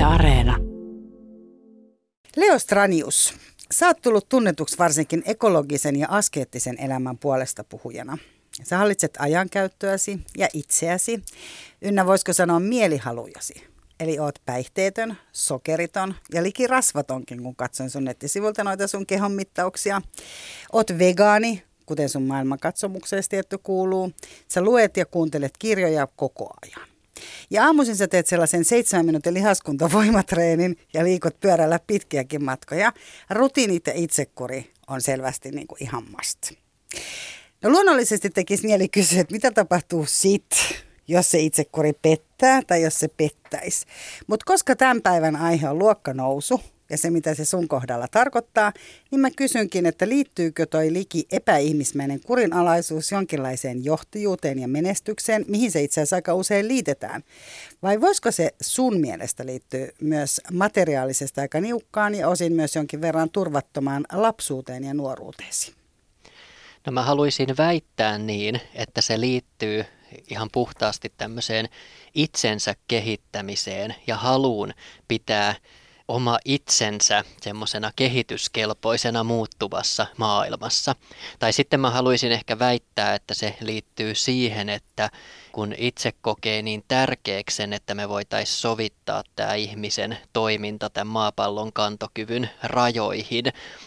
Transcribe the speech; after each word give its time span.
Yle 0.00 0.06
Areena. 0.06 0.56
Leo 2.36 2.58
Stranius, 2.58 3.34
sä 3.72 3.86
oot 3.86 4.02
tullut 4.02 4.28
tunnetuksi 4.28 4.78
varsinkin 4.78 5.22
ekologisen 5.26 5.96
ja 5.96 6.06
askeettisen 6.10 6.78
elämän 6.78 7.18
puolesta 7.18 7.64
puhujana. 7.64 8.18
Sä 8.62 8.78
hallitset 8.78 9.16
ajankäyttöäsi 9.18 10.20
ja 10.36 10.48
itseäsi, 10.52 11.22
ynnä 11.82 12.06
voisiko 12.06 12.32
sanoa 12.32 12.60
mielihalujasi. 12.60 13.54
Eli 14.00 14.18
oot 14.18 14.34
päihteetön, 14.46 15.16
sokeriton 15.32 16.14
ja 16.34 16.42
liki 16.42 16.66
rasvatonkin, 16.66 17.42
kun 17.42 17.56
katson 17.56 17.90
sun 17.90 18.04
nettisivulta 18.04 18.64
noita 18.64 18.86
sun 18.86 19.06
kehon 19.06 19.32
mittauksia. 19.32 20.02
Oot 20.72 20.98
vegaani, 20.98 21.62
kuten 21.86 22.08
sun 22.08 22.22
maailmankatsomukseen 22.22 23.22
tietty 23.28 23.58
kuuluu. 23.62 24.10
Sä 24.48 24.60
luet 24.60 24.96
ja 24.96 25.06
kuuntelet 25.06 25.52
kirjoja 25.58 26.08
koko 26.16 26.50
ajan. 26.62 26.89
Ja 27.50 27.64
aamuisin 27.64 27.96
sä 27.96 28.08
teet 28.08 28.26
sellaisen 28.26 28.64
seitsemän 28.64 29.06
minuutin 29.06 29.34
lihaskuntavoimatreenin 29.34 30.76
ja 30.94 31.04
liikut 31.04 31.40
pyörällä 31.40 31.80
pitkiäkin 31.86 32.44
matkoja. 32.44 32.92
Rutiinit 33.30 33.86
ja 33.86 33.92
itsekuri 33.96 34.70
on 34.88 35.00
selvästi 35.00 35.50
niin 35.50 35.66
kuin 35.66 35.82
ihan 35.82 36.04
must. 36.16 36.52
No 37.62 37.70
luonnollisesti 37.70 38.30
tekisi 38.30 38.66
mieli 38.66 38.88
kysyä, 38.88 39.20
että 39.20 39.34
mitä 39.34 39.50
tapahtuu 39.50 40.06
sit, 40.06 40.50
jos 41.08 41.30
se 41.30 41.38
itsekuri 41.38 41.92
pettää 41.92 42.62
tai 42.66 42.82
jos 42.82 43.00
se 43.00 43.08
pettäisi. 43.08 43.86
Mutta 44.26 44.44
koska 44.46 44.76
tämän 44.76 45.02
päivän 45.02 45.36
aihe 45.36 45.68
on 45.68 45.78
luokkanousu, 45.78 46.60
ja 46.90 46.98
se, 46.98 47.10
mitä 47.10 47.34
se 47.34 47.44
sun 47.44 47.68
kohdalla 47.68 48.08
tarkoittaa, 48.08 48.72
niin 49.10 49.20
mä 49.20 49.30
kysynkin, 49.30 49.86
että 49.86 50.08
liittyykö 50.08 50.66
toi 50.66 50.92
liki 50.92 51.26
epäihmismäinen 51.32 52.20
kurinalaisuus 52.20 53.12
jonkinlaiseen 53.12 53.84
johtajuuteen 53.84 54.58
ja 54.58 54.68
menestykseen, 54.68 55.44
mihin 55.48 55.70
se 55.70 55.82
itse 55.82 56.00
asiassa 56.00 56.16
aika 56.16 56.34
usein 56.34 56.68
liitetään? 56.68 57.22
Vai 57.82 58.00
voisiko 58.00 58.30
se 58.30 58.50
sun 58.60 59.00
mielestä 59.00 59.46
liittyä 59.46 59.88
myös 60.00 60.40
materiaalisesta 60.52 61.40
aika 61.40 61.60
niukkaan 61.60 62.14
ja 62.14 62.28
osin 62.28 62.52
myös 62.52 62.76
jonkin 62.76 63.00
verran 63.00 63.30
turvattomaan 63.30 64.04
lapsuuteen 64.12 64.84
ja 64.84 64.94
nuoruuteesi? 64.94 65.72
No 66.86 66.92
mä 66.92 67.02
haluaisin 67.02 67.56
väittää 67.58 68.18
niin, 68.18 68.60
että 68.74 69.00
se 69.00 69.20
liittyy 69.20 69.84
ihan 70.30 70.48
puhtaasti 70.52 71.12
tämmöiseen 71.16 71.68
itsensä 72.14 72.74
kehittämiseen 72.88 73.94
ja 74.06 74.16
haluun 74.16 74.72
pitää 75.08 75.54
oma 76.10 76.38
itsensä 76.44 77.24
semmoisena 77.40 77.92
kehityskelpoisena 77.96 79.24
muuttuvassa 79.24 80.06
maailmassa. 80.16 80.94
Tai 81.38 81.52
sitten 81.52 81.80
mä 81.80 81.90
haluaisin 81.90 82.32
ehkä 82.32 82.58
väittää, 82.58 83.14
että 83.14 83.34
se 83.34 83.56
liittyy 83.60 84.14
siihen, 84.14 84.68
että 84.68 85.10
kun 85.52 85.74
itse 85.78 86.12
kokee 86.22 86.62
niin 86.62 86.84
tärkeäksi 86.88 87.56
sen, 87.56 87.72
että 87.72 87.94
me 87.94 88.08
voitaisiin 88.08 88.58
sovittaa 88.58 89.22
tämä 89.36 89.54
ihmisen 89.54 90.18
toiminta 90.32 90.90
tämän 90.90 91.06
maapallon 91.06 91.72
kantokyvyn 91.72 92.50
rajoihin, 92.62 93.44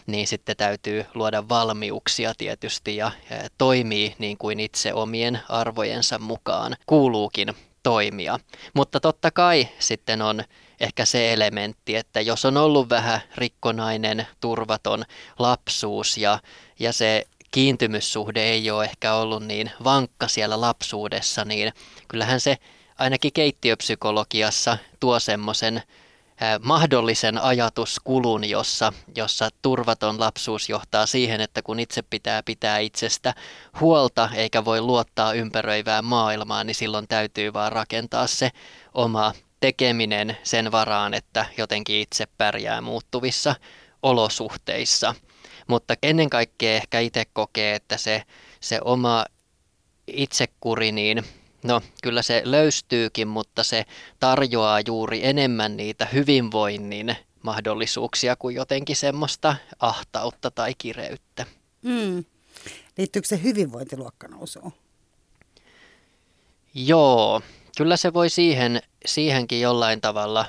niin 0.08 0.28
sitten 0.28 0.58
täytyy 0.58 1.06
luoda 1.14 1.50
valmiuksia 1.50 2.34
tietysti 2.38 2.96
ja 2.96 3.12
toimii 3.58 4.16
niin 4.18 4.38
kuin 4.38 4.60
itse 4.60 4.94
omien 4.94 5.40
arvojensa 5.50 6.20
mukaan 6.20 6.76
kuuluukin 6.86 7.54
toimia. 7.84 8.40
Mutta 8.74 9.00
totta 9.00 9.32
kai 9.32 9.68
sitten 9.80 10.22
on 10.22 10.44
ehkä 10.80 11.06
se 11.06 11.34
elementti, 11.34 11.96
että 11.96 12.22
jos 12.22 12.46
on 12.46 12.58
ollut 12.58 12.90
vähän 12.90 13.22
rikkonainen, 13.36 14.28
turvaton 14.40 15.04
lapsuus 15.40 16.18
ja, 16.18 16.40
ja 16.80 16.94
se 16.94 17.24
kiintymyssuhde 17.52 18.44
ei 18.44 18.72
ole 18.72 18.84
ehkä 18.84 19.14
ollut 19.14 19.44
niin 19.44 19.72
vankka 19.84 20.28
siellä 20.28 20.62
lapsuudessa, 20.62 21.46
niin 21.46 21.74
kyllähän 22.08 22.40
se 22.40 22.58
ainakin 23.00 23.34
keittiöpsykologiassa 23.34 24.78
tuo 25.00 25.20
semmoisen 25.20 25.84
mahdollisen 26.62 27.38
ajatuskulun, 27.38 28.50
jossa, 28.50 28.94
jossa 29.16 29.50
turvaton 29.62 30.20
lapsuus 30.20 30.70
johtaa 30.70 31.06
siihen, 31.06 31.42
että 31.42 31.62
kun 31.62 31.80
itse 31.80 32.02
pitää 32.02 32.44
pitää 32.44 32.80
itsestä 32.80 33.34
huolta 33.80 34.30
eikä 34.36 34.66
voi 34.66 34.82
luottaa 34.82 35.34
ympäröivään 35.34 36.06
maailmaan, 36.06 36.68
niin 36.68 36.76
silloin 36.76 37.08
täytyy 37.08 37.54
vaan 37.54 37.72
rakentaa 37.72 38.28
se 38.28 38.52
oma 38.94 39.34
tekeminen 39.64 40.38
sen 40.44 40.72
varaan, 40.72 41.14
että 41.14 41.46
jotenkin 41.58 41.96
itse 41.96 42.28
pärjää 42.38 42.82
muuttuvissa 42.82 43.56
olosuhteissa. 44.02 45.16
Mutta 45.68 45.96
ennen 46.04 46.30
kaikkea 46.30 46.76
ehkä 46.76 47.00
itse 47.00 47.26
kokee, 47.34 47.76
että 47.76 47.98
se, 47.98 48.24
se 48.60 48.80
oma 48.86 49.26
itsekuri, 50.08 50.92
niin 50.92 51.24
no 51.64 51.82
kyllä 52.04 52.22
se 52.22 52.42
löystyykin, 52.46 53.28
mutta 53.28 53.64
se 53.64 53.86
tarjoaa 54.20 54.80
juuri 54.88 55.26
enemmän 55.26 55.78
niitä 55.78 56.06
hyvinvoinnin 56.06 57.16
mahdollisuuksia 57.44 58.36
kuin 58.36 58.56
jotenkin 58.56 58.96
semmoista 58.96 59.56
ahtautta 59.80 60.52
tai 60.52 60.74
kireyttä. 60.78 61.46
Mm. 61.82 62.26
Liittyykö 62.98 63.28
se 63.28 63.44
hyvinvointiluokkanousuun? 63.44 64.74
Joo, 66.74 67.42
kyllä 67.78 67.98
se 67.98 68.14
voi 68.14 68.30
siihen, 68.30 68.82
siihenkin 69.06 69.62
jollain 69.62 70.02
tavalla, 70.02 70.46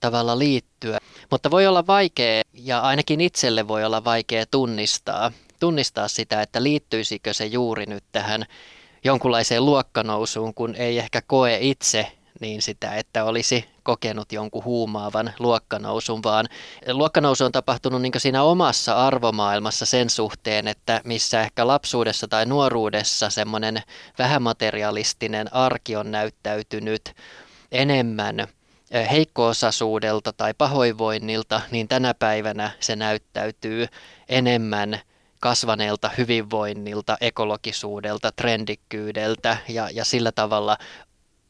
tavalla 0.00 0.38
liittyä. 0.38 0.98
Mutta 1.30 1.50
voi 1.50 1.66
olla 1.66 1.86
vaikea, 1.86 2.42
ja 2.52 2.80
ainakin 2.80 3.20
itselle 3.20 3.68
voi 3.68 3.84
olla 3.84 4.04
vaikea 4.04 4.46
tunnistaa, 4.46 5.32
tunnistaa 5.60 6.08
sitä, 6.08 6.42
että 6.42 6.62
liittyisikö 6.62 7.34
se 7.34 7.46
juuri 7.46 7.86
nyt 7.86 8.04
tähän 8.12 8.46
jonkunlaiseen 9.04 9.64
luokkanousuun, 9.64 10.54
kun 10.54 10.74
ei 10.74 10.98
ehkä 10.98 11.22
koe 11.26 11.58
itse 11.60 12.17
niin 12.40 12.62
sitä, 12.62 12.94
että 12.94 13.24
olisi 13.24 13.64
kokenut 13.82 14.32
jonkun 14.32 14.64
huumaavan 14.64 15.32
luokkanousun, 15.38 16.22
vaan 16.22 16.46
luokkanousu 16.92 17.44
on 17.44 17.52
tapahtunut 17.52 18.02
niin 18.02 18.12
siinä 18.18 18.42
omassa 18.42 19.06
arvomaailmassa 19.06 19.86
sen 19.86 20.10
suhteen, 20.10 20.68
että 20.68 21.00
missä 21.04 21.40
ehkä 21.40 21.66
lapsuudessa 21.66 22.28
tai 22.28 22.46
nuoruudessa 22.46 23.30
semmoinen 23.30 23.82
vähämaterialistinen 24.18 25.54
arki 25.54 25.96
on 25.96 26.10
näyttäytynyt 26.10 27.14
enemmän 27.72 28.48
heikkoosaisuudelta 29.10 30.32
tai 30.32 30.54
pahoinvoinnilta, 30.58 31.60
niin 31.70 31.88
tänä 31.88 32.14
päivänä 32.14 32.70
se 32.80 32.96
näyttäytyy 32.96 33.86
enemmän 34.28 35.00
kasvaneelta 35.40 36.10
hyvinvoinnilta, 36.18 37.16
ekologisuudelta, 37.20 38.32
trendikkyydeltä 38.32 39.56
ja, 39.68 39.90
ja 39.92 40.04
sillä 40.04 40.32
tavalla 40.32 40.76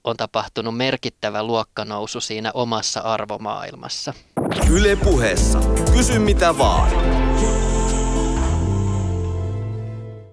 on 0.05 0.17
tapahtunut 0.17 0.77
merkittävä 0.77 1.43
luokkanousu 1.43 2.21
siinä 2.21 2.51
omassa 2.55 3.01
arvomaailmassa. 3.01 4.15
Yle 4.71 4.97
puheessa. 4.97 5.61
Kysy 5.93 6.19
mitä 6.19 6.59
vaan. 6.59 6.91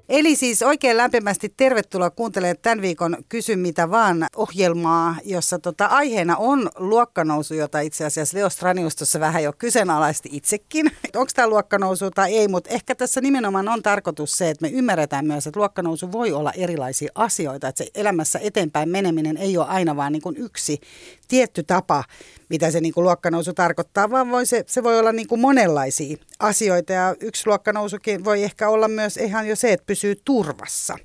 Eli 0.10 0.36
siis 0.36 0.62
oikein 0.62 0.98
lämpimästi 0.98 1.54
tervetuloa 1.58 2.10
kuuntelemaan 2.10 2.58
tämän 2.62 2.82
viikon 2.82 3.18
Kysy 3.30 3.56
mitä 3.56 3.92
vaan 3.92 4.28
ohjelmaa, 4.36 5.16
jossa 5.24 5.60
tota 5.60 5.86
aiheena 5.86 6.38
on 6.38 6.70
luokkanousu, 6.78 7.54
jota 7.54 7.80
itse 7.80 8.06
asiassa 8.06 8.38
Leo 8.38 8.50
Stranius 8.50 8.96
tuossa 8.96 9.20
vähän 9.20 9.44
jo 9.44 9.54
kyseenalaisti 9.58 10.30
itsekin. 10.32 10.86
Onko 11.16 11.32
tämä 11.36 11.48
luokkanousu 11.48 12.12
tai 12.12 12.38
ei, 12.38 12.48
mutta 12.48 12.70
ehkä 12.70 12.96
tässä 12.96 13.22
nimenomaan 13.22 13.68
on 13.68 13.82
tarkoitus 13.82 14.32
se, 14.32 14.50
että 14.50 14.66
me 14.66 14.70
ymmärretään 14.70 15.26
myös, 15.26 15.48
että 15.48 15.60
luokkanousu 15.60 16.12
voi 16.12 16.32
olla 16.32 16.52
erilaisia 16.52 17.12
asioita, 17.16 17.68
että 17.68 17.84
se 17.84 17.92
elämässä 17.96 18.40
eteenpäin 18.40 18.90
meneminen 18.90 19.38
ei 19.38 19.58
ole 19.58 19.68
aina 19.68 19.96
vaan 19.96 20.12
niin 20.12 20.22
kuin 20.22 20.38
yksi 20.38 20.80
tietty 21.28 21.64
tapa, 21.64 22.04
mitä 22.50 22.72
se 22.72 22.82
niin 22.82 22.94
kuin 22.94 23.04
luokkanousu 23.04 23.54
tarkoittaa, 23.54 24.10
vaan 24.10 24.32
voi 24.32 24.46
se, 24.46 24.64
se 24.68 24.84
voi 24.84 25.00
olla 25.00 25.12
niin 25.12 25.28
kuin 25.28 25.42
monenlaisia 25.42 26.18
asioita 26.40 26.94
ja 26.94 27.16
yksi 27.20 27.48
luokkanousukin 27.48 28.26
voi 28.26 28.44
ehkä 28.44 28.70
olla 28.70 28.88
myös 28.88 29.18
ihan 29.18 29.48
jo 29.48 29.56
se, 29.56 29.74
että 29.74 29.86
pysyy 29.86 30.16
turvassa. 30.26 30.98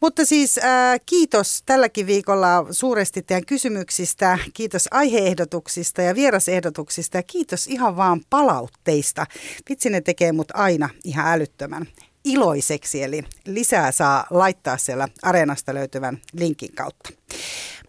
Mutta 0.00 0.24
siis 0.24 0.58
äh, 0.58 1.00
kiitos 1.06 1.62
tälläkin 1.66 2.06
viikolla 2.06 2.66
suuresti 2.70 3.22
teidän 3.22 3.46
kysymyksistä, 3.46 4.38
kiitos 4.54 4.88
aiheehdotuksista 4.90 6.02
ja 6.02 6.14
vierasehdotuksista 6.14 7.16
ja 7.16 7.22
kiitos 7.22 7.66
ihan 7.66 7.96
vaan 7.96 8.20
palautteista. 8.30 9.26
Vitsi 9.68 9.90
ne 9.90 10.00
tekee 10.00 10.32
mut 10.32 10.48
aina 10.54 10.88
ihan 11.04 11.32
älyttömän 11.32 11.86
iloiseksi, 12.24 13.02
eli 13.02 13.24
lisää 13.46 13.92
saa 13.92 14.26
laittaa 14.30 14.76
siellä 14.76 15.08
Areenasta 15.22 15.74
löytyvän 15.74 16.18
linkin 16.32 16.74
kautta. 16.74 17.10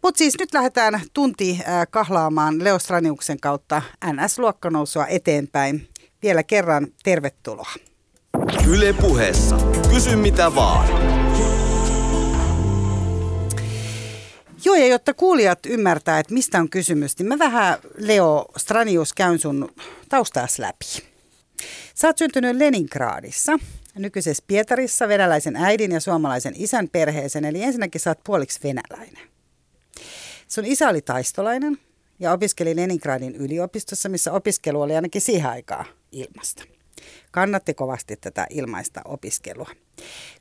Mutta 0.06 0.18
siis 0.18 0.36
nyt 0.40 0.54
lähdetään 0.54 1.02
tunti 1.14 1.52
äh, 1.52 1.88
kahlaamaan 1.90 2.64
Leo 2.64 2.80
Straniuksen 2.80 3.40
kautta 3.40 3.82
NS-luokkanousua 4.06 5.08
eteenpäin. 5.08 5.88
Vielä 6.24 6.44
kerran 6.44 6.88
tervetuloa. 7.04 7.74
Yle 8.70 8.94
puheessa. 8.94 9.58
Kysy 9.90 10.16
mitä 10.16 10.56
vaan. 10.56 10.88
Joo, 14.66 14.76
ja 14.76 14.88
jotta 14.88 15.14
kuulijat 15.14 15.66
ymmärtää, 15.66 16.20
että 16.20 16.34
mistä 16.34 16.60
on 16.60 16.70
kysymys, 16.70 17.20
niin 17.20 17.28
mä 17.28 17.40
vähän, 17.40 17.78
Leo 17.98 18.46
Stranius, 18.58 19.14
käyn 19.14 19.40
sun 19.40 19.70
taustaas 20.10 20.60
läpi. 20.60 20.86
Sä 21.96 22.08
oot 22.08 22.18
syntynyt 22.18 22.56
Leningradissa, 22.56 23.60
nykyisessä 23.96 24.44
Pietarissa, 24.48 25.08
venäläisen 25.08 25.56
äidin 25.56 25.92
ja 25.92 26.00
suomalaisen 26.00 26.54
isän 26.58 26.90
perheeseen, 26.90 27.46
eli 27.46 27.64
ensinnäkin 27.64 28.02
sä 28.02 28.10
oot 28.10 28.24
puoliksi 28.24 28.60
venäläinen. 28.64 29.35
Sun 30.56 30.66
isä 30.66 30.90
oli 30.90 31.02
taistolainen 31.02 31.78
ja 32.20 32.32
opiskeli 32.32 32.76
Leningradin 32.76 33.36
yliopistossa, 33.36 34.10
missä 34.10 34.32
opiskelu 34.32 34.82
oli 34.82 34.96
ainakin 34.96 35.22
siihen 35.22 35.50
aikaan 35.50 35.86
ilmasta. 36.12 36.64
Kannatti 37.32 37.74
kovasti 37.74 38.16
tätä 38.16 38.48
ilmaista 38.50 39.02
opiskelua. 39.06 39.70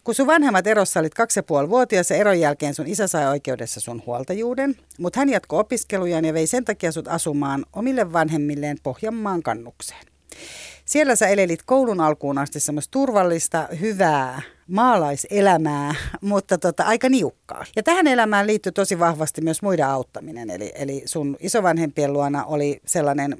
Kun 0.04 0.14
sun 0.14 0.26
vanhemmat 0.26 0.66
erossa 0.66 1.00
olit 1.00 1.14
kaksi 1.14 1.38
ja 1.38 1.42
puoli 1.42 1.70
vuotias 1.70 2.10
ja 2.10 2.16
eron 2.16 2.40
jälkeen 2.40 2.74
sun 2.74 2.86
isä 2.86 3.06
sai 3.06 3.26
oikeudessa 3.26 3.80
sun 3.80 4.02
huoltajuuden, 4.06 4.76
mutta 4.98 5.20
hän 5.20 5.28
jatkoi 5.28 5.60
opiskelujaan 5.60 6.24
ja 6.24 6.34
vei 6.34 6.46
sen 6.46 6.64
takia 6.64 6.92
sut 6.92 7.08
asumaan 7.08 7.64
omille 7.72 8.12
vanhemmilleen 8.12 8.76
Pohjanmaan 8.82 9.42
kannukseen. 9.42 10.06
Siellä 10.84 11.16
sä 11.16 11.28
elelit 11.28 11.62
koulun 11.66 12.00
alkuun 12.00 12.38
asti 12.38 12.60
semmoista 12.60 12.90
turvallista, 12.90 13.68
hyvää 13.80 14.42
maalaiselämää, 14.68 15.94
mutta 16.20 16.58
tota, 16.58 16.82
aika 16.82 17.08
niukkaa. 17.08 17.64
Ja 17.76 17.82
tähän 17.82 18.06
elämään 18.06 18.46
liittyy 18.46 18.72
tosi 18.72 18.98
vahvasti 18.98 19.40
myös 19.40 19.62
muiden 19.62 19.86
auttaminen. 19.86 20.50
Eli, 20.50 20.72
eli 20.74 21.02
sun 21.04 21.36
isovanhempien 21.40 22.12
luona 22.12 22.44
oli 22.44 22.80
sellainen 22.86 23.38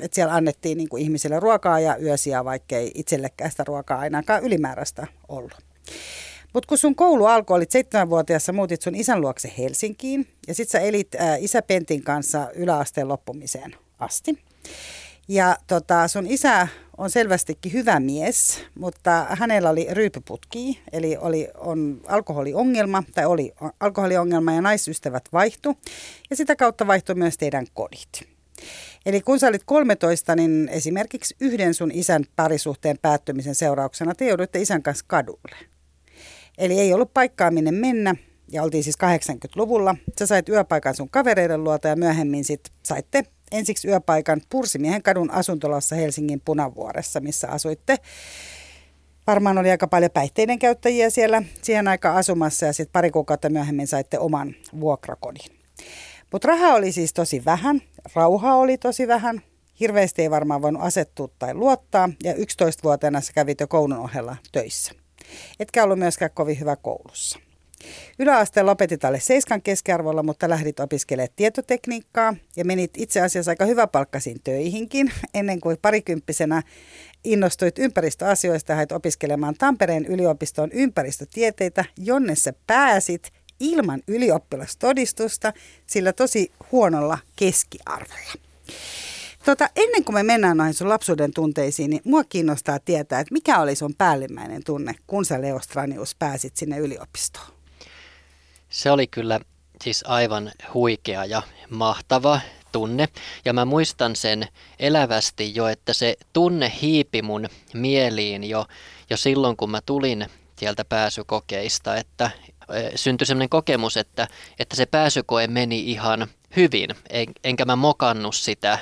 että 0.00 0.14
siellä 0.14 0.34
annettiin 0.34 0.78
niin 0.78 0.98
ihmisille 0.98 1.40
ruokaa 1.40 1.80
ja 1.80 1.96
yösiä, 1.96 2.44
vaikkei 2.44 2.90
itsellekään 2.94 3.50
sitä 3.50 3.64
ruokaa 3.66 3.98
ainakaan 3.98 4.44
ylimääräistä 4.44 5.06
ollut. 5.28 5.56
Mutta 6.52 6.68
kun 6.68 6.78
sun 6.78 6.94
koulu 6.94 7.24
alkoi, 7.24 7.56
olit 7.56 7.70
seitsemänvuotiaassa, 7.70 8.52
muutit 8.52 8.82
sun 8.82 8.94
isän 8.94 9.20
luokse 9.20 9.52
Helsinkiin 9.58 10.26
ja 10.48 10.54
sit 10.54 10.68
sä 10.68 10.80
elit 10.80 11.14
ää, 11.14 11.36
isä 11.36 11.62
Pentin 11.62 12.02
kanssa 12.02 12.50
yläasteen 12.54 13.08
loppumiseen 13.08 13.74
asti. 13.98 14.38
Ja 15.28 15.56
tota, 15.66 16.08
sun 16.08 16.26
isä 16.26 16.68
on 16.98 17.10
selvästikin 17.10 17.72
hyvä 17.72 18.00
mies, 18.00 18.64
mutta 18.74 19.26
hänellä 19.30 19.70
oli 19.70 19.86
ryypyputki, 19.90 20.80
eli 20.92 21.16
oli, 21.16 21.48
on 21.58 22.00
alkoholiongelma, 22.06 23.02
tai 23.14 23.26
oli 23.26 23.52
alkoholiongelma 23.80 24.52
ja 24.52 24.62
naisystävät 24.62 25.24
vaihtu, 25.32 25.76
ja 26.30 26.36
sitä 26.36 26.56
kautta 26.56 26.86
vaihtui 26.86 27.14
myös 27.14 27.38
teidän 27.38 27.66
kodit. 27.74 28.28
Eli 29.06 29.20
kun 29.20 29.38
sä 29.38 29.48
olit 29.48 29.62
13, 29.64 30.36
niin 30.36 30.68
esimerkiksi 30.72 31.36
yhden 31.40 31.74
sun 31.74 31.90
isän 31.94 32.24
parisuhteen 32.36 32.98
päättymisen 33.02 33.54
seurauksena 33.54 34.14
te 34.14 34.28
jouduitte 34.28 34.60
isän 34.60 34.82
kanssa 34.82 35.04
kadulle. 35.08 35.56
Eli 36.58 36.80
ei 36.80 36.92
ollut 36.92 37.14
paikkaa 37.14 37.50
minne 37.50 37.72
mennä, 37.72 38.14
ja 38.52 38.62
oltiin 38.62 38.84
siis 38.84 38.96
80-luvulla. 39.04 39.96
Sä 40.18 40.26
sait 40.26 40.48
yöpaikan 40.48 40.94
sun 40.94 41.10
kavereiden 41.10 41.64
luota 41.64 41.88
ja 41.88 41.96
myöhemmin 41.96 42.44
sit 42.44 42.60
saitte 42.82 43.24
ensiksi 43.52 43.88
yöpaikan 43.88 44.40
Pursimiehen 44.48 45.02
kadun 45.02 45.30
asuntolassa 45.30 45.96
Helsingin 45.96 46.42
Punavuoressa, 46.44 47.20
missä 47.20 47.48
asuitte. 47.48 47.96
Varmaan 49.26 49.58
oli 49.58 49.70
aika 49.70 49.86
paljon 49.86 50.10
päihteiden 50.10 50.58
käyttäjiä 50.58 51.10
siellä 51.10 51.42
siihen 51.62 51.88
aikaan 51.88 52.16
asumassa 52.16 52.66
ja 52.66 52.72
sitten 52.72 52.92
pari 52.92 53.10
kuukautta 53.10 53.50
myöhemmin 53.50 53.86
saitte 53.86 54.18
oman 54.18 54.54
vuokrakodin. 54.80 55.56
Mutta 56.32 56.48
rahaa 56.48 56.74
oli 56.74 56.92
siis 56.92 57.12
tosi 57.12 57.44
vähän, 57.44 57.80
rauhaa 58.14 58.56
oli 58.56 58.78
tosi 58.78 59.08
vähän, 59.08 59.42
hirveästi 59.80 60.22
ei 60.22 60.30
varmaan 60.30 60.62
voinut 60.62 60.82
asettua 60.82 61.28
tai 61.38 61.54
luottaa 61.54 62.10
ja 62.22 62.32
11-vuotiaana 62.32 63.20
sä 63.20 63.32
kävit 63.32 63.60
jo 63.60 63.68
koulun 63.68 63.98
ohella 63.98 64.36
töissä. 64.52 64.92
Etkä 65.60 65.84
ollut 65.84 65.98
myöskään 65.98 66.30
kovin 66.34 66.60
hyvä 66.60 66.76
koulussa. 66.76 67.38
Yläasteen 68.18 68.66
lopetit 68.66 69.04
alle 69.04 69.20
seiskan 69.20 69.62
keskiarvolla, 69.62 70.22
mutta 70.22 70.48
lähdit 70.48 70.80
opiskelemaan 70.80 71.34
tietotekniikkaa 71.36 72.34
ja 72.56 72.64
menit 72.64 72.90
itse 72.96 73.20
asiassa 73.20 73.50
aika 73.50 73.64
hyväpalkkaisiin 73.64 74.40
töihinkin 74.44 75.12
ennen 75.34 75.60
kuin 75.60 75.78
parikymppisenä 75.82 76.62
innostuit 77.24 77.78
ympäristöasioista 77.78 78.72
ja 78.72 78.86
opiskelemaan 78.92 79.54
Tampereen 79.58 80.06
yliopiston 80.06 80.72
ympäristötieteitä, 80.72 81.84
jonne 81.98 82.34
sä 82.34 82.52
pääsit 82.66 83.32
ilman 83.60 84.02
ylioppilastodistusta, 84.08 85.52
sillä 85.86 86.12
tosi 86.12 86.52
huonolla 86.72 87.18
keskiarvolla. 87.36 88.32
Tota, 89.44 89.68
ennen 89.76 90.04
kuin 90.04 90.14
me 90.14 90.22
mennään 90.22 90.56
noihin 90.56 90.74
sun 90.74 90.88
lapsuuden 90.88 91.32
tunteisiin, 91.34 91.90
niin 91.90 92.02
mua 92.04 92.24
kiinnostaa 92.24 92.78
tietää, 92.78 93.20
että 93.20 93.32
mikä 93.32 93.60
oli 93.60 93.74
sun 93.74 93.94
päällimmäinen 93.98 94.64
tunne, 94.64 94.94
kun 95.06 95.24
sä 95.24 95.42
Leo 95.42 95.60
Stranius 95.60 96.14
pääsit 96.14 96.56
sinne 96.56 96.78
yliopistoon? 96.78 97.55
Se 98.68 98.90
oli 98.90 99.06
kyllä 99.06 99.40
siis 99.82 100.04
aivan 100.06 100.52
huikea 100.74 101.24
ja 101.24 101.42
mahtava 101.70 102.40
tunne. 102.72 103.08
Ja 103.44 103.52
mä 103.52 103.64
muistan 103.64 104.16
sen 104.16 104.48
elävästi 104.78 105.54
jo, 105.54 105.66
että 105.66 105.92
se 105.92 106.16
tunne 106.32 106.72
hiipi 106.82 107.22
mun 107.22 107.48
mieliin 107.74 108.44
jo, 108.44 108.66
jo 109.10 109.16
silloin, 109.16 109.56
kun 109.56 109.70
mä 109.70 109.80
tulin 109.86 110.26
sieltä 110.56 110.84
pääsykokeista, 110.84 111.96
että 111.96 112.30
syntyi 112.94 113.26
sellainen 113.26 113.48
kokemus, 113.48 113.96
että, 113.96 114.28
että 114.58 114.76
se 114.76 114.86
pääsykoe 114.86 115.46
meni 115.46 115.90
ihan 115.90 116.26
hyvin, 116.56 116.90
en, 117.10 117.26
enkä 117.44 117.64
mä 117.64 117.76
mokannut 117.76 118.34
sitä, 118.34 118.78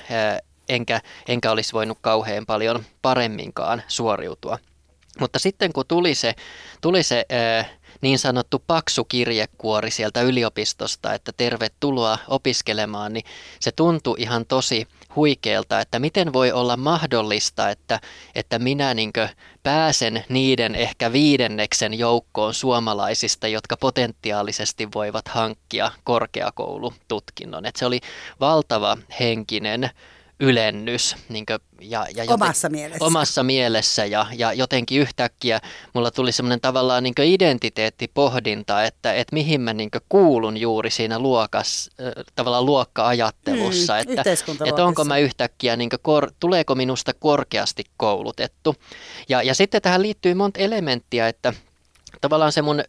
enkä, 0.68 1.00
enkä 1.28 1.50
olisi 1.50 1.72
voinut 1.72 1.98
kauhean 2.00 2.46
paljon 2.46 2.84
paremminkaan 3.02 3.82
suoriutua. 3.88 4.58
Mutta 5.20 5.38
sitten 5.38 5.72
kun 5.72 5.84
tuli 5.88 6.14
se, 6.14 6.34
tuli 6.80 7.02
se 7.02 7.24
ää, 7.30 7.64
niin 8.04 8.18
sanottu 8.18 8.62
paksu 8.66 9.04
kirjekuori 9.04 9.90
sieltä 9.90 10.22
yliopistosta, 10.22 11.14
että 11.14 11.32
tervetuloa 11.36 12.18
opiskelemaan, 12.28 13.12
niin 13.12 13.24
se 13.60 13.72
tuntui 13.72 14.16
ihan 14.18 14.46
tosi 14.46 14.88
huikealta, 15.16 15.80
että 15.80 15.98
miten 15.98 16.32
voi 16.32 16.52
olla 16.52 16.76
mahdollista, 16.76 17.70
että, 17.70 18.00
että 18.34 18.58
minä 18.58 18.94
niin 18.94 19.12
pääsen 19.62 20.24
niiden 20.28 20.74
ehkä 20.74 21.12
viidenneksen 21.12 21.98
joukkoon 21.98 22.54
suomalaisista, 22.54 23.48
jotka 23.48 23.76
potentiaalisesti 23.76 24.88
voivat 24.94 25.28
hankkia 25.28 25.90
korkeakoulututkinnon. 26.04 27.66
Että 27.66 27.78
se 27.78 27.86
oli 27.86 28.00
valtava 28.40 28.96
henkinen 29.20 29.90
ylennys. 30.40 31.16
Niin 31.28 31.46
kuin, 31.46 31.58
ja, 31.80 32.06
ja 32.14 32.24
joten, 32.24 32.34
omassa 32.34 32.68
mielessä. 32.68 33.04
Omassa 33.04 33.42
mielessä 33.42 34.04
ja, 34.04 34.26
ja 34.36 34.52
jotenkin 34.52 35.00
yhtäkkiä 35.00 35.60
mulla 35.94 36.10
tuli 36.10 36.32
semmoinen 36.32 36.60
tavallaan 36.60 37.02
niin 37.02 37.14
identiteettipohdinta, 37.22 38.84
että, 38.84 39.12
että 39.12 39.34
mihin 39.34 39.60
mä 39.60 39.72
niin 39.72 39.90
kuulun 40.08 40.56
juuri 40.56 40.90
siinä 40.90 41.18
luokas, 41.18 41.90
tavallaan 42.34 42.66
luokka-ajattelussa. 42.66 43.92
Mm, 43.92 44.00
että, 44.00 44.30
että 44.64 44.84
onko 44.84 45.04
mä 45.04 45.18
yhtäkkiä, 45.18 45.76
niin 45.76 45.90
kor, 46.02 46.30
tuleeko 46.40 46.74
minusta 46.74 47.12
korkeasti 47.14 47.84
koulutettu. 47.96 48.76
Ja, 49.28 49.42
ja 49.42 49.54
sitten 49.54 49.82
tähän 49.82 50.02
liittyy 50.02 50.34
monta 50.34 50.60
elementtiä, 50.60 51.28
että 51.28 51.52
tavallaan 52.20 52.52
se 52.52 52.62
mun 52.62 52.82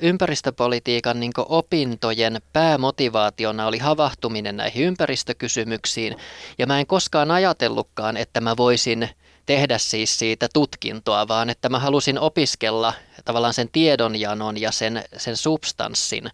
ympäristöpolitiikan 0.00 1.20
niin 1.20 1.32
opintojen 1.36 2.40
päämotivaationa 2.52 3.66
oli 3.66 3.78
havahtuminen 3.78 4.56
näihin 4.56 4.84
ympäristökysymyksiin. 4.84 6.16
Ja 6.58 6.66
mä 6.66 6.80
en 6.80 6.86
koskaan 6.86 7.30
ajatellutkaan, 7.30 8.16
että 8.16 8.40
mä 8.40 8.56
voisin 8.56 9.08
tehdä 9.46 9.78
siis 9.78 10.18
siitä 10.18 10.48
tutkintoa, 10.52 11.28
vaan 11.28 11.50
että 11.50 11.68
mä 11.68 11.78
halusin 11.78 12.18
opiskella 12.18 12.92
tavallaan 13.24 13.54
sen 13.54 13.68
tiedonjanon 13.72 14.60
ja 14.60 14.72
sen, 14.72 15.04
sen 15.16 15.36
substanssin 15.36 16.26
ä, 16.26 16.30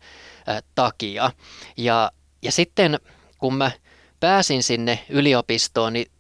takia. 0.75 1.31
Ja, 1.77 2.11
ja 2.43 2.53
sitten 2.53 3.01
kun 3.39 3.55
mä 3.55 3.71
pääsin 4.21 4.63
sinne 4.63 4.99
yliopistoon, 5.09 5.93
niin 5.93 6.11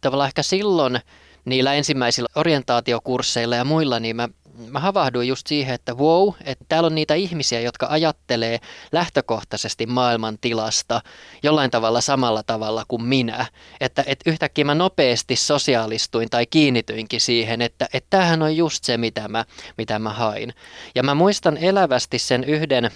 tavallaan 0.00 0.28
ehkä 0.28 0.42
silloin 0.42 1.00
niillä 1.44 1.74
ensimmäisillä 1.74 2.28
orientaatiokursseilla 2.34 3.56
ja 3.56 3.64
muilla, 3.64 4.00
niin 4.00 4.16
mä 4.16 4.28
mä 4.68 4.80
havahduin 4.80 5.28
just 5.28 5.46
siihen, 5.46 5.74
että 5.74 5.94
wow, 5.94 6.34
että 6.44 6.64
täällä 6.68 6.86
on 6.86 6.94
niitä 6.94 7.14
ihmisiä, 7.14 7.60
jotka 7.60 7.86
ajattelee 7.90 8.60
lähtökohtaisesti 8.92 9.86
maailman 9.86 10.38
tilasta 10.40 11.00
jollain 11.42 11.70
tavalla 11.70 12.00
samalla 12.00 12.42
tavalla 12.42 12.84
kuin 12.88 13.04
minä. 13.04 13.46
Että, 13.80 14.04
että 14.06 14.30
yhtäkkiä 14.30 14.64
mä 14.64 14.74
nopeasti 14.74 15.36
sosiaalistuin 15.36 16.30
tai 16.30 16.46
kiinnityinkin 16.46 17.20
siihen, 17.20 17.62
että, 17.62 17.88
että 17.92 18.10
tämähän 18.10 18.42
on 18.42 18.56
just 18.56 18.84
se, 18.84 18.96
mitä 18.96 19.28
mä, 19.28 19.44
mitä 19.78 19.98
mä 19.98 20.12
hain. 20.12 20.54
Ja 20.94 21.02
mä 21.02 21.14
muistan 21.14 21.56
elävästi 21.56 22.18
sen 22.18 22.44
yhden 22.44 22.90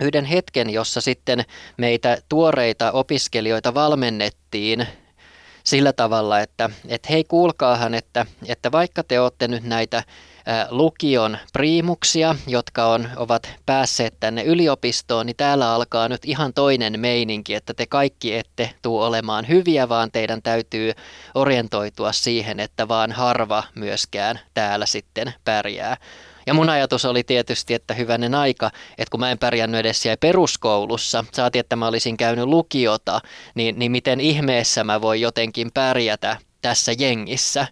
yhden 0.00 0.24
hetken, 0.24 0.70
jossa 0.70 1.00
sitten 1.00 1.44
meitä 1.76 2.18
tuoreita 2.28 2.92
opiskelijoita 2.92 3.74
valmennettiin 3.74 4.86
sillä 5.66 5.92
tavalla, 5.92 6.40
että, 6.40 6.70
että 6.88 7.08
hei 7.10 7.24
kuulkaahan, 7.24 7.94
että, 7.94 8.26
että 8.46 8.72
vaikka 8.72 9.02
te 9.02 9.20
olette 9.20 9.48
nyt 9.48 9.64
näitä 9.64 10.02
lukion 10.70 11.38
priimuksia, 11.52 12.34
jotka 12.46 12.86
on, 12.86 13.08
ovat 13.16 13.50
päässeet 13.66 14.14
tänne 14.20 14.42
yliopistoon, 14.42 15.26
niin 15.26 15.36
täällä 15.36 15.72
alkaa 15.72 16.08
nyt 16.08 16.24
ihan 16.24 16.52
toinen 16.52 17.00
meininki, 17.00 17.54
että 17.54 17.74
te 17.74 17.86
kaikki 17.86 18.34
ette 18.34 18.70
tule 18.82 19.06
olemaan 19.06 19.48
hyviä, 19.48 19.88
vaan 19.88 20.10
teidän 20.12 20.42
täytyy 20.42 20.92
orientoitua 21.34 22.12
siihen, 22.12 22.60
että 22.60 22.88
vaan 22.88 23.12
harva 23.12 23.62
myöskään 23.74 24.40
täällä 24.54 24.86
sitten 24.86 25.34
pärjää. 25.44 25.96
Ja 26.46 26.54
mun 26.54 26.68
ajatus 26.68 27.04
oli 27.04 27.24
tietysti, 27.24 27.74
että 27.74 27.94
hyvänen 27.94 28.34
aika, 28.34 28.70
että 28.98 29.10
kun 29.10 29.20
mä 29.20 29.30
en 29.30 29.38
pärjännyt 29.38 29.80
edes 29.80 30.02
siellä 30.02 30.16
peruskoulussa, 30.16 31.24
saatiin, 31.32 31.60
että 31.60 31.76
mä 31.76 31.86
olisin 31.86 32.16
käynyt 32.16 32.44
lukiota, 32.44 33.20
niin, 33.54 33.78
niin 33.78 33.92
miten 33.92 34.20
ihmeessä 34.20 34.84
mä 34.84 35.00
voin 35.00 35.20
jotenkin 35.20 35.70
pärjätä 35.74 36.36
tässä 36.62 36.92
jengissä. 36.98 37.66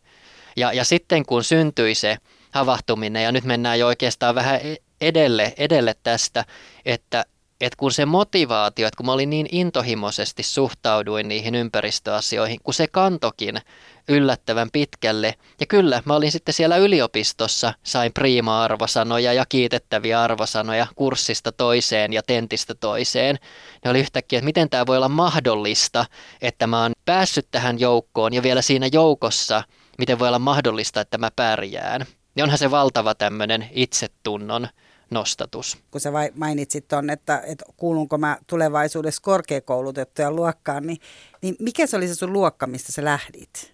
Ja, 0.56 0.72
ja 0.72 0.84
sitten 0.84 1.26
kun 1.26 1.44
syntyi 1.44 1.94
se 1.94 2.16
havahtuminen, 2.50 3.24
ja 3.24 3.32
nyt 3.32 3.44
mennään 3.44 3.78
jo 3.78 3.86
oikeastaan 3.86 4.34
vähän 4.34 4.60
e-, 4.62 4.76
edelle, 5.00 5.54
edelle 5.56 5.94
tästä, 6.02 6.44
että 6.84 7.24
että 7.60 7.76
kun 7.76 7.92
se 7.92 8.06
motivaatio, 8.06 8.86
että 8.86 8.96
kun 8.96 9.06
mä 9.06 9.12
olin 9.12 9.30
niin 9.30 9.48
intohimoisesti 9.52 10.42
suhtauduin 10.42 11.28
niihin 11.28 11.54
ympäristöasioihin, 11.54 12.58
kun 12.62 12.74
se 12.74 12.86
kantokin 12.86 13.60
yllättävän 14.08 14.70
pitkälle. 14.72 15.34
Ja 15.60 15.66
kyllä, 15.66 16.02
mä 16.04 16.14
olin 16.14 16.32
sitten 16.32 16.54
siellä 16.54 16.76
yliopistossa, 16.76 17.74
sain 17.82 18.12
priima-arvosanoja 18.12 19.32
ja 19.32 19.46
kiitettäviä 19.48 20.22
arvosanoja 20.22 20.86
kurssista 20.94 21.52
toiseen 21.52 22.12
ja 22.12 22.22
tentistä 22.22 22.74
toiseen. 22.74 23.38
Ne 23.84 23.90
oli 23.90 24.00
yhtäkkiä, 24.00 24.38
että 24.38 24.44
miten 24.44 24.70
tämä 24.70 24.86
voi 24.86 24.96
olla 24.96 25.08
mahdollista, 25.08 26.06
että 26.42 26.66
mä 26.66 26.82
oon 26.82 26.92
päässyt 27.04 27.48
tähän 27.50 27.80
joukkoon 27.80 28.34
ja 28.34 28.42
vielä 28.42 28.62
siinä 28.62 28.88
joukossa, 28.92 29.62
miten 29.98 30.18
voi 30.18 30.28
olla 30.28 30.38
mahdollista, 30.38 31.00
että 31.00 31.18
mä 31.18 31.30
pärjään. 31.36 32.06
Ja 32.36 32.44
onhan 32.44 32.58
se 32.58 32.70
valtava 32.70 33.14
tämmöinen 33.14 33.68
itsetunnon 33.72 34.68
nostatus. 35.10 35.78
Kun 35.90 36.00
sä 36.00 36.10
mainitsit 36.34 36.88
tuon, 36.88 37.10
että, 37.10 37.42
että 37.46 37.64
kuulunko 37.76 38.18
mä 38.18 38.38
tulevaisuudessa 38.46 39.22
korkeakoulutettuja 39.22 40.30
luokkaan, 40.30 40.86
niin, 40.86 40.98
niin 41.42 41.56
mikä 41.58 41.86
se 41.86 41.96
oli 41.96 42.08
se 42.08 42.14
sun 42.14 42.32
luokka, 42.32 42.66
mistä 42.66 42.92
sä 42.92 43.04
lähdit? 43.04 43.73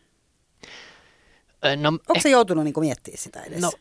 No, 1.76 1.88
Onko 1.88 2.14
eh, 2.14 2.22
se 2.22 2.30
joutunut 2.30 2.64
niin 2.64 2.74
miettimään 2.80 3.18
sitä 3.18 3.42
edes? 3.42 3.60
No, 3.60 3.72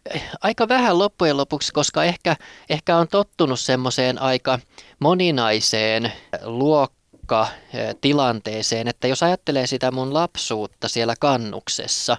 aika 0.42 0.68
vähän 0.68 1.00
loppujen 1.00 1.38
lopuksi, 1.38 1.74
koska 1.74 2.04
ehkä, 2.04 2.36
ehkä 2.70 2.98
on 2.98 3.08
tottunut 3.08 3.60
semmoiseen 3.60 4.22
aika 4.22 4.60
moninaiseen 5.00 6.12
luokkatilanteeseen, 6.44 8.88
että 8.88 9.08
jos 9.08 9.24
ajattelee 9.24 9.68
sitä 9.68 9.92
mun 9.92 10.14
lapsuutta 10.14 10.88
siellä 10.88 11.14
kannuksessa, 11.20 12.18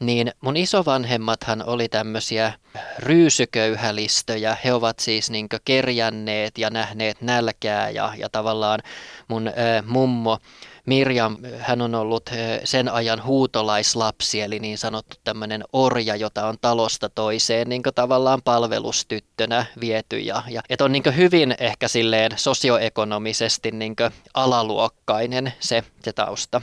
niin 0.00 0.32
mun 0.40 0.56
isovanhemmathan 0.56 1.64
oli 1.66 1.88
tämmöisiä 1.88 2.52
ryysyköyhälistöjä. 2.98 4.56
He 4.64 4.72
ovat 4.72 4.98
siis 4.98 5.30
niin 5.30 5.48
kerjänneet 5.64 6.58
ja 6.58 6.70
nähneet 6.70 7.20
nälkää 7.20 7.90
ja, 7.90 8.12
ja 8.16 8.28
tavallaan 8.28 8.80
mun 9.28 9.48
äh, 9.48 9.54
mummo 9.84 10.38
Mirjam, 10.86 11.36
hän 11.58 11.82
on 11.82 11.94
ollut 11.94 12.28
eh, 12.32 12.60
sen 12.64 12.88
ajan 12.88 13.24
huutolaislapsi, 13.24 14.40
eli 14.40 14.58
niin 14.58 14.78
sanottu 14.78 15.16
tämmöinen 15.24 15.64
orja, 15.72 16.16
jota 16.16 16.46
on 16.46 16.56
talosta 16.60 17.08
toiseen 17.08 17.68
niin 17.68 17.82
tavallaan 17.94 18.42
palvelustyttönä 18.42 19.66
viety. 19.80 20.18
Ja, 20.18 20.42
ja 20.48 20.62
että 20.68 20.84
on 20.84 20.92
niin 20.92 21.16
hyvin 21.16 21.54
ehkä 21.58 21.88
silleen 21.88 22.32
sosioekonomisesti 22.36 23.70
niin 23.70 23.96
alaluokkainen 24.34 25.52
se, 25.60 25.84
se 26.02 26.12
tausta 26.12 26.62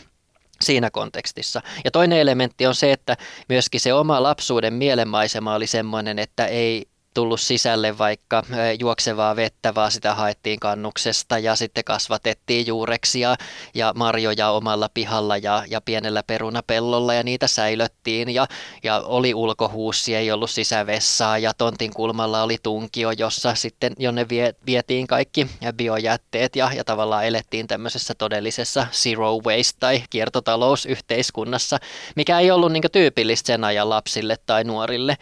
siinä 0.62 0.92
kontekstissa. 0.92 1.62
Ja 1.86 1.92
toinen 1.92 2.20
elementti 2.20 2.66
on 2.68 2.76
se, 2.76 2.92
että 2.92 3.18
myöskin 3.50 3.80
se 3.80 3.94
oma 3.94 4.24
lapsuuden 4.24 4.74
mielenmaisema 4.74 5.56
oli 5.56 5.68
semmoinen, 5.68 6.20
että 6.20 6.46
ei 6.46 6.86
tullut 7.14 7.42
sisälle 7.42 7.98
vaikka 7.98 8.44
juoksevaa 8.80 9.36
vettä, 9.36 9.76
vaan 9.76 9.92
sitä 9.92 10.16
haettiin 10.16 10.60
kannuksesta 10.60 11.38
ja 11.38 11.56
sitten 11.56 11.84
kasvatettiin 11.84 12.68
juureksia 12.68 13.36
ja 13.74 13.94
marjoja 13.96 14.50
omalla 14.50 14.90
pihalla 14.94 15.38
ja, 15.38 15.64
ja 15.68 15.82
pienellä 15.82 16.24
perunapellolla 16.24 17.14
ja 17.14 17.24
niitä 17.24 17.48
säilöttiin 17.48 18.30
ja, 18.30 18.48
ja 18.84 19.00
oli 19.00 19.34
ulkohuussi, 19.34 20.16
ei 20.16 20.32
ollut 20.32 20.50
sisävessaa 20.50 21.38
ja 21.38 21.54
tontin 21.54 21.94
kulmalla 21.94 22.44
oli 22.44 22.58
tunkio, 22.64 23.12
jossa 23.12 23.56
sitten 23.56 23.94
jonne 24.00 24.30
vie, 24.30 24.56
vietiin 24.66 25.08
kaikki 25.08 25.48
biojätteet 25.76 26.56
ja, 26.56 26.72
ja 26.76 26.84
tavallaan 26.84 27.26
elettiin 27.26 27.68
tämmöisessä 27.68 28.14
todellisessa 28.18 28.88
zero 28.92 29.38
waste 29.46 29.80
tai 29.80 30.04
kiertotalousyhteiskunnassa, 30.10 31.78
mikä 32.16 32.40
ei 32.40 32.52
ollut 32.52 32.72
niin 32.72 32.84
tyypillistä 32.92 33.48
sen 33.48 33.64
ajan 33.64 33.90
lapsille 33.90 34.38
tai 34.46 34.64
nuorille. 34.64 35.18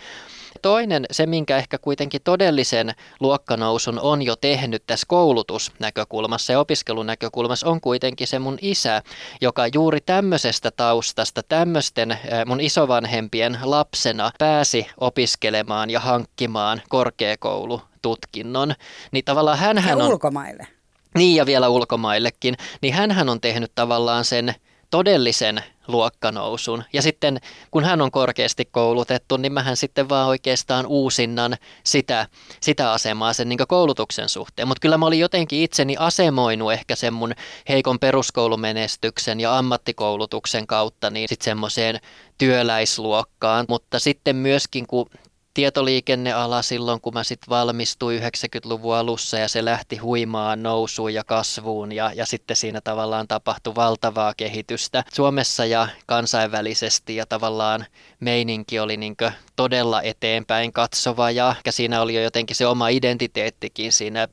Toinen, 0.62 1.06
se 1.12 1.26
minkä 1.26 1.58
ehkä 1.58 1.78
kuitenkin 1.78 2.22
todellisen 2.24 2.94
luokkanousun 3.20 4.00
on 4.00 4.22
jo 4.22 4.36
tehnyt 4.36 4.84
tässä 4.88 5.06
koulutusnäkökulmassa 5.08 6.54
ja 6.54 6.60
opiskelunäkökulmassa 6.60 7.68
on 7.68 7.82
kuitenkin 7.82 8.28
se 8.28 8.40
mun 8.40 8.58
isä, 8.62 9.02
joka 9.42 9.64
juuri 9.74 10.02
tämmöisestä 10.02 10.72
taustasta, 10.72 11.42
tämmöisten 11.44 12.20
mun 12.46 12.62
isovanhempien 12.62 13.60
lapsena 13.62 14.32
pääsi 14.40 14.88
opiskelemaan 14.98 15.90
ja 15.90 16.00
hankkimaan 16.00 16.82
korkeakoulututkinnon. 16.90 18.74
Niin 19.12 19.26
tavallaan 19.26 19.58
hän 19.58 20.02
on... 20.02 20.08
ulkomaille. 20.08 20.68
Niin 21.16 21.36
ja 21.36 21.46
vielä 21.46 21.70
ulkomaillekin. 21.70 22.56
Niin 22.82 22.94
hän 22.94 23.30
on 23.30 23.42
tehnyt 23.42 23.72
tavallaan 23.76 24.26
sen 24.26 24.56
todellisen 24.92 25.64
luokkanousun. 25.88 26.84
Ja 26.94 27.02
sitten 27.02 27.40
kun 27.72 27.84
hän 27.84 28.02
on 28.02 28.12
korkeasti 28.12 28.66
koulutettu, 28.72 29.38
niin 29.38 29.54
mähän 29.54 29.78
sitten 29.78 30.10
vaan 30.10 30.28
oikeastaan 30.28 30.86
uusinnan 30.86 31.58
sitä, 31.84 32.28
sitä 32.62 32.92
asemaa 32.92 33.34
sen 33.34 33.50
niin 33.50 33.60
koulutuksen 33.68 34.30
suhteen. 34.30 34.68
Mutta 34.68 34.82
kyllä 34.82 34.98
mä 34.98 35.06
olin 35.06 35.20
jotenkin 35.20 35.64
itseni 35.64 35.96
asemoinut 36.00 36.74
ehkä 36.74 36.96
sen 36.96 37.14
mun 37.14 37.34
heikon 37.70 38.00
peruskoulumenestyksen 38.00 39.40
ja 39.40 39.58
ammattikoulutuksen 39.58 40.68
kautta 40.68 41.10
niin 41.10 41.30
sitten 41.30 41.46
semmoiseen 41.46 42.00
työläisluokkaan. 42.38 43.66
Mutta 43.70 44.00
sitten 44.00 44.36
myöskin 44.36 44.88
kun 44.88 45.10
tietoliikenneala 45.54 46.62
silloin, 46.62 47.02
kun 47.02 47.14
mä 47.14 47.24
sitten 47.24 47.50
valmistuin 47.50 48.22
90-luvun 48.22 48.96
alussa 48.96 49.40
ja 49.40 49.48
se 49.48 49.66
lähti 49.66 49.98
huimaan 49.98 50.64
nousuun 50.64 51.14
ja 51.14 51.24
kasvuun 51.24 51.92
ja, 51.92 52.12
ja 52.16 52.26
sitten 52.26 52.56
siinä 52.56 52.82
tavallaan 52.82 53.28
tapahtui 53.28 53.76
valtavaa 53.76 54.34
kehitystä 54.38 55.04
Suomessa 55.14 55.66
ja 55.66 55.88
kansainvälisesti 56.06 57.16
ja 57.16 57.26
tavallaan 57.26 57.86
meininki 58.20 58.80
oli 58.80 58.98
niin 58.98 59.16
todella 59.56 60.02
eteenpäin 60.02 60.74
katsova 60.74 61.32
ja 61.32 61.56
siinä 61.70 62.02
oli 62.02 62.16
jo 62.16 62.22
jotenkin 62.22 62.56
se 62.56 62.68
oma 62.68 62.88
identiteettikin 62.88 63.92
siinä 63.92 64.28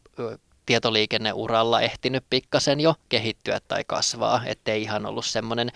tietoliikenneuralla 0.67 1.81
ehtinyt 1.81 2.25
pikkasen 2.31 2.81
jo 2.81 2.95
kehittyä 3.09 3.61
tai 3.69 3.85
kasvaa, 3.87 4.43
ettei 4.47 4.83
ihan 4.83 5.07
ollut 5.07 5.27
semmoinen 5.27 5.71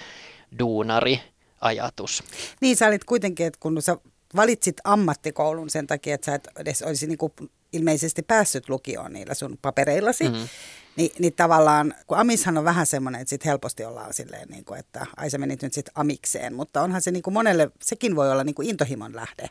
duunari 0.58 1.20
ajatus. 1.61 2.25
Niin 2.61 2.76
sä 2.76 2.87
olit 2.87 3.04
kuitenkin, 3.04 3.46
että 3.46 3.58
kun 3.61 3.82
sä 3.82 3.96
valitsit 4.36 4.76
ammattikoulun 4.84 5.70
sen 5.70 5.86
takia, 5.86 6.14
että 6.14 6.24
sä 6.24 6.34
et 6.34 6.48
edes 6.58 6.82
olisi 6.82 7.06
niin 7.06 7.18
kuin 7.18 7.32
ilmeisesti 7.72 8.22
päässyt 8.22 8.68
lukioon 8.68 9.12
niillä 9.12 9.34
sun 9.34 9.58
papereillasi, 9.62 10.28
mm-hmm. 10.28 10.48
Ni, 10.96 11.12
niin 11.18 11.32
tavallaan, 11.32 11.94
kun 12.06 12.18
amishan 12.18 12.58
on 12.58 12.64
vähän 12.64 12.86
semmoinen, 12.86 13.20
että 13.20 13.30
sit 13.30 13.44
helposti 13.44 13.84
ollaan 13.84 14.14
silleen, 14.14 14.48
niin 14.48 14.64
kuin, 14.64 14.80
että 14.80 15.06
ai 15.16 15.30
sä 15.30 15.38
menit 15.38 15.62
nyt 15.62 15.72
sitten 15.72 15.92
amikseen, 15.94 16.54
mutta 16.54 16.82
onhan 16.82 17.02
se 17.02 17.10
niin 17.10 17.22
kuin 17.22 17.34
monelle, 17.34 17.70
sekin 17.82 18.16
voi 18.16 18.32
olla 18.32 18.44
niin 18.44 18.54
kuin 18.54 18.68
intohimon 18.68 19.16
lähde, 19.16 19.50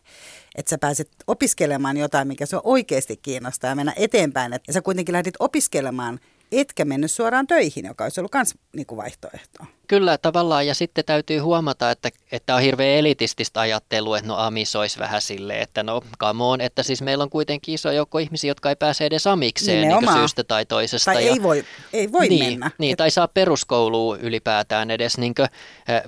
että 0.55 0.69
sä 0.69 0.77
pääset 0.77 1.09
opiskelemaan 1.27 1.97
jotain, 1.97 2.27
mikä 2.27 2.45
sua 2.45 2.61
oikeasti 2.63 3.17
kiinnostaa 3.17 3.69
ja 3.69 3.75
mennä 3.75 3.93
eteenpäin, 3.95 4.53
että 4.53 4.73
sä 4.73 4.81
kuitenkin 4.81 5.13
lähdit 5.13 5.35
opiskelemaan 5.39 6.19
etkä 6.51 6.85
mennyt 6.85 7.11
suoraan 7.11 7.47
töihin, 7.47 7.85
joka 7.85 8.03
olisi 8.03 8.19
ollut 8.19 8.33
myös 8.33 8.55
niin 8.75 8.87
vaihtoehto. 8.95 9.65
Kyllä 9.91 10.17
tavallaan 10.17 10.67
ja 10.67 10.75
sitten 10.75 11.05
täytyy 11.05 11.39
huomata, 11.39 11.91
että, 11.91 12.09
että 12.31 12.55
on 12.55 12.61
hirveän 12.61 12.99
elitististä 12.99 13.59
ajattelua, 13.59 14.17
että 14.17 14.27
no 14.27 14.37
Amis 14.37 14.75
olisi 14.75 14.99
vähän 14.99 15.21
silleen, 15.21 15.61
että 15.61 15.83
no 15.83 16.01
come 16.19 16.43
on, 16.43 16.61
että 16.61 16.83
siis 16.83 17.01
meillä 17.01 17.23
on 17.23 17.29
kuitenkin 17.29 17.75
iso 17.75 17.91
joukko 17.91 18.17
ihmisiä, 18.17 18.49
jotka 18.51 18.69
ei 18.69 18.75
pääse 18.75 19.05
edes 19.05 19.27
Amikseen 19.27 19.87
niin 19.87 20.13
syystä 20.13 20.43
tai 20.43 20.65
toisesta. 20.65 21.13
Tai 21.13 21.25
ja, 21.25 21.31
ei 21.31 21.43
voi, 21.43 21.65
ei 21.93 22.11
voi 22.11 22.29
niin, 22.29 22.45
mennä. 22.45 22.71
Niin, 22.77 22.97
tai 22.97 23.11
saa 23.11 23.27
peruskouluun 23.27 24.19
ylipäätään 24.19 24.91
edes 24.91 25.17
niin 25.17 25.35
kuin, 25.35 25.47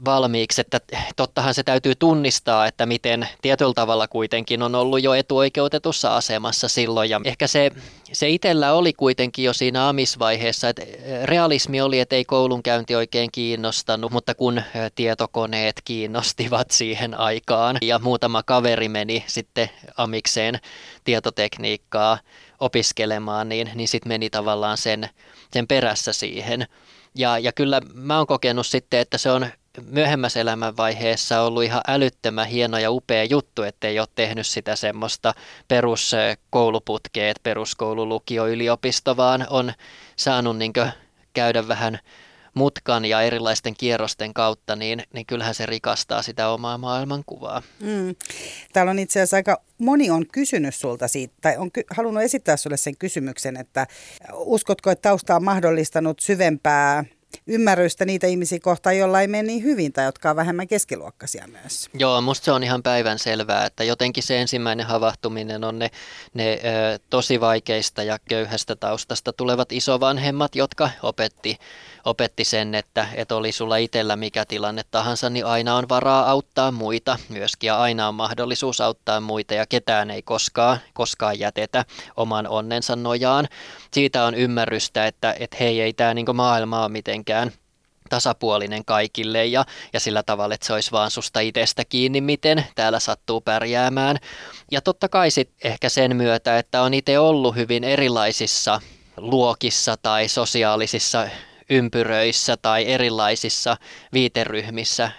valmiiksi, 0.06 0.62
että 0.62 0.80
tottahan 1.16 1.54
se 1.54 1.64
täytyy 1.64 1.96
tunnistaa, 1.96 2.68
että 2.68 2.86
miten 2.86 3.28
tietyllä 3.42 3.74
tavalla 3.74 4.08
kuitenkin 4.08 4.64
on 4.64 4.76
ollut 4.76 5.04
jo 5.04 5.14
etuoikeutetussa 5.14 6.16
asemassa 6.16 6.68
silloin 6.68 7.10
ja 7.10 7.22
ehkä 7.24 7.48
se, 7.48 7.72
se 8.12 8.30
itsellä 8.30 8.74
oli 8.74 8.94
kuitenkin 8.94 9.46
jo 9.46 9.54
siinä 9.54 9.90
amisvaiheessa, 9.90 10.70
että 10.70 10.82
realismi 11.24 11.82
oli, 11.82 12.00
että 12.00 12.16
ei 12.16 12.26
koulunkäynti 12.26 12.96
oikein 12.96 13.30
kiinnosta 13.32 13.73
kiinnostanut, 13.74 14.12
mutta 14.12 14.36
kun 14.36 14.62
tietokoneet 14.96 15.82
kiinnostivat 15.86 16.72
siihen 16.72 17.20
aikaan 17.20 17.78
ja 17.82 18.00
muutama 18.00 18.44
kaveri 18.44 18.90
meni 18.90 19.24
sitten 19.28 19.70
amikseen 19.98 20.60
tietotekniikkaa 21.04 22.20
opiskelemaan, 22.60 23.50
niin, 23.50 23.72
niin 23.76 23.88
sitten 23.88 24.08
meni 24.10 24.30
tavallaan 24.30 24.78
sen, 24.78 25.10
sen 25.54 25.68
perässä 25.68 26.14
siihen. 26.14 26.68
Ja, 27.16 27.40
ja 27.40 27.52
kyllä 27.52 27.82
mä 27.94 28.18
oon 28.18 28.28
kokenut 28.28 28.68
sitten, 28.68 29.00
että 29.00 29.18
se 29.18 29.32
on 29.32 29.48
myöhemmässä 29.86 30.40
elämänvaiheessa 30.40 31.42
ollut 31.42 31.64
ihan 31.64 31.82
älyttömän 31.88 32.48
hieno 32.48 32.78
ja 32.78 32.92
upea 32.92 33.24
juttu, 33.24 33.64
ettei 33.64 34.00
ole 34.00 34.08
tehnyt 34.16 34.48
sitä 34.48 34.76
semmoista 34.76 35.34
peruskouluputkea, 35.68 37.30
että 37.30 37.44
peruskoulu, 37.44 38.10
lukio, 38.10 38.48
yliopisto, 38.48 39.18
vaan 39.18 39.48
on 39.50 39.74
saanut 40.16 40.58
niin 40.58 40.74
käydä 41.34 41.68
vähän 41.68 42.00
mutkan 42.54 43.06
ja 43.06 43.22
erilaisten 43.22 43.74
kierrosten 43.78 44.34
kautta, 44.34 44.76
niin, 44.76 45.04
niin 45.14 45.26
kyllähän 45.26 45.56
se 45.56 45.66
rikastaa 45.66 46.22
sitä 46.22 46.50
omaa 46.50 46.78
maailmankuvaa. 46.78 47.62
Mm. 47.80 48.16
Täällä 48.74 48.90
on 48.90 49.00
itse 49.00 49.20
asiassa 49.20 49.38
aika 49.38 49.62
moni 49.78 50.10
on 50.10 50.28
kysynyt 50.28 50.76
sulta 50.76 51.08
siitä, 51.08 51.34
tai 51.42 51.58
on 51.58 51.72
ky- 51.72 51.84
halunnut 51.90 52.24
esittää 52.24 52.58
sulle 52.58 52.78
sen 52.78 52.98
kysymyksen, 52.98 53.58
että 53.58 53.88
uskotko, 54.34 54.92
että 54.92 55.10
tausta 55.10 55.36
on 55.36 55.44
mahdollistanut 55.44 56.20
syvempää 56.20 57.04
ymmärrystä 57.48 58.06
niitä 58.06 58.28
ihmisiä 58.28 58.60
kohtaan, 58.62 58.98
joilla 58.98 59.22
ei 59.22 59.28
mene 59.28 59.44
niin 59.44 59.64
hyvin 59.64 59.94
tai 59.94 60.06
jotka 60.06 60.30
on 60.30 60.36
vähemmän 60.36 60.68
keskiluokkaisia 60.68 61.48
myös. 61.48 61.90
Joo, 61.94 62.22
musta 62.22 62.46
se 62.46 62.52
on 62.52 62.64
ihan 62.64 62.84
päivän 62.84 63.20
selvää, 63.20 63.66
että 63.66 63.84
jotenkin 63.84 64.24
se 64.24 64.42
ensimmäinen 64.42 64.86
havahtuminen 64.86 65.64
on 65.64 65.80
ne, 65.80 65.90
ne 66.34 66.54
ö, 66.54 67.00
tosi 67.10 67.40
vaikeista 67.40 68.04
ja 68.04 68.20
köyhästä 68.30 68.76
taustasta 68.76 69.34
tulevat 69.34 69.72
isovanhemmat, 69.72 70.56
jotka 70.56 70.90
opetti, 71.04 71.58
opetti 72.06 72.44
sen, 72.44 72.76
että, 72.76 73.08
että 73.16 73.36
oli 73.36 73.52
sulla 73.52 73.78
itsellä 73.78 74.16
mikä 74.16 74.46
tilanne 74.46 74.82
tahansa, 74.92 75.30
niin 75.30 75.46
aina 75.46 75.76
on 75.76 75.90
varaa 75.90 76.30
auttaa 76.30 76.72
muita 76.72 77.18
myöskin 77.30 77.68
ja 77.68 77.78
aina 77.78 78.08
on 78.08 78.16
mahdollisuus 78.16 78.82
auttaa 78.82 79.20
muita 79.20 79.54
ja 79.54 79.66
ketään 79.66 80.12
ei 80.12 80.22
koskaan, 80.22 80.80
koskaan 80.94 81.40
jätetä 81.40 81.86
oman 82.18 82.48
onnensa 82.48 82.96
nojaan. 82.96 83.48
Siitä 83.92 84.26
on 84.26 84.36
ymmärrystä, 84.36 85.08
että, 85.08 85.36
että 85.40 85.58
hei, 85.60 85.82
ei 85.82 85.94
tämä 85.94 86.14
niin 86.14 86.36
maailma 86.36 86.82
ole 86.82 86.90
mitenkään 86.90 87.52
tasapuolinen 88.10 88.86
kaikille 88.86 89.46
ja, 89.46 89.66
ja 89.94 90.00
sillä 90.00 90.24
tavalla, 90.24 90.56
että 90.56 90.68
se 90.68 90.74
olisi 90.74 90.92
vaan 90.92 91.12
susta 91.12 91.40
itsestä 91.40 91.86
kiinni, 91.86 92.22
miten 92.22 92.66
täällä 92.76 93.00
sattuu 93.00 93.42
pärjäämään. 93.42 94.18
Ja 94.72 94.82
totta 94.82 95.10
kai 95.10 95.32
sitten 95.32 95.72
ehkä 95.72 95.90
sen 95.90 96.16
myötä, 96.16 96.58
että 96.58 96.82
on 96.82 96.94
itse 96.94 97.20
ollut 97.20 97.56
hyvin 97.56 97.84
erilaisissa 97.84 98.82
luokissa 99.18 99.98
tai 99.98 100.28
sosiaalisissa 100.28 101.28
ympyröissä 101.74 102.58
tai 102.58 102.88
erilaisissa 102.88 103.78
viiteryhmissä. 104.14 105.12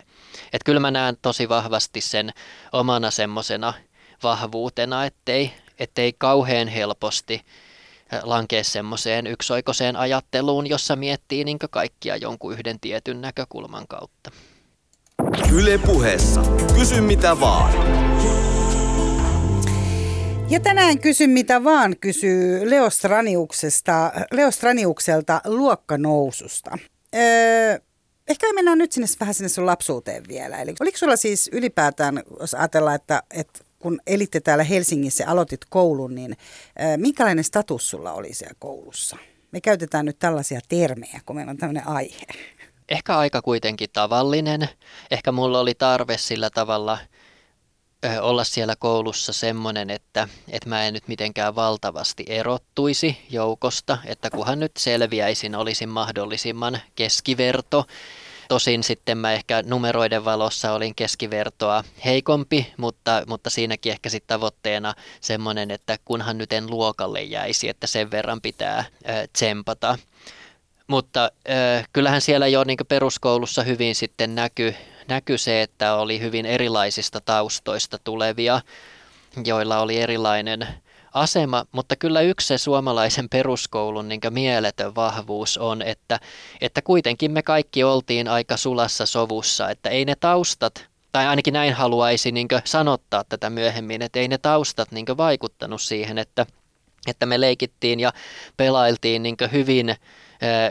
Että 0.52 0.64
kyllä 0.64 0.80
mä 0.80 0.90
näen 0.90 1.16
tosi 1.22 1.48
vahvasti 1.48 2.00
sen 2.00 2.30
omana 2.72 3.10
semmoisena 3.10 3.74
vahvuutena, 4.22 5.04
ettei, 5.04 5.52
ettei 5.78 6.12
kauhean 6.18 6.68
helposti 6.68 7.40
lankea 8.22 8.64
semmoiseen 8.64 9.26
yksioikoiseen 9.26 9.96
ajatteluun, 9.96 10.66
jossa 10.66 10.96
miettii 10.96 11.44
niin 11.44 11.58
kaikkia 11.70 12.16
jonkun 12.16 12.52
yhden 12.52 12.80
tietyn 12.80 13.20
näkökulman 13.20 13.84
kautta. 13.88 14.30
Yle 15.52 15.78
puheessa. 15.78 16.42
Kysy 16.74 17.00
mitä 17.00 17.40
vaan. 17.40 17.72
Ja 20.54 20.60
tänään 20.60 20.98
kysyn 20.98 21.30
mitä 21.30 21.64
vaan 21.64 21.96
kysyy 22.00 22.70
Leo, 22.70 22.90
Straniuksesta, 22.90 24.12
Leo 24.32 24.50
Straniukselta 24.50 25.40
luokkanoususta. 25.44 26.78
Öö, 27.14 27.78
ehkä 28.28 28.52
mennään 28.52 28.78
nyt 28.78 28.92
sinne 28.92 29.06
vähän 29.20 29.34
sinne 29.34 29.48
sun 29.48 29.66
lapsuuteen 29.66 30.24
vielä. 30.28 30.60
Eli 30.60 30.74
oliko 30.80 30.98
sulla 30.98 31.16
siis 31.16 31.50
ylipäätään, 31.52 32.22
jos 32.40 32.54
ajatellaan, 32.54 32.96
että, 32.96 33.22
että 33.30 33.60
kun 33.78 34.00
elitte 34.06 34.40
täällä 34.40 34.64
Helsingissä 34.64 35.24
ja 35.24 35.30
aloitit 35.30 35.64
koulun, 35.68 36.14
niin 36.14 36.36
öö, 36.80 36.96
minkälainen 36.96 37.44
status 37.44 37.90
sulla 37.90 38.12
oli 38.12 38.34
siellä 38.34 38.54
koulussa? 38.58 39.16
Me 39.52 39.60
käytetään 39.60 40.06
nyt 40.06 40.18
tällaisia 40.18 40.60
termejä, 40.68 41.20
kun 41.26 41.36
meillä 41.36 41.50
on 41.50 41.56
tämmöinen 41.56 41.88
aihe. 41.88 42.26
Ehkä 42.88 43.18
aika 43.18 43.42
kuitenkin 43.42 43.90
tavallinen. 43.92 44.68
Ehkä 45.10 45.32
mulla 45.32 45.60
oli 45.60 45.74
tarve 45.74 46.18
sillä 46.18 46.50
tavalla– 46.50 46.98
olla 48.20 48.44
siellä 48.44 48.76
koulussa 48.76 49.32
semmoinen, 49.32 49.90
että, 49.90 50.28
että 50.48 50.68
mä 50.68 50.84
en 50.84 50.94
nyt 50.94 51.08
mitenkään 51.08 51.54
valtavasti 51.54 52.24
erottuisi 52.28 53.18
joukosta, 53.30 53.98
että 54.06 54.30
kunhan 54.30 54.60
nyt 54.60 54.72
selviäisin, 54.78 55.54
olisin 55.54 55.88
mahdollisimman 55.88 56.80
keskiverto. 56.94 57.86
Tosin 58.48 58.82
sitten 58.84 59.18
mä 59.18 59.32
ehkä 59.32 59.62
numeroiden 59.66 60.24
valossa 60.24 60.72
olin 60.72 60.94
keskivertoa 60.94 61.84
heikompi, 62.04 62.72
mutta, 62.76 63.22
mutta 63.26 63.50
siinäkin 63.50 63.92
ehkä 63.92 64.08
sitten 64.08 64.28
tavoitteena 64.36 64.94
semmoinen, 65.20 65.70
että 65.70 65.98
kunhan 66.04 66.38
nyt 66.38 66.52
en 66.52 66.70
luokalle 66.70 67.22
jäisi, 67.22 67.68
että 67.68 67.86
sen 67.86 68.10
verran 68.10 68.40
pitää 68.40 68.84
tsempata. 69.32 69.98
Mutta 70.86 71.30
äh, 71.50 71.88
kyllähän 71.92 72.20
siellä 72.20 72.46
jo 72.46 72.64
niin 72.64 72.78
peruskoulussa 72.88 73.62
hyvin 73.62 73.94
sitten 73.94 74.34
näkyy 74.34 74.74
näkyi 75.08 75.38
se, 75.38 75.62
että 75.62 75.94
oli 75.94 76.20
hyvin 76.20 76.46
erilaisista 76.46 77.20
taustoista 77.20 77.98
tulevia, 78.04 78.60
joilla 79.44 79.80
oli 79.80 80.00
erilainen 80.00 80.66
asema, 81.14 81.64
mutta 81.72 81.96
kyllä 81.96 82.20
yksi 82.20 82.46
se 82.46 82.58
suomalaisen 82.58 83.28
peruskoulun 83.28 84.08
niin 84.08 84.20
mieletön 84.30 84.94
vahvuus 84.94 85.58
on, 85.58 85.82
että, 85.82 86.20
että 86.60 86.82
kuitenkin 86.82 87.32
me 87.32 87.42
kaikki 87.42 87.84
oltiin 87.84 88.28
aika 88.28 88.56
sulassa 88.56 89.06
sovussa, 89.06 89.70
että 89.70 89.90
ei 89.90 90.04
ne 90.04 90.14
taustat, 90.20 90.86
tai 91.12 91.26
ainakin 91.26 91.52
näin 91.54 91.74
haluaisi 91.74 92.32
niin 92.32 92.48
sanottaa 92.64 93.24
tätä 93.24 93.50
myöhemmin, 93.50 94.02
että 94.02 94.18
ei 94.18 94.28
ne 94.28 94.38
taustat 94.38 94.92
niin 94.92 95.06
vaikuttanut 95.16 95.82
siihen, 95.82 96.18
että, 96.18 96.46
että 97.06 97.26
me 97.26 97.40
leikittiin 97.40 98.00
ja 98.00 98.12
pelailtiin 98.56 99.22
niin 99.22 99.36
hyvin 99.52 99.96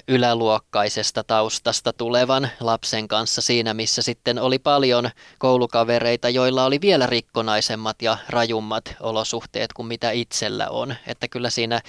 yläluokkaisesta 0.08 1.24
taustasta 1.24 1.94
tulevan 1.94 2.50
lapsen 2.60 3.08
kanssa 3.08 3.42
siinä, 3.42 3.74
missä 3.74 4.02
sitten 4.02 4.40
oli 4.40 4.60
paljon 4.60 5.10
koulukavereita, 5.38 6.30
joilla 6.30 6.66
oli 6.66 6.82
vielä 6.82 7.08
rikkonaisemmat 7.08 8.02
ja 8.02 8.18
rajummat 8.30 8.96
olosuhteet 9.00 9.74
kuin 9.74 9.88
mitä 9.88 10.12
itsellä 10.12 10.70
on. 10.70 10.96
Että 11.08 11.28
kyllä 11.28 11.50
siinä 11.50 11.82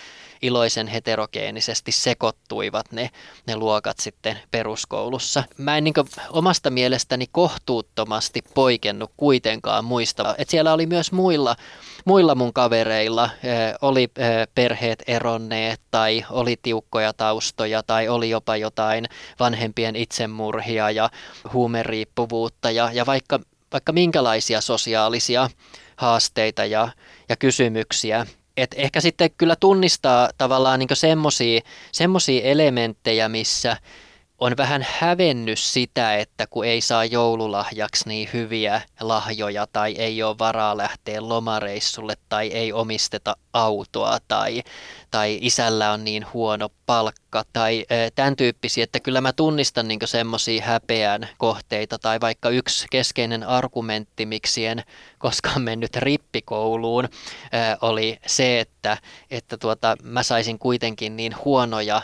iloisen 0.45 0.87
heterogeenisesti 0.87 1.93
sekoittuivat 1.93 2.93
ne, 2.93 3.11
ne 3.47 3.57
luokat 3.57 3.99
sitten 3.99 4.39
peruskoulussa. 4.51 5.45
Mä 5.59 5.77
en 5.77 5.85
niin 5.85 5.95
omasta 6.31 6.71
mielestäni 6.71 7.27
kohtuuttomasti 7.33 8.43
poikennut 8.55 9.11
kuitenkaan 9.17 9.85
muista. 9.85 10.35
Että 10.39 10.51
siellä 10.51 10.73
oli 10.73 10.87
myös 10.87 11.13
muilla, 11.13 11.57
muilla 12.05 12.35
mun 12.35 12.53
kavereilla, 12.53 13.31
oli 13.83 14.09
perheet 14.55 15.03
eronneet 15.07 15.81
tai 15.91 16.25
oli 16.31 16.57
tiukkoja 16.63 17.13
taustoja 17.13 17.83
tai 17.83 18.09
oli 18.09 18.31
jopa 18.31 18.57
jotain 18.57 19.07
vanhempien 19.41 19.97
itsemurhia 19.97 20.91
ja 20.91 21.11
huumeriippuvuutta 21.53 22.71
ja, 22.71 22.91
ja 22.93 23.07
vaikka, 23.07 23.41
vaikka 23.73 23.93
minkälaisia 23.93 24.61
sosiaalisia 24.61 25.51
haasteita 25.97 26.65
ja, 26.65 26.89
ja 27.29 27.37
kysymyksiä 27.37 28.27
et 28.57 28.75
ehkä 28.77 29.01
sitten 29.01 29.31
kyllä 29.39 29.57
tunnistaa 29.57 30.31
tavallaan 30.39 30.79
niin 30.79 30.89
semmoisia 31.93 32.43
elementtejä, 32.43 33.29
missä 33.29 33.77
on 34.39 34.57
vähän 34.57 34.87
hävennyt 34.91 35.59
sitä, 35.59 36.17
että 36.17 36.47
kun 36.47 36.65
ei 36.65 36.81
saa 36.81 37.05
joululahjaksi 37.05 38.09
niin 38.09 38.29
hyviä 38.33 38.83
lahjoja 39.01 39.67
tai 39.73 39.93
ei 39.93 40.23
ole 40.23 40.39
varaa 40.39 40.77
lähteä 40.77 41.29
lomareissulle 41.29 42.17
tai 42.29 42.49
ei 42.49 42.73
omisteta 42.73 43.37
autoa 43.53 44.19
tai, 44.29 44.63
tai 45.11 45.39
isällä 45.41 45.93
on 45.93 46.05
niin 46.05 46.27
huono 46.33 46.69
palkka 46.87 47.45
tai 47.53 47.87
tämän 48.15 48.37
tyyppisiä, 48.37 48.85
että 48.85 49.01
kyllä 49.01 49.21
mä 49.21 49.33
tunnistan 49.33 49.89
niin 49.89 50.01
semmoisia 50.05 50.65
häpeän 50.65 51.29
kohteita 51.39 51.99
tai 51.99 52.21
vaikka 52.21 52.49
yksi 52.49 52.87
keskeinen 52.91 53.43
argumentti, 53.43 54.27
miksi 54.27 54.67
en 54.67 54.83
koskaan 55.19 55.63
mennyt 55.63 55.97
rippikouluun, 55.97 57.09
oli 57.81 58.19
se, 58.27 58.61
että, 58.61 58.99
että 59.31 59.57
tuota, 59.57 59.97
mä 60.03 60.23
saisin 60.23 60.59
kuitenkin 60.59 61.17
niin 61.17 61.35
huonoja 61.45 62.03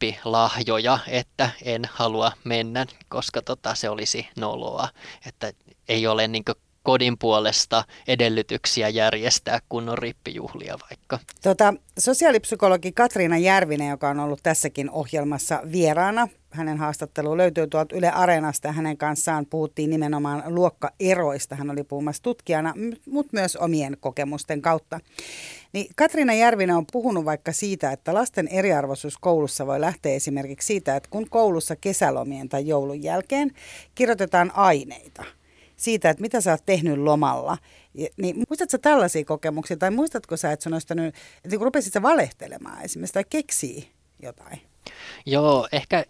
rippilahjoja, 0.00 0.98
että 1.08 1.50
en 1.62 1.82
halua 1.92 2.32
mennä, 2.44 2.86
koska 3.08 3.42
tota, 3.42 3.74
se 3.74 3.88
olisi 3.88 4.28
noloa, 4.36 4.88
että 5.26 5.52
ei 5.88 6.06
ole 6.06 6.28
niin 6.28 6.44
kodin 6.82 7.18
puolesta 7.18 7.84
edellytyksiä 8.06 8.88
järjestää 8.88 9.58
kunnon 9.68 9.98
rippijuhlia 9.98 10.78
vaikka. 10.90 11.18
Tota, 11.42 11.74
sosiaalipsykologi 11.98 12.92
Katriina 12.92 13.38
Järvinen, 13.38 13.90
joka 13.90 14.08
on 14.08 14.20
ollut 14.20 14.40
tässäkin 14.42 14.90
ohjelmassa 14.90 15.62
vieraana, 15.72 16.28
hänen 16.50 16.78
haastattelu 16.78 17.36
löytyy 17.36 17.66
tuolta 17.66 17.96
Yle 17.96 18.10
Areenasta 18.10 18.68
ja 18.68 18.72
hänen 18.72 18.96
kanssaan 18.96 19.46
puhuttiin 19.46 19.90
nimenomaan 19.90 20.42
luokkaeroista. 20.46 21.56
Hän 21.56 21.70
oli 21.70 21.84
puhumassa 21.84 22.22
tutkijana, 22.22 22.74
mutta 23.06 23.30
myös 23.32 23.56
omien 23.56 23.96
kokemusten 24.00 24.62
kautta. 24.62 25.00
Niin 25.72 25.86
Katriina 25.96 26.34
Järvinen 26.34 26.76
on 26.76 26.86
puhunut 26.92 27.24
vaikka 27.24 27.52
siitä, 27.52 27.92
että 27.92 28.14
lasten 28.14 28.48
eriarvoisuus 28.48 29.18
koulussa 29.18 29.66
voi 29.66 29.80
lähteä 29.80 30.14
esimerkiksi 30.14 30.66
siitä, 30.66 30.96
että 30.96 31.10
kun 31.10 31.30
koulussa 31.30 31.76
kesälomien 31.76 32.48
tai 32.48 32.66
joulun 32.66 33.02
jälkeen 33.02 33.50
kirjoitetaan 33.94 34.50
aineita– 34.54 35.24
siitä, 35.80 36.10
että 36.10 36.20
mitä 36.20 36.40
sä 36.40 36.50
oot 36.50 36.66
tehnyt 36.66 36.98
lomalla. 36.98 37.58
Niin 38.16 38.36
muistatko 38.48 38.78
tällaisia 38.78 39.24
kokemuksia 39.24 39.76
tai 39.76 39.90
muistatko 39.90 40.36
sä, 40.36 40.52
että 40.52 40.62
sun 40.62 40.72
olisi 40.72 40.86
että 41.44 41.56
kun 41.56 41.64
rupesit 41.64 41.92
sä 41.92 42.02
valehtelemaan 42.02 42.82
esimerkiksi 42.82 43.14
tai 43.14 43.24
keksii 43.30 43.90
jotain? 44.22 44.60
Joo, 45.26 45.68
ehkä, 45.72 46.04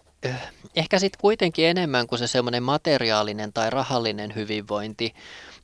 ehkä 0.76 0.98
sitten 0.98 1.20
kuitenkin 1.20 1.66
enemmän 1.66 2.06
kuin 2.06 2.18
se 2.18 2.26
semmoinen 2.26 2.62
materiaalinen 2.62 3.52
tai 3.52 3.70
rahallinen 3.70 4.34
hyvinvointi, 4.34 5.14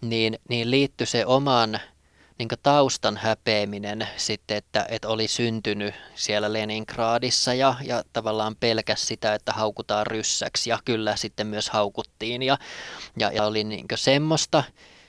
niin, 0.01 0.39
niin 0.49 0.71
liittyy 0.71 1.07
se 1.07 1.27
oman 1.27 1.81
niin 2.39 2.49
taustan 2.63 3.17
häpeäminen 3.17 4.09
sitten, 4.17 4.57
että, 4.57 4.87
että 4.89 5.09
oli 5.09 5.29
syntynyt 5.29 5.95
siellä 6.15 6.53
Leningradissa 6.53 7.55
ja, 7.55 7.75
ja 7.83 8.03
tavallaan 8.13 8.57
pelkäs 8.57 9.07
sitä, 9.07 9.35
että 9.35 9.53
haukutaan 9.53 10.07
ryssäksi. 10.07 10.71
Ja 10.71 10.79
kyllä 10.85 11.17
sitten 11.17 11.47
myös 11.47 11.71
haukuttiin 11.71 12.43
ja, 12.43 12.59
ja, 13.19 13.33
ja 13.33 13.45
oli 13.45 13.65
niin 13.65 13.87
semmoista 13.95 14.65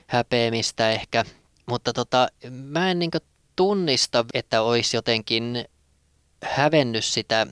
häpeämistä 0.06 0.90
ehkä, 0.90 1.24
mutta 1.66 1.92
tota, 1.92 2.28
mä 2.50 2.90
en 2.90 2.98
niin 2.98 3.10
tunnista, 3.56 4.24
että 4.34 4.62
olisi 4.62 4.96
jotenkin 4.96 5.64
hävennyt 6.42 7.04
sitä 7.04 7.46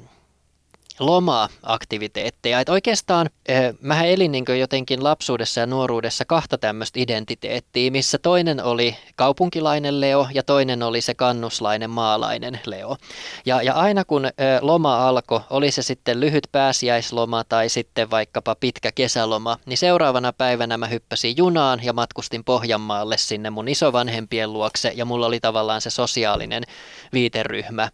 loma-aktiviteetteja. 0.99 2.61
Et 2.61 2.69
oikeastaan 2.69 3.31
äh, 3.51 3.75
mä 3.81 4.05
elin 4.05 4.33
niin 4.33 4.45
jotenkin 4.59 5.05
lapsuudessa 5.05 5.61
ja 5.61 5.67
nuoruudessa 5.67 6.25
kahta 6.25 6.59
tämmöistä 6.59 7.01
identiteettiä, 7.01 7.91
missä 7.91 8.19
toinen 8.19 8.65
oli 8.65 8.97
kaupunkilainen 9.17 10.01
Leo 10.01 10.29
ja 10.35 10.43
toinen 10.43 10.83
oli 10.83 11.01
se 11.01 11.15
kannuslainen 11.15 11.91
maalainen 11.91 12.61
Leo. 12.67 12.97
Ja, 13.47 13.63
ja 13.63 13.75
aina 13.75 14.05
kun 14.05 14.25
äh, 14.25 14.33
loma 14.61 15.09
alkoi, 15.09 15.41
oli 15.51 15.71
se 15.71 15.83
sitten 15.83 16.21
lyhyt 16.21 16.49
pääsiäisloma 16.53 17.45
tai 17.45 17.69
sitten 17.69 18.11
vaikkapa 18.11 18.55
pitkä 18.55 18.93
kesäloma, 18.93 19.59
niin 19.67 19.79
seuraavana 19.79 20.33
päivänä 20.33 20.77
mä 20.77 20.87
hyppäsin 20.87 21.37
junaan 21.37 21.81
ja 21.83 21.93
matkustin 21.93 22.45
Pohjanmaalle 22.45 23.19
sinne 23.19 23.51
mun 23.51 23.69
isovanhempien 23.69 24.53
luokse 24.53 24.93
ja 24.95 25.05
mulla 25.05 25.27
oli 25.27 25.41
tavallaan 25.41 25.81
se 25.81 25.91
sosiaalinen 25.91 26.63
viiteryhmä 27.13 27.89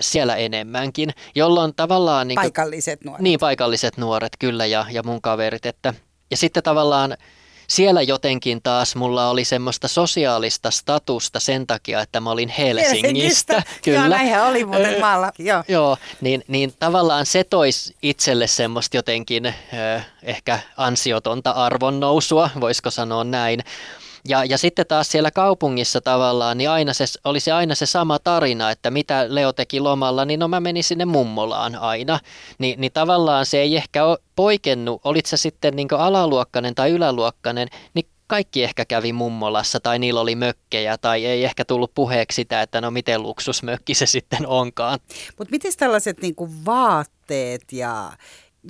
siellä 0.00 0.36
enemmänkin, 0.36 1.10
jolloin 1.34 1.74
tavallaan... 1.74 2.28
Niin 2.28 2.34
paikalliset 2.34 3.04
nuoret. 3.04 3.22
Niin, 3.22 3.40
paikalliset 3.40 3.96
nuoret 3.96 4.32
kyllä 4.38 4.66
ja, 4.66 4.86
ja 4.90 5.02
mun 5.02 5.22
kaverit. 5.22 5.66
Että, 5.66 5.94
ja 6.30 6.36
sitten 6.36 6.62
tavallaan 6.62 7.16
siellä 7.66 8.02
jotenkin 8.02 8.62
taas 8.62 8.96
mulla 8.96 9.30
oli 9.30 9.44
semmoista 9.44 9.88
sosiaalista 9.88 10.70
statusta 10.70 11.40
sen 11.40 11.66
takia, 11.66 12.00
että 12.00 12.20
mä 12.20 12.30
olin 12.30 12.48
Helsingistä. 12.48 13.06
Helsingistä. 13.06 13.62
Kyllä. 13.84 13.98
Joo, 13.98 14.08
näinhän 14.08 14.46
oli 14.46 14.64
muuten 14.64 15.00
maalla. 15.00 15.32
Joo, 15.38 15.64
joo 15.68 15.96
niin, 16.20 16.44
niin 16.48 16.72
tavallaan 16.78 17.26
se 17.26 17.44
toisi 17.44 17.96
itselle 18.02 18.46
semmoista 18.46 18.96
jotenkin 18.96 19.54
ehkä 20.22 20.58
ansiotonta 20.76 21.50
arvonnousua, 21.50 22.50
voisiko 22.60 22.90
sanoa 22.90 23.24
näin. 23.24 23.60
Ja, 24.28 24.44
ja 24.44 24.58
sitten 24.58 24.86
taas 24.86 25.08
siellä 25.08 25.30
kaupungissa 25.30 26.00
tavallaan, 26.00 26.58
niin 26.58 26.70
aina 26.70 26.92
se, 26.92 27.04
oli 27.24 27.40
se 27.40 27.52
aina 27.52 27.74
se 27.74 27.86
sama 27.86 28.18
tarina, 28.18 28.70
että 28.70 28.90
mitä 28.90 29.26
Leo 29.28 29.52
teki 29.52 29.80
lomalla, 29.80 30.24
niin 30.24 30.40
no 30.40 30.48
mä 30.48 30.60
menin 30.60 30.84
sinne 30.84 31.04
mummolaan 31.04 31.76
aina. 31.76 32.20
Ni, 32.58 32.74
niin 32.78 32.92
tavallaan 32.92 33.46
se 33.46 33.60
ei 33.60 33.76
ehkä 33.76 34.04
ole 34.04 34.18
poikennut, 34.36 35.00
olit 35.04 35.26
se 35.26 35.36
sitten 35.36 35.76
niin 35.76 35.88
alaluokkainen 35.98 36.74
tai 36.74 36.90
yläluokkainen, 36.90 37.68
niin 37.94 38.06
kaikki 38.26 38.64
ehkä 38.64 38.84
kävi 38.84 39.12
mummolassa 39.12 39.80
tai 39.80 39.98
niillä 39.98 40.20
oli 40.20 40.34
mökkejä 40.34 40.98
tai 40.98 41.26
ei 41.26 41.44
ehkä 41.44 41.64
tullut 41.64 41.94
puheeksi 41.94 42.36
sitä, 42.36 42.62
että 42.62 42.80
no 42.80 42.90
miten 42.90 43.22
luksusmökki 43.22 43.94
se 43.94 44.06
sitten 44.06 44.46
onkaan. 44.46 44.98
Mutta 45.38 45.50
miten 45.50 45.72
tällaiset 45.78 46.20
niinku 46.20 46.48
vaatteet 46.66 47.72
ja 47.72 48.12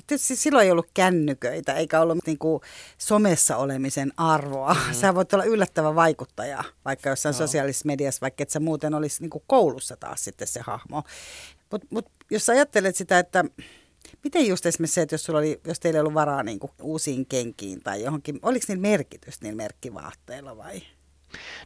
tietysti 0.07 0.37
silloin 0.37 0.65
ei 0.65 0.71
ollut 0.71 0.91
kännyköitä 0.95 1.75
eikä 1.75 2.01
ollut 2.01 2.19
niin 2.27 2.39
kuin 2.39 2.61
somessa 2.99 3.57
olemisen 3.57 4.13
arvoa. 4.17 4.75
Mm. 4.75 4.95
Sä 5.01 5.15
voit 5.15 5.33
olla 5.33 5.45
yllättävä 5.45 5.95
vaikuttaja, 5.95 6.65
vaikka 6.85 7.09
jossain 7.09 7.33
no. 7.33 7.39
sosiaalisessa 7.39 7.87
mediassa, 7.87 8.21
vaikka 8.21 8.43
et 8.43 8.51
sä 8.51 8.61
muuten 8.61 8.95
olisi 8.95 9.23
niin 9.23 9.31
kuin 9.31 9.45
koulussa 9.47 9.97
taas 9.97 10.25
sitten 10.25 10.49
se 10.49 10.61
hahmo. 10.61 11.03
Mutta 11.71 11.87
mut, 11.91 12.07
jos 12.31 12.47
sä 12.47 12.53
ajattelet 12.53 12.97
sitä, 12.97 13.19
että 13.19 13.45
miten 14.25 14.47
just 14.47 14.67
esimerkiksi 14.67 14.95
se, 14.95 15.03
että 15.03 15.15
jos, 15.15 15.25
sulla 15.25 15.39
oli, 15.39 15.61
jos 15.67 15.81
teillä 15.81 15.97
ei 15.97 16.01
ollut 16.01 16.15
varaa 16.15 16.43
niin 16.43 16.59
kuin 16.59 16.73
uusiin 16.83 17.27
kenkiin 17.27 17.83
tai 17.83 18.03
johonkin, 18.03 18.39
oliko 18.43 18.65
niillä 18.69 18.83
merkitystä 18.83 19.45
niillä 19.45 19.57
merkkivaatteilla 19.57 20.57
vai? 20.57 20.83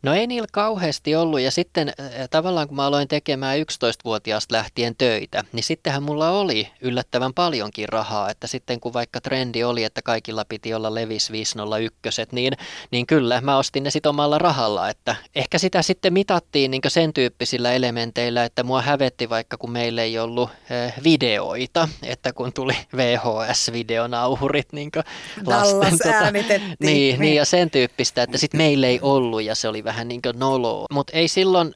No 0.02 0.14
ei 0.14 0.26
niillä 0.26 0.48
kauheasti 0.52 1.16
ollut 1.16 1.40
ja 1.40 1.50
sitten 1.50 1.92
tavallaan 2.30 2.68
kun 2.68 2.76
mä 2.76 2.86
aloin 2.86 3.08
tekemään 3.08 3.58
11-vuotiaasta 3.58 4.54
lähtien 4.54 4.96
töitä, 4.96 5.44
niin 5.52 5.64
sittenhän 5.64 6.02
mulla 6.02 6.30
oli 6.30 6.68
yllättävän 6.80 7.34
paljonkin 7.34 7.88
rahaa, 7.88 8.30
että 8.30 8.46
sitten 8.46 8.80
kun 8.80 8.92
vaikka 8.92 9.20
trendi 9.20 9.64
oli, 9.64 9.84
että 9.84 10.02
kaikilla 10.02 10.44
piti 10.44 10.74
olla 10.74 10.94
Levis 10.94 11.32
501, 11.32 12.22
niin, 12.32 12.52
niin 12.90 13.06
kyllä 13.06 13.40
mä 13.40 13.58
ostin 13.58 13.82
ne 13.82 13.90
sitten 13.90 14.10
omalla 14.10 14.38
rahalla, 14.38 14.88
että 14.88 15.16
ehkä 15.34 15.58
sitä 15.58 15.82
sitten 15.82 16.12
mitattiin 16.12 16.70
niin 16.70 16.82
sen 16.88 17.12
tyyppisillä 17.12 17.72
elementeillä, 17.72 18.44
että 18.44 18.62
mua 18.62 18.82
hävetti 18.82 19.28
vaikka 19.28 19.56
kun 19.56 19.70
meillä 19.70 20.02
ei 20.02 20.18
ollut 20.18 20.50
videoita, 21.04 21.88
että 22.02 22.32
kun 22.32 22.52
tuli 22.52 22.76
VHS-videonauhurit 22.96 24.68
niin 24.72 24.90
lasten, 25.46 25.98
tota, 25.98 26.30
niin, 26.30 26.46
niin, 26.80 27.20
niin. 27.20 27.34
ja 27.34 27.44
sen 27.44 27.70
tyyppistä, 27.70 28.22
että 28.22 28.38
sitten 28.38 28.58
meillä 28.58 28.86
ei 28.86 28.98
ollut 29.02 29.42
ja 29.42 29.54
se 29.56 29.68
oli 29.68 29.84
vähän 29.84 30.08
niin 30.08 30.22
kuin 30.22 30.38
nolo. 30.38 30.86
Mutta 30.92 31.12
ei 31.12 31.28
silloin, 31.28 31.74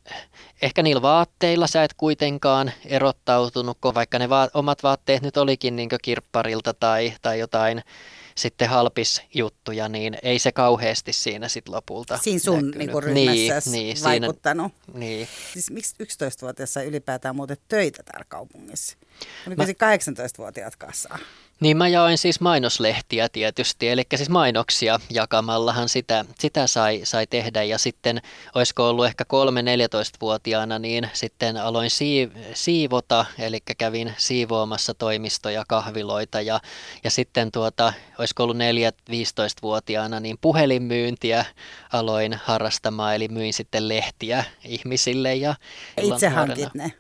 ehkä 0.63 0.83
niillä 0.83 1.03
vaatteilla 1.03 1.67
sä 1.67 1.85
et 1.85 1.95
kuitenkaan 1.95 2.73
erottautunut, 2.85 3.79
kun 3.81 3.95
vaikka 3.95 4.19
ne 4.19 4.29
va- 4.29 4.49
omat 4.55 4.83
vaatteet 4.83 5.23
nyt 5.23 5.37
olikin 5.37 5.77
niin 5.77 5.89
kirpparilta 6.03 6.75
tai, 6.75 7.13
tai 7.23 7.39
jotain 7.39 7.83
sitten 8.35 8.69
halpisjuttuja, 8.69 9.89
niin 9.89 10.19
ei 10.23 10.39
se 10.39 10.53
kauheasti 10.53 11.13
siinä 11.13 11.49
sitten 11.49 11.75
lopulta 11.75 12.19
Siinä 12.19 12.41
sun 12.41 12.71
niin 12.71 12.91
kuin 12.91 13.03
ryhmässä 13.03 13.71
niin, 13.71 13.95
niin, 13.95 13.97
vaikuttanut. 14.05 14.73
Siinä, 14.85 14.99
niin. 14.99 15.29
Siis 15.53 15.71
miksi 15.71 15.95
11-vuotiaassa 16.03 16.83
ylipäätään 16.83 17.37
muuten 17.37 17.57
töitä 17.69 18.03
täällä 18.03 18.25
kaupungissa? 18.29 18.97
Mä... 19.47 19.65
18-vuotiaat 19.65 20.77
kassaa? 20.77 21.19
Niin 21.61 21.77
mä 21.77 21.89
jaoin 21.89 22.19
siis 22.19 22.41
mainoslehtiä 22.41 23.29
tietysti, 23.29 23.89
eli 23.89 24.03
siis 24.17 24.29
mainoksia 24.29 25.01
jakamallahan 25.11 25.89
sitä, 25.89 26.25
sitä 26.39 26.67
sai, 26.67 27.01
sai 27.05 27.27
tehdä 27.27 27.63
ja 27.63 27.79
sitten 27.79 28.23
olisiko 28.55 28.89
ollut 28.89 29.07
ehkä 29.07 29.25
3-14-vuotiaana, 29.25 30.79
niin 30.79 31.11
sitten 31.13 31.57
aloin 31.57 31.91
sii, 31.91 32.31
siivota, 32.55 33.25
eli 33.39 33.61
kävin 33.79 34.15
siivoamassa 34.17 34.95
toimistoja, 34.95 35.65
kahviloita 35.69 36.41
ja, 36.41 36.61
ja 37.05 37.11
sitten 37.11 37.53
tuota, 37.53 37.93
olisiko 38.19 38.43
ollut 38.43 38.57
4-15-vuotiaana, 38.57 40.21
niin 40.21 40.39
puhelinmyyntiä 40.41 41.45
aloin 41.93 42.41
harrastamaan, 42.45 43.15
eli 43.15 43.29
myin 43.29 43.53
sitten 43.53 43.89
lehtiä 43.89 44.45
ihmisille. 44.65 45.35
Ja 45.35 45.55
Itse 46.03 46.29
hankit 46.29 46.75
ne? 46.75 46.93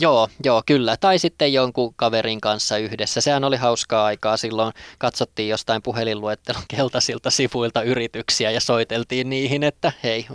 Joo, 0.00 0.28
joo, 0.44 0.62
kyllä. 0.66 0.96
Tai 0.96 1.18
sitten 1.18 1.52
jonkun 1.52 1.94
kaverin 1.94 2.40
kanssa 2.40 2.78
yhdessä. 2.78 3.20
Sehän 3.20 3.44
oli 3.44 3.56
hauskaa 3.56 4.04
aikaa. 4.04 4.36
Silloin 4.36 4.72
katsottiin 4.98 5.48
jostain 5.48 5.82
puhelinluettelon 5.82 6.62
keltaisilta 6.76 7.30
sivuilta 7.30 7.82
yrityksiä 7.82 8.50
ja 8.50 8.60
soiteltiin 8.60 9.30
niihin, 9.30 9.62
että 9.62 9.92
hei, 10.02 10.26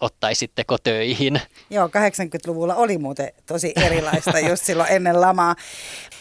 ottaisitteko 0.00 0.78
töihin. 0.78 1.40
Joo, 1.70 1.86
80-luvulla 1.86 2.74
oli 2.74 2.98
muuten 2.98 3.32
tosi 3.46 3.72
erilaista 3.76 4.38
just 4.50 4.64
silloin 4.64 4.92
ennen 4.92 5.20
lamaa. 5.20 5.56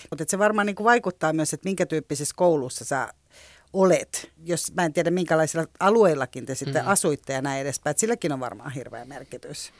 Mutta 0.09 0.23
se 0.27 0.39
varmaan 0.39 0.65
niin 0.65 0.75
vaikuttaa 0.83 1.33
myös, 1.33 1.53
että 1.53 1.69
minkä 1.69 1.85
tyyppisessä 1.85 2.33
koulussa 2.37 2.85
sä 2.85 3.13
olet, 3.73 4.31
jos 4.43 4.73
mä 4.73 4.85
en 4.85 4.93
tiedä 4.93 5.11
minkälaisilla 5.11 5.65
alueillakin 5.79 6.45
te 6.45 6.55
sitten 6.55 6.75
mm-hmm. 6.75 6.91
asuitte 6.91 7.33
ja 7.33 7.41
näin 7.41 7.61
edespäin, 7.61 7.91
että 7.91 8.01
silläkin 8.01 8.31
on 8.31 8.39
varmaan 8.39 8.71
hirveä 8.71 9.05
merkitys. 9.05 9.71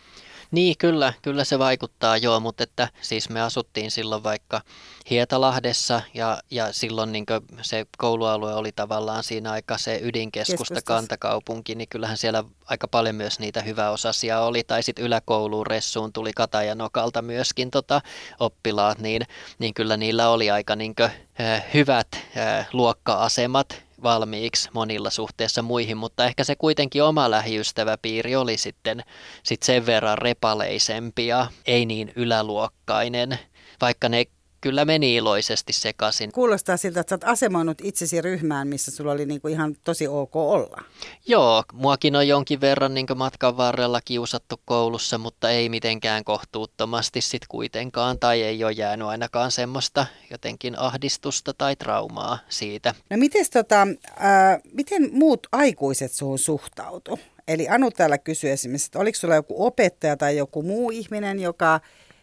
Niin, 0.51 0.77
kyllä, 0.77 1.13
kyllä 1.21 1.43
se 1.43 1.59
vaikuttaa 1.59 2.17
joo, 2.17 2.39
mutta 2.39 2.63
että 2.63 2.87
siis 3.01 3.29
me 3.29 3.41
asuttiin 3.41 3.91
silloin 3.91 4.23
vaikka 4.23 4.61
Hietalahdessa 5.09 6.01
ja, 6.13 6.41
ja 6.51 6.73
silloin 6.73 7.11
niin 7.11 7.25
se 7.61 7.85
koulualue 7.97 8.53
oli 8.53 8.71
tavallaan 8.71 9.23
siinä 9.23 9.51
aika 9.51 9.77
se 9.77 9.99
ydinkeskusta 10.03 10.81
kantakaupunki, 10.85 11.75
niin 11.75 11.89
kyllähän 11.89 12.17
siellä 12.17 12.43
aika 12.65 12.87
paljon 12.87 13.15
myös 13.15 13.39
niitä 13.39 13.61
hyväosasia 13.61 14.41
oli. 14.41 14.63
Tai 14.63 14.83
sitten 14.83 15.05
yläkouluun 15.05 15.67
ressuun 15.67 16.13
tuli 16.13 16.31
Katajanokalta 16.33 17.21
myöskin 17.21 17.71
tota 17.71 18.01
oppilaat, 18.39 18.99
niin, 18.99 19.21
niin 19.59 19.73
kyllä 19.73 19.97
niillä 19.97 20.29
oli 20.29 20.51
aika 20.51 20.75
niin 20.75 20.95
kuin, 20.95 21.11
äh, 21.41 21.63
hyvät 21.73 22.07
äh, 22.37 22.67
luokka-asemat 22.73 23.88
valmiiksi 24.03 24.69
monilla 24.73 25.09
suhteessa 25.09 25.61
muihin, 25.61 25.97
mutta 25.97 26.25
ehkä 26.25 26.43
se 26.43 26.55
kuitenkin 26.55 27.03
oma 27.03 27.31
lähiystäväpiiri 27.31 28.35
oli 28.35 28.57
sitten 28.57 29.03
sit 29.43 29.63
sen 29.63 29.85
verran 29.85 30.17
repaleisempi 30.17 31.27
ja 31.27 31.47
ei 31.65 31.85
niin 31.85 32.11
yläluokkainen, 32.15 33.39
vaikka 33.81 34.09
ne 34.09 34.25
kyllä 34.61 34.85
meni 34.85 35.15
iloisesti 35.15 35.73
sekaisin. 35.73 36.31
Kuulostaa 36.31 36.77
siltä, 36.77 36.99
että 36.99 37.09
sä 37.09 37.15
oot 37.15 37.33
asemoinut 37.33 37.77
itsesi 37.83 38.21
ryhmään, 38.21 38.67
missä 38.67 38.91
sulla 38.91 39.11
oli 39.11 39.25
niin 39.25 39.41
kuin 39.41 39.51
ihan 39.53 39.75
tosi 39.83 40.07
ok 40.07 40.35
olla. 40.35 40.83
Joo, 41.27 41.63
muakin 41.73 42.15
on 42.15 42.27
jonkin 42.27 42.61
verran 42.61 42.93
niin 42.93 43.05
matkan 43.15 43.57
varrella 43.57 44.01
kiusattu 44.05 44.61
koulussa, 44.65 45.17
mutta 45.17 45.49
ei 45.51 45.69
mitenkään 45.69 46.23
kohtuuttomasti 46.23 47.21
sit 47.21 47.47
kuitenkaan, 47.47 48.19
tai 48.19 48.43
ei 48.43 48.63
ole 48.63 48.71
jäänyt 48.71 49.07
ainakaan 49.07 49.51
semmoista 49.51 50.05
jotenkin 50.31 50.79
ahdistusta 50.79 51.53
tai 51.53 51.75
traumaa 51.75 52.39
siitä. 52.49 52.95
No 53.09 53.17
mites 53.17 53.49
tota, 53.49 53.81
äh, 53.81 54.61
miten 54.73 55.09
muut 55.11 55.47
aikuiset 55.51 56.11
suhun 56.11 56.39
suhtautu? 56.39 57.19
Eli 57.47 57.67
Anu 57.69 57.91
täällä 57.91 58.17
kysyy 58.17 58.51
esimerkiksi, 58.51 58.87
että 58.87 58.99
oliko 58.99 59.17
sulla 59.17 59.35
joku 59.35 59.65
opettaja 59.65 60.17
tai 60.17 60.37
joku 60.37 60.63
muu 60.63 60.91
ihminen, 60.91 61.39
joka 61.39 61.79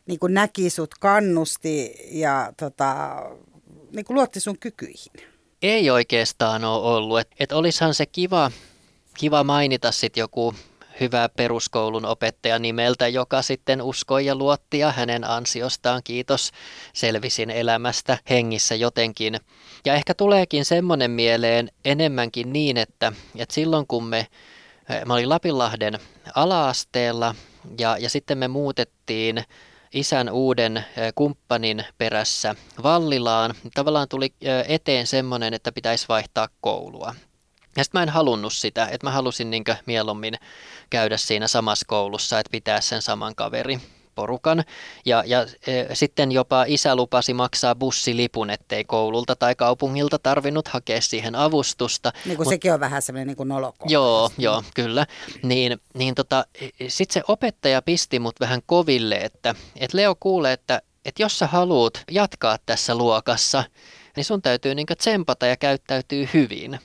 niin 0.07 0.19
kuin 0.19 0.35
näki 0.35 0.71
sut, 0.71 0.95
kannusti 1.01 1.95
ja 2.11 2.53
tota, 2.57 3.23
niin 3.92 4.05
kuin 4.05 4.14
luotti 4.14 4.40
sun 4.40 4.59
kykyihin? 4.59 5.12
Ei 5.62 5.90
oikeastaan 5.90 6.64
ole 6.64 6.97
ollut. 6.97 7.21
Että 7.21 7.35
et 7.40 7.53
olisihan 7.53 7.95
se 7.95 8.07
kiva, 8.07 8.51
kiva 9.19 9.45
mainita 9.45 9.92
sitten 9.92 10.21
joku 10.21 10.55
hyvä 11.01 11.29
peruskoulun 11.37 12.05
opettaja 12.05 12.59
nimeltä, 12.59 13.09
joka 13.09 13.42
sitten 13.42 13.83
uskoi 13.83 14.27
ja 14.27 14.35
luotti 14.35 14.79
ja 14.79 14.92
hänen 14.92 15.25
ansiostaan, 15.25 16.03
kiitos, 16.05 16.51
selvisin 16.92 17.51
elämästä 17.51 18.19
hengissä 18.31 18.75
jotenkin. 18.75 19.37
Ja 19.85 19.95
ehkä 19.95 20.14
tuleekin 20.14 20.64
semmoinen 20.64 21.11
mieleen 21.11 21.69
enemmänkin 21.85 22.53
niin, 22.53 22.77
että, 22.77 23.12
että 23.37 23.55
silloin 23.55 23.87
kun 23.87 24.05
me, 24.05 24.27
mä 25.07 25.14
olin 25.14 25.29
Lapinlahden 25.29 25.99
alaasteella 26.35 27.35
ja, 27.79 27.97
ja 27.99 28.11
sitten 28.11 28.38
me 28.38 28.49
muutettiin 28.49 29.45
isän 29.92 30.31
uuden 30.31 30.85
kumppanin 31.14 31.85
perässä 31.99 32.55
Vallilaan. 32.83 33.55
Tavallaan 33.75 34.09
tuli 34.09 34.35
eteen 34.68 35.07
semmoinen, 35.07 35.55
että 35.55 35.72
pitäisi 35.72 36.09
vaihtaa 36.09 36.49
koulua. 36.61 37.14
Ja 37.77 37.85
sitten 37.85 37.99
mä 37.99 38.03
en 38.03 38.09
halunnut 38.09 38.53
sitä, 38.53 38.87
että 38.87 39.07
mä 39.07 39.11
halusin 39.11 39.51
niin 39.51 39.64
mieluummin 39.87 40.35
käydä 40.90 41.16
siinä 41.16 41.49
samassa 41.49 41.87
koulussa, 41.88 42.38
että 42.40 42.51
pitää 42.51 42.81
sen 42.81 43.03
saman 43.03 43.35
kaveri 43.35 43.81
porukan. 44.16 44.64
Ja, 45.05 45.22
ja 45.26 45.46
e, 45.66 45.94
sitten 45.94 46.33
jopa 46.33 46.64
isä 46.68 46.96
lupasi 46.96 47.35
maksaa 47.35 47.74
bussilipun, 47.74 48.50
ettei 48.50 48.85
koululta 48.85 49.37
tai 49.37 49.55
kaupungilta 49.55 50.18
tarvinnut 50.18 50.68
hakea 50.68 51.00
siihen 51.00 51.35
avustusta. 51.35 52.12
Niin 52.24 52.37
kuin 52.37 52.46
Mut, 52.46 52.52
sekin 52.52 52.72
on 52.72 52.81
vähän 52.81 53.02
semmoinen 53.02 53.26
niin 53.26 53.37
kuin. 53.37 53.50
Joo, 53.87 54.31
joo, 54.38 54.62
kyllä. 54.74 55.07
Niin, 55.42 55.81
niin 55.94 56.14
tota, 56.14 56.46
e, 56.61 56.68
sitten 56.88 57.14
se 57.14 57.22
opettaja 57.29 57.83
pisti 57.83 58.18
mut 58.18 58.40
vähän 58.40 58.61
koville, 58.66 59.16
että, 59.16 59.55
että 59.76 59.96
Leo 59.96 60.14
kuulee, 60.20 60.52
että, 60.52 60.83
että 61.05 61.22
jos 61.22 61.38
sä 61.38 61.46
haluat 61.46 62.02
jatkaa 62.11 62.59
tässä 62.66 62.94
luokassa, 62.94 63.64
niin 64.16 64.24
sun 64.24 64.42
täytyy 64.42 64.74
niin 64.74 64.87
tsempata 64.98 65.46
ja 65.46 65.57
käyttäytyy 65.57 66.29
hyvin. 66.35 66.81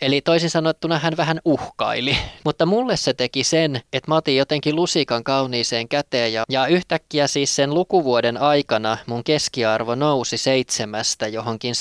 Eli 0.00 0.20
toisin 0.20 0.50
sanottuna 0.50 0.98
hän 0.98 1.16
vähän 1.16 1.40
uhkaili, 1.44 2.16
mutta 2.44 2.66
mulle 2.66 2.96
se 2.96 3.14
teki 3.14 3.44
sen, 3.44 3.80
että 3.92 4.10
mä 4.10 4.16
otin 4.16 4.36
jotenkin 4.36 4.76
lusikan 4.76 5.24
kauniiseen 5.24 5.88
käteen 5.88 6.32
ja, 6.32 6.44
ja 6.48 6.66
yhtäkkiä 6.66 7.26
siis 7.26 7.56
sen 7.56 7.74
lukuvuoden 7.74 8.36
aikana 8.36 8.98
mun 9.06 9.24
keskiarvo 9.24 9.94
nousi 9.94 10.38
seitsemästä 10.38 11.28
johonkin 11.28 11.74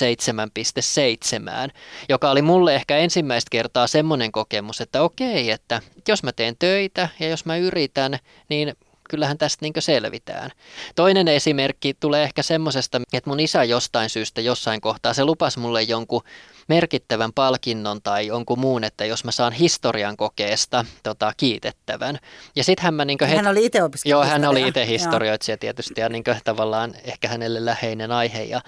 7,7, 1.67 1.71
joka 2.10 2.32
oli 2.32 2.41
mulle 2.41 2.76
ehkä 2.76 2.97
ensimmäistä 2.97 3.49
kertaa 3.52 3.88
semmoinen 3.88 4.32
kokemus, 4.32 4.82
että 4.82 5.02
okei, 5.02 5.52
että 5.52 5.82
jos 6.08 6.23
mä 6.23 6.32
teen 6.32 6.56
töitä 6.60 7.10
ja 7.19 7.30
jos 7.30 7.45
mä 7.45 7.58
yritän, 7.58 8.17
niin 8.49 8.73
kyllähän 9.13 9.38
tästä 9.38 9.65
niin 9.65 9.73
selvitään. 9.80 10.52
Toinen 10.95 11.28
esimerkki 11.28 11.93
tulee 11.99 12.23
ehkä 12.23 12.43
semmoisesta, 12.43 13.02
että 13.13 13.30
mun 13.30 13.39
isä 13.39 13.63
jostain 13.63 14.10
syystä 14.10 14.41
jossain 14.41 14.82
kohtaa, 14.82 15.13
se 15.13 15.26
lupasi 15.26 15.60
mulle 15.60 15.82
jonkun 15.82 16.21
merkittävän 16.67 17.34
palkinnon 17.34 18.02
tai 18.02 18.28
jonkun 18.28 18.60
muun, 18.60 18.84
että 18.84 19.06
jos 19.06 19.23
mä 19.23 19.32
saan 19.32 19.54
historian 19.54 20.17
kokeesta 20.17 20.86
tota, 21.04 21.34
kiitettävän. 21.38 22.19
Ja 22.56 22.63
sittenhän 22.63 22.93
mä... 22.93 23.06
Niin 23.06 23.17
het... 23.21 23.36
Hän 23.36 23.47
oli 23.47 23.65
itse 23.65 23.80
Joo, 24.06 24.23
hän 24.23 24.45
oli 24.45 24.67
itse 24.67 24.88
historioitsija 24.88 25.58
tietysti 25.58 26.02
ja 26.02 26.10
niin 26.10 26.23
tavallaan 26.43 26.93
ehkä 27.04 27.28
hänelle 27.28 27.65
läheinen 27.65 28.12
aihe. 28.12 28.43
Ja 28.43 28.62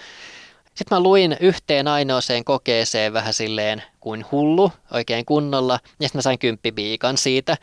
sitten 0.76 0.96
mä 0.96 1.00
luin 1.00 1.38
yhteen 1.40 1.88
ainoaseen 1.88 2.44
kokeeseen 2.44 3.14
vähän 3.14 3.34
silleen 3.34 3.84
kuin 4.00 4.26
hullu, 4.32 4.72
oikein 4.94 5.26
kunnolla, 5.26 5.74
ja 5.74 6.08
sitten 6.08 6.18
mä 6.18 6.22
sain 6.22 6.40
kymppibiikan 6.40 7.18
siitä. 7.18 7.58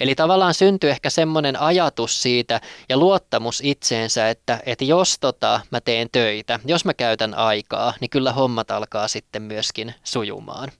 Eli 0.00 0.14
tavallaan 0.14 0.54
syntyy 0.54 0.90
ehkä 0.90 1.10
semmoinen 1.10 1.60
ajatus 1.60 2.22
siitä 2.22 2.60
ja 2.88 2.96
luottamus 2.96 3.60
itseensä, 3.64 4.30
että, 4.30 4.60
että 4.66 4.84
jos 4.84 5.18
tota, 5.20 5.60
mä 5.70 5.80
teen 5.80 6.08
töitä, 6.12 6.60
jos 6.64 6.84
mä 6.84 6.94
käytän 6.94 7.34
aikaa, 7.34 7.94
niin 8.00 8.10
kyllä 8.10 8.32
hommat 8.32 8.70
alkaa 8.70 9.08
sitten 9.08 9.42
myöskin 9.42 9.94
sujumaan. 10.04 10.72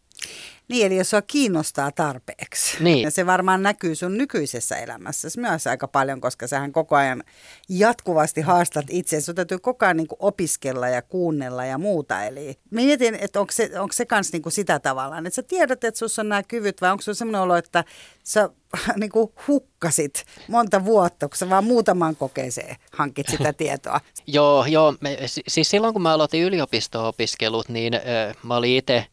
Niin, 0.71 0.87
eli 0.87 0.97
jos 0.97 1.11
sua 1.11 1.23
kiinnostaa 1.23 1.93
tarpeeksi. 1.93 2.77
Niin. 2.85 3.03
Ja 3.03 3.11
se 3.11 3.27
varmaan 3.27 3.63
näkyy 3.63 3.95
sun 3.95 4.19
nykyisessä 4.19 4.77
elämässä 4.77 5.29
myös 5.37 5.67
aika 5.67 5.89
paljon, 5.89 6.21
koska 6.21 6.47
sähän 6.47 6.73
koko 6.73 6.97
ajan 6.97 7.25
jatkuvasti 7.69 8.41
haastat 8.41 8.85
itse. 8.91 9.21
Sun 9.21 9.35
täytyy 9.35 9.59
koko 9.59 9.87
ajan 9.87 9.97
niin 9.97 10.07
opiskella 10.19 10.89
ja 10.89 11.03
kuunnella 11.03 11.65
ja 11.65 11.79
muuta. 11.79 12.25
Eli 12.25 12.59
mietin, 12.71 13.15
että 13.15 13.41
onko 13.41 13.53
se, 13.53 13.81
onko 13.81 13.93
se 13.93 14.07
kans 14.07 14.33
niin 14.33 14.43
sitä 14.49 14.79
tavallaan, 14.79 15.27
että 15.27 15.35
sä 15.35 15.43
tiedät, 15.43 15.85
että 15.85 15.99
sussa 15.99 16.23
on 16.23 16.29
nämä 16.29 16.43
kyvyt, 16.43 16.81
vai 16.81 16.91
onko 16.91 17.03
sulla 17.03 17.17
sellainen 17.17 17.41
olo, 17.41 17.57
että 17.57 17.85
sä 18.25 18.51
niin 18.97 19.11
hukkasit 19.49 20.25
monta 20.49 20.85
vuotta, 20.85 21.29
kun 21.29 21.37
sä 21.37 21.51
vaan 21.51 21.65
muutaman 21.65 22.17
kokeeseen 22.17 22.77
hankit 22.93 23.29
sitä 23.29 23.53
tietoa? 23.53 24.01
joo, 24.27 24.67
joo. 24.67 24.95
Me, 25.01 25.19
siis 25.49 25.71
silloin 25.71 25.93
kun 25.93 26.03
mä 26.03 26.13
aloitin 26.13 26.45
yliopisto-opiskelut, 26.45 27.69
niin 27.69 27.95
ö, 27.95 27.99
mä 28.43 28.57
olin 28.57 28.77
itse 28.77 29.07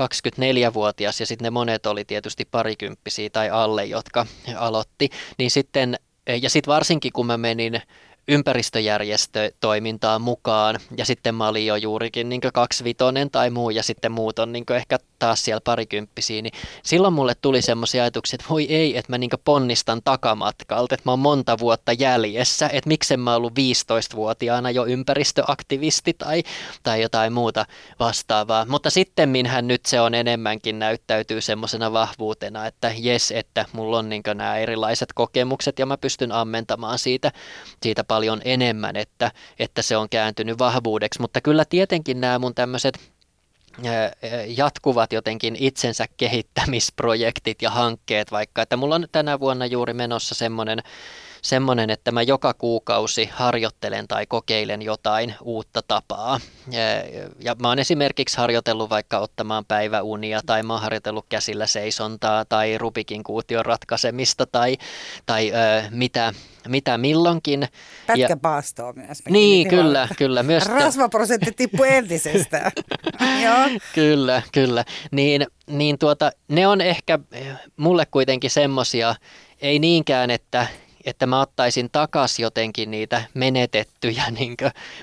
24-vuotias 0.00 1.20
ja 1.20 1.26
sitten 1.26 1.44
ne 1.44 1.50
monet 1.50 1.86
oli 1.86 2.04
tietysti 2.04 2.44
parikymppisiä 2.44 3.30
tai 3.30 3.50
alle, 3.50 3.84
jotka 3.84 4.26
aloitti, 4.56 5.10
niin 5.38 5.50
sitten 5.50 5.96
ja 6.42 6.50
sitten 6.50 6.72
varsinkin 6.72 7.12
kun 7.12 7.26
mä 7.26 7.36
menin 7.36 7.82
ympäristöjärjestötoimintaan 8.28 10.22
mukaan 10.22 10.78
ja 10.96 11.04
sitten 11.04 11.34
mä 11.34 11.48
olin 11.48 11.66
jo 11.66 11.76
juurikin 11.76 12.28
niin 12.28 12.40
kaksivitonen 12.54 13.30
tai 13.30 13.50
muu 13.50 13.70
ja 13.70 13.82
sitten 13.82 14.12
muut 14.12 14.38
on 14.38 14.52
niin 14.52 14.64
ehkä 14.76 14.98
taas 15.18 15.44
siellä 15.44 15.60
parikymppisiä, 15.64 16.42
niin 16.42 16.52
silloin 16.82 17.14
mulle 17.14 17.34
tuli 17.42 17.62
semmoisia 17.62 18.02
ajatuksia, 18.02 18.36
että 18.36 18.46
voi 18.50 18.64
ei, 18.64 18.96
että 18.98 19.12
mä 19.12 19.18
niin 19.18 19.30
ponnistan 19.44 20.00
takamatkalta, 20.04 20.94
että 20.94 21.02
mä 21.08 21.12
oon 21.12 21.18
monta 21.18 21.58
vuotta 21.58 21.92
jäljessä, 21.92 22.70
että 22.72 22.88
miksen 22.88 23.20
mä 23.20 23.36
ollut 23.36 23.52
15-vuotiaana 23.52 24.70
jo 24.70 24.86
ympäristöaktivisti 24.86 26.14
tai, 26.18 26.42
tai 26.82 27.02
jotain 27.02 27.32
muuta 27.32 27.66
vastaavaa. 28.00 28.66
Mutta 28.68 28.90
sitten 28.90 29.28
minhän 29.28 29.68
nyt 29.68 29.86
se 29.86 30.00
on 30.00 30.14
enemmänkin 30.14 30.78
näyttäytyy 30.78 31.40
semmoisena 31.40 31.92
vahvuutena, 31.92 32.66
että 32.66 32.92
jes, 32.98 33.30
että 33.30 33.64
mulla 33.72 33.98
on 33.98 34.08
niin 34.08 34.22
nämä 34.34 34.56
erilaiset 34.56 35.12
kokemukset 35.14 35.78
ja 35.78 35.86
mä 35.86 35.98
pystyn 35.98 36.32
ammentamaan 36.32 36.98
siitä, 36.98 37.32
siitä 37.82 38.04
paljon 38.04 38.21
enemmän, 38.44 38.96
että, 38.96 39.32
että 39.58 39.82
se 39.82 39.96
on 39.96 40.08
kääntynyt 40.08 40.58
vahvuudeksi. 40.58 41.20
Mutta 41.20 41.40
kyllä 41.40 41.64
tietenkin 41.64 42.20
nämä 42.20 42.38
mun 42.38 42.54
tämmöiset 42.54 42.98
jatkuvat 44.46 45.12
jotenkin 45.12 45.56
itsensä 45.58 46.06
kehittämisprojektit 46.16 47.62
ja 47.62 47.70
hankkeet, 47.70 48.32
vaikka 48.32 48.62
että 48.62 48.76
mulla 48.76 48.94
on 48.94 49.06
tänä 49.12 49.40
vuonna 49.40 49.66
juuri 49.66 49.94
menossa 49.94 50.34
semmoinen 50.34 50.78
semmoinen, 51.42 51.90
että 51.90 52.12
mä 52.12 52.22
joka 52.22 52.54
kuukausi 52.54 53.30
harjoittelen 53.32 54.08
tai 54.08 54.26
kokeilen 54.26 54.82
jotain 54.82 55.34
uutta 55.42 55.82
tapaa. 55.88 56.40
Ja, 57.40 57.54
mä 57.62 57.68
oon 57.68 57.78
esimerkiksi 57.78 58.36
harjoitellut 58.36 58.90
vaikka 58.90 59.18
ottamaan 59.18 59.64
päiväunia 59.64 60.40
tai 60.46 60.62
mä 60.62 60.72
oon 60.72 60.82
harjoitellut 60.82 61.26
käsillä 61.28 61.66
seisontaa 61.66 62.44
tai 62.44 62.78
Rubikin 62.78 63.22
kuution 63.22 63.66
ratkaisemista 63.66 64.46
tai, 64.46 64.76
tai 65.26 65.52
ö, 65.52 65.82
mitä, 65.90 66.32
mitä 66.68 66.98
milloinkin. 66.98 67.68
Pätkäpaastoa 68.06 68.92
myös. 68.92 69.22
Niin, 69.28 69.68
kyllä, 69.68 70.08
kyllä. 70.18 70.42
Myös 70.42 70.66
Rasvaprosentti 70.66 71.52
tippui 71.56 71.88
entisestä. 71.88 72.72
Kyllä, 73.94 74.42
kyllä. 74.52 74.84
Niin, 75.10 75.46
niin 75.66 75.98
tuota, 75.98 76.30
ne 76.48 76.66
on 76.66 76.80
ehkä 76.80 77.18
mulle 77.76 78.06
kuitenkin 78.10 78.50
semmosia, 78.50 79.14
ei 79.60 79.78
niinkään, 79.78 80.30
että 80.30 80.66
että 81.06 81.26
mä 81.26 81.40
ottaisin 81.40 81.90
takas 81.92 82.38
jotenkin 82.38 82.90
niitä 82.90 83.24
menetettyjä 83.34 84.24
niin 84.38 84.56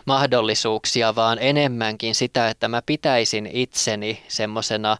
mahdollisuuksia, 0.05 1.15
vaan 1.15 1.38
enemmänkin 1.41 2.15
sitä, 2.15 2.49
että 2.49 2.67
mä 2.67 2.81
pitäisin 2.85 3.49
itseni 3.53 4.23
semmoisena 4.27 4.97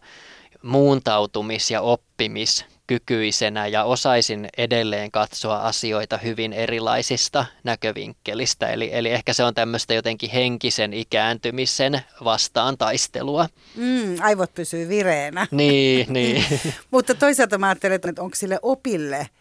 muuntautumis- 0.62 1.70
ja 1.70 1.80
oppimiskykyisenä 1.80 3.66
ja 3.66 3.84
osaisin 3.84 4.48
edelleen 4.58 5.10
katsoa 5.10 5.56
asioita 5.56 6.18
hyvin 6.18 6.52
erilaisista 6.52 7.46
näkövinkkelistä. 7.64 8.68
Eli, 8.68 8.90
eli 8.92 9.10
ehkä 9.10 9.32
se 9.32 9.44
on 9.44 9.54
tämmöistä 9.54 9.94
jotenkin 9.94 10.30
henkisen 10.30 10.94
ikääntymisen 10.94 12.00
vastaan 12.24 12.78
taistelua. 12.78 13.48
Mm, 13.76 14.16
aivot 14.20 14.54
pysyy 14.54 14.88
vireenä. 14.88 15.46
Niin, 15.50 16.06
niin. 16.12 16.44
Mutta 16.90 17.14
toisaalta 17.14 17.58
mä 17.58 17.68
ajattelen, 17.68 18.00
että 18.08 18.22
onko 18.22 18.34
sille 18.36 18.58
opille– 18.62 19.26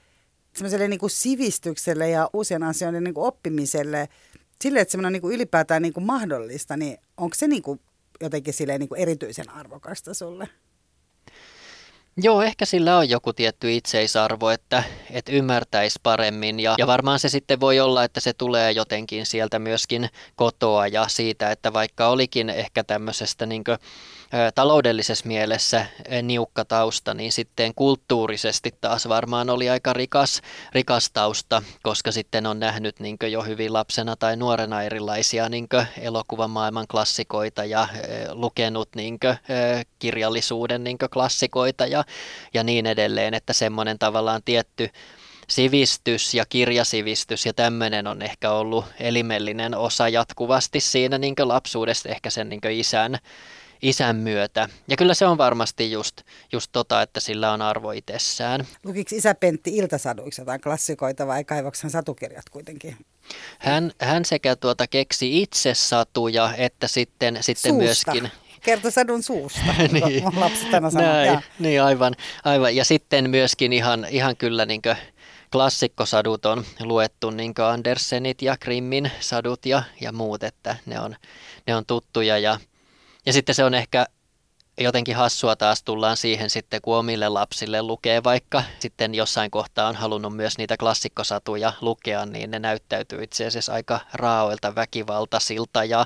semmoiselle 0.53 0.87
niin 0.87 0.99
kuin 0.99 1.09
sivistykselle 1.09 2.09
ja 2.09 2.29
uusien 2.33 2.63
asioiden 2.63 3.03
niin 3.03 3.13
kuin 3.13 3.27
oppimiselle, 3.27 4.09
sille, 4.61 4.79
että 4.79 4.91
semmoinen 4.91 5.13
niin 5.13 5.21
kuin 5.21 5.35
ylipäätään 5.35 5.81
niin 5.81 5.93
kuin 5.93 6.05
mahdollista, 6.05 6.77
niin 6.77 6.97
onko 7.17 7.35
se 7.35 7.47
niin 7.47 7.61
kuin 7.61 7.79
jotenkin 8.21 8.53
silleen 8.53 8.79
niin 8.79 8.89
kuin 8.89 9.01
erityisen 9.01 9.49
arvokasta 9.49 10.13
sulle? 10.13 10.49
Joo, 12.17 12.41
ehkä 12.41 12.65
sillä 12.65 12.97
on 12.97 13.09
joku 13.09 13.33
tietty 13.33 13.75
itseisarvo, 13.75 14.49
että, 14.49 14.83
että 15.11 15.31
ymmärtäisi 15.31 15.99
paremmin 16.03 16.59
ja, 16.59 16.75
ja 16.77 16.87
varmaan 16.87 17.19
se 17.19 17.29
sitten 17.29 17.59
voi 17.59 17.79
olla, 17.79 18.03
että 18.03 18.19
se 18.19 18.33
tulee 18.33 18.71
jotenkin 18.71 19.25
sieltä 19.25 19.59
myöskin 19.59 20.09
kotoa 20.35 20.87
ja 20.87 21.07
siitä, 21.07 21.51
että 21.51 21.73
vaikka 21.73 22.07
olikin 22.07 22.49
ehkä 22.49 22.83
tämmöisestä 22.83 23.45
niin 23.45 23.63
kuin, 23.63 23.77
taloudellisessa 24.55 25.27
mielessä 25.27 25.85
niukka 26.23 26.65
tausta, 26.65 27.13
niin 27.13 27.31
sitten 27.31 27.75
kulttuurisesti 27.75 28.71
taas 28.81 29.09
varmaan 29.09 29.49
oli 29.49 29.69
aika 29.69 29.93
rikas, 29.93 30.41
rikas 30.73 31.09
tausta, 31.13 31.61
koska 31.83 32.11
sitten 32.11 32.45
on 32.45 32.59
nähnyt 32.59 32.99
niin 32.99 33.17
jo 33.31 33.41
hyvin 33.41 33.73
lapsena 33.73 34.15
tai 34.15 34.37
nuorena 34.37 34.83
erilaisia 34.83 35.49
niin 35.49 35.67
elokuvamaailman 35.97 36.87
klassikoita 36.87 37.65
ja 37.65 37.87
lukenut 38.31 38.89
niin 38.95 39.19
kirjallisuuden 39.99 40.83
niin 40.83 40.97
klassikoita 41.13 41.85
ja, 41.85 42.03
ja 42.53 42.63
niin 42.63 42.85
edelleen, 42.85 43.33
että 43.33 43.53
semmoinen 43.53 43.99
tavallaan 43.99 44.41
tietty 44.45 44.89
sivistys 45.49 46.33
ja 46.33 46.45
kirjasivistys 46.45 47.45
ja 47.45 47.53
tämmöinen 47.53 48.07
on 48.07 48.21
ehkä 48.21 48.51
ollut 48.51 48.85
elimellinen 48.99 49.75
osa 49.75 50.09
jatkuvasti 50.09 50.79
siinä 50.79 51.17
niin 51.17 51.35
lapsuudesta 51.43 52.09
ehkä 52.09 52.29
sen 52.29 52.49
niin 52.49 52.61
isän 52.71 53.19
isän 53.81 54.15
myötä. 54.15 54.69
Ja 54.87 54.97
kyllä 54.97 55.13
se 55.13 55.25
on 55.25 55.37
varmasti 55.37 55.91
just, 55.91 56.21
just 56.51 56.71
tota, 56.71 57.01
että 57.01 57.19
sillä 57.19 57.51
on 57.51 57.61
arvo 57.61 57.91
itsessään. 57.91 58.67
Lukiko 58.83 59.15
isä 59.15 59.35
Pentti 59.35 59.77
iltasaduiksi 59.77 60.41
jotain 60.41 60.61
klassikoita 60.61 61.27
vai 61.27 61.43
kaivoksen 61.43 61.89
satukirjat 61.89 62.49
kuitenkin? 62.49 62.97
Hän, 63.59 63.91
hän 64.01 64.25
sekä 64.25 64.55
tuota 64.55 64.87
keksi 64.87 65.41
itse 65.41 65.73
satuja 65.73 66.53
että 66.57 66.87
sitten, 66.87 67.37
sitten 67.41 67.75
myöskin 67.75 68.31
kertoi 68.61 68.91
sadun 68.91 69.23
suusta, 69.23 69.59
niin, 69.91 70.23
lapset 70.35 70.73
aina 70.73 70.89
sanoo. 70.89 71.07
Näin, 71.07 71.39
niin 71.59 71.83
aivan, 71.83 72.15
aivan. 72.45 72.75
Ja 72.75 72.85
sitten 72.85 73.29
myöskin 73.29 73.73
ihan, 73.73 74.07
ihan 74.09 74.37
kyllä 74.37 74.65
niin 74.65 74.81
klassikkosadut 75.51 76.45
on 76.45 76.65
luettu 76.79 77.29
niin 77.29 77.53
Andersenit 77.71 78.41
ja 78.41 78.57
Grimmin 78.57 79.11
sadut 79.19 79.65
ja, 79.65 79.83
ja 80.01 80.11
muut, 80.11 80.43
että 80.43 80.75
ne 80.85 80.99
on, 80.99 81.15
ne 81.67 81.75
on 81.75 81.85
tuttuja. 81.85 82.37
Ja, 82.37 82.59
ja 83.25 83.33
sitten 83.33 83.55
se 83.55 83.63
on 83.63 83.73
ehkä 83.73 84.05
jotenkin 84.79 85.15
hassua 85.15 85.55
taas 85.55 85.83
tullaan 85.83 86.17
siihen 86.17 86.49
sitten, 86.49 86.81
kun 86.81 86.97
omille 86.97 87.29
lapsille 87.29 87.81
lukee 87.83 88.23
vaikka 88.23 88.63
sitten 88.79 89.15
jossain 89.15 89.51
kohtaa 89.51 89.87
on 89.87 89.95
halunnut 89.95 90.35
myös 90.35 90.57
niitä 90.57 90.77
klassikkosatuja 90.77 91.73
lukea, 91.81 92.25
niin 92.25 92.51
ne 92.51 92.59
näyttäytyy 92.59 93.23
itse 93.23 93.45
asiassa 93.45 93.73
aika 93.73 93.99
raaoilta, 94.13 94.75
väkivaltaisilta 94.75 95.83
ja 95.83 96.05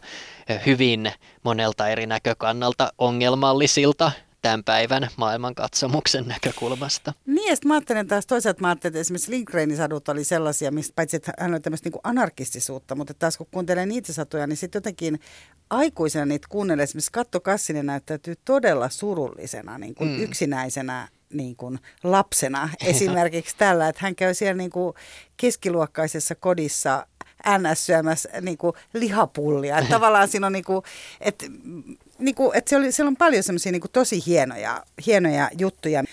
hyvin 0.66 1.12
monelta 1.44 1.88
eri 1.88 2.06
näkökannalta 2.06 2.94
ongelmallisilta 2.98 4.12
tämän 4.44 4.64
päivän 4.64 5.08
maailmankatsomuksen 5.18 6.28
näkökulmasta. 6.28 7.14
Niin, 7.26 7.50
ja 7.50 7.56
mä 7.66 7.74
ajattelen 7.74 8.08
taas 8.08 8.28
toisaalta, 8.28 8.62
mä 8.62 8.68
ajattelen, 8.68 8.92
että 8.92 9.00
esimerkiksi 9.00 9.32
Lindgrenin 9.32 9.78
sadut 9.78 10.10
oli 10.10 10.24
sellaisia, 10.24 10.72
mistä 10.72 10.94
paitsi 10.96 11.18
että 11.18 11.34
hän 11.40 11.52
oli 11.52 11.60
tämmöistä 11.60 11.90
niin 11.90 12.02
anarkistisuutta, 12.04 12.96
mutta 12.96 13.14
taas 13.14 13.38
kun 13.38 13.48
kuuntelee 13.52 13.86
niitä 13.86 14.14
satuja, 14.14 14.48
niin 14.48 14.58
sitten 14.58 14.80
jotenkin 14.80 15.20
aikuisena 15.70 16.26
niitä 16.26 16.48
kuunnelee, 16.50 16.84
esimerkiksi 16.84 17.12
Katto 17.12 17.40
Kassinen 17.40 17.86
näyttäytyy 17.86 18.36
todella 18.46 18.90
surullisena, 18.90 19.78
niin 19.78 19.96
kuin 19.96 20.10
mm. 20.10 20.24
yksinäisenä 20.24 21.08
niin 21.34 21.56
kuin 21.56 21.80
lapsena 22.04 22.70
esimerkiksi 22.86 23.56
tällä, 23.58 23.88
että 23.88 24.02
hän 24.02 24.16
käy 24.16 24.34
siellä 24.34 24.58
niin 24.58 24.70
kuin 24.70 24.94
keskiluokkaisessa 25.38 26.36
kodissa 26.36 27.08
NS 27.58 27.86
syömässä 27.86 28.30
niin 28.42 28.58
kuin 28.58 28.74
lihapullia. 28.94 29.78
Että 29.78 29.90
tavallaan 29.90 30.28
siinä 30.28 30.48
on 30.48 30.54
niin 30.54 30.64
kuin, 30.64 30.84
että, 31.22 31.46
niin 32.20 32.36
kuin, 32.36 32.58
että 32.58 32.70
se 32.70 32.76
oli, 32.76 32.92
siellä 32.92 33.08
on 33.08 33.18
paljon 33.18 33.44
semmoisia 33.44 33.72
niin 33.72 33.82
tosi 33.92 34.24
hienoja, 34.26 34.84
hienoja 35.06 35.50
juttuja. 35.58 36.04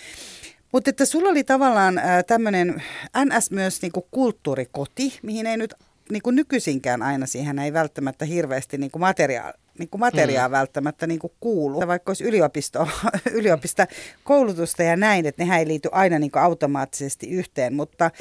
Mutta 0.71 0.89
että 0.89 1.05
sulla 1.05 1.29
oli 1.29 1.43
tavallaan 1.43 2.01
tämmöinen 2.27 2.83
NS 3.25 3.51
myös 3.51 3.81
niin 3.81 3.91
kuin 3.91 4.05
kulttuurikoti, 4.11 5.19
mihin 5.23 5.45
ei 5.45 5.57
nyt 5.57 5.73
niin 6.11 6.21
kuin 6.21 6.35
nykyisinkään 6.35 7.01
aina 7.01 7.25
siihen 7.25 7.59
ei 7.59 7.73
välttämättä 7.73 8.25
hirveästi 8.25 8.77
niin 8.77 8.91
kuin 8.91 8.99
materiaali, 8.99 9.53
niin 9.81 9.89
kuin 9.89 9.99
materiaa 9.99 10.47
mm. 10.47 10.51
välttämättä 10.51 11.07
niin 11.07 11.19
kuin 11.19 11.33
kuulu. 11.39 11.87
Vaikka 11.87 12.09
olisi 12.09 12.23
yliopisto, 12.23 12.87
yliopisto 13.39 13.83
koulutusta 14.23 14.83
ja 14.83 14.95
näin, 14.95 15.25
että 15.25 15.41
nehän 15.41 15.59
ei 15.59 15.67
liity 15.67 15.89
aina 15.91 16.19
niin 16.19 16.31
kuin 16.31 16.43
automaattisesti 16.43 17.29
yhteen, 17.29 17.73
mutta 17.73 18.11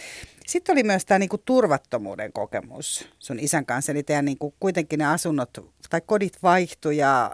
sitten 0.46 0.72
oli 0.72 0.82
myös 0.82 1.04
tämä 1.04 1.18
niinku 1.18 1.38
turvattomuuden 1.38 2.32
kokemus 2.32 3.08
sun 3.18 3.38
isän 3.40 3.66
kanssa. 3.66 3.92
Eli 3.92 4.02
teidän 4.02 4.24
niinku, 4.24 4.54
kuitenkin 4.60 4.98
ne 4.98 5.06
asunnot 5.06 5.50
tai 5.90 6.00
kodit 6.06 6.42
vaihtui 6.42 6.96
ja 6.96 7.32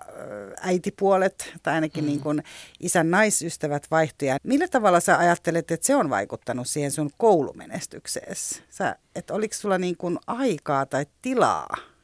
äitipuolet 0.61 1.55
tai 1.63 1.75
ainakin 1.75 2.05
mm. 2.05 2.09
niinku, 2.09 2.29
isän 2.81 3.11
naisystävät 3.11 3.87
vaihtui. 3.91 4.29
Millä 4.43 4.69
tavalla 4.69 5.01
sä 5.01 5.19
ajattelet, 5.19 5.71
että 5.71 5.87
se 5.87 5.97
on 5.97 6.11
vaikuttanut 6.11 6.69
siihen 6.69 6.91
sun 6.91 7.11
koulumenestykseesi? 7.19 8.63
Sä, 8.71 8.97
että 9.15 9.35
oliko 9.35 9.55
sulla 9.55 9.79
niinku 9.79 10.19
aikaa 10.27 10.87
tai 10.87 11.07
tilaa 11.23 11.96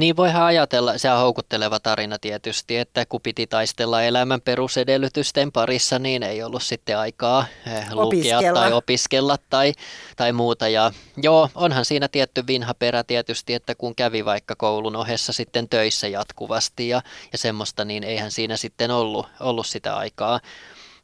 niin 0.00 0.16
voihan 0.16 0.42
ajatella, 0.42 0.98
se 0.98 1.10
on 1.10 1.18
houkutteleva 1.18 1.80
tarina 1.80 2.18
tietysti, 2.18 2.76
että 2.76 3.06
kun 3.06 3.20
piti 3.20 3.46
taistella 3.46 4.02
elämän 4.02 4.40
perusedellytysten 4.40 5.52
parissa, 5.52 5.98
niin 5.98 6.22
ei 6.22 6.42
ollut 6.42 6.62
sitten 6.62 6.98
aikaa 6.98 7.46
eh, 7.66 7.92
lukea 7.92 8.36
opiskella. 8.38 8.60
tai 8.60 8.72
opiskella 8.72 9.36
tai, 9.50 9.72
tai 10.16 10.32
muuta. 10.32 10.68
Ja 10.68 10.92
joo, 11.16 11.48
onhan 11.54 11.84
siinä 11.84 12.08
tietty 12.08 12.46
vinha 12.46 12.74
perä 12.74 13.04
tietysti, 13.04 13.54
että 13.54 13.74
kun 13.74 13.94
kävi 13.94 14.24
vaikka 14.24 14.56
koulun 14.56 14.96
ohessa 14.96 15.32
sitten 15.32 15.68
töissä 15.68 16.08
jatkuvasti 16.08 16.88
ja, 16.88 17.02
ja 17.32 17.38
semmoista, 17.38 17.84
niin 17.84 18.04
eihän 18.04 18.30
siinä 18.30 18.56
sitten 18.56 18.90
ollut, 18.90 19.26
ollut 19.40 19.66
sitä 19.66 19.96
aikaa 19.96 20.40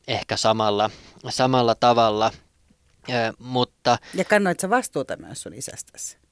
ehkä 0.08 0.36
samalla, 0.36 0.90
samalla 1.28 1.74
tavalla. 1.74 2.32
Eh, 3.08 3.32
mutta... 3.38 3.98
Ja 4.14 4.24
kannoit 4.24 4.60
sä 4.60 4.70
vastuuta 4.70 5.16
myös 5.16 5.42
sun 5.42 5.54
isästäsi? 5.54 6.25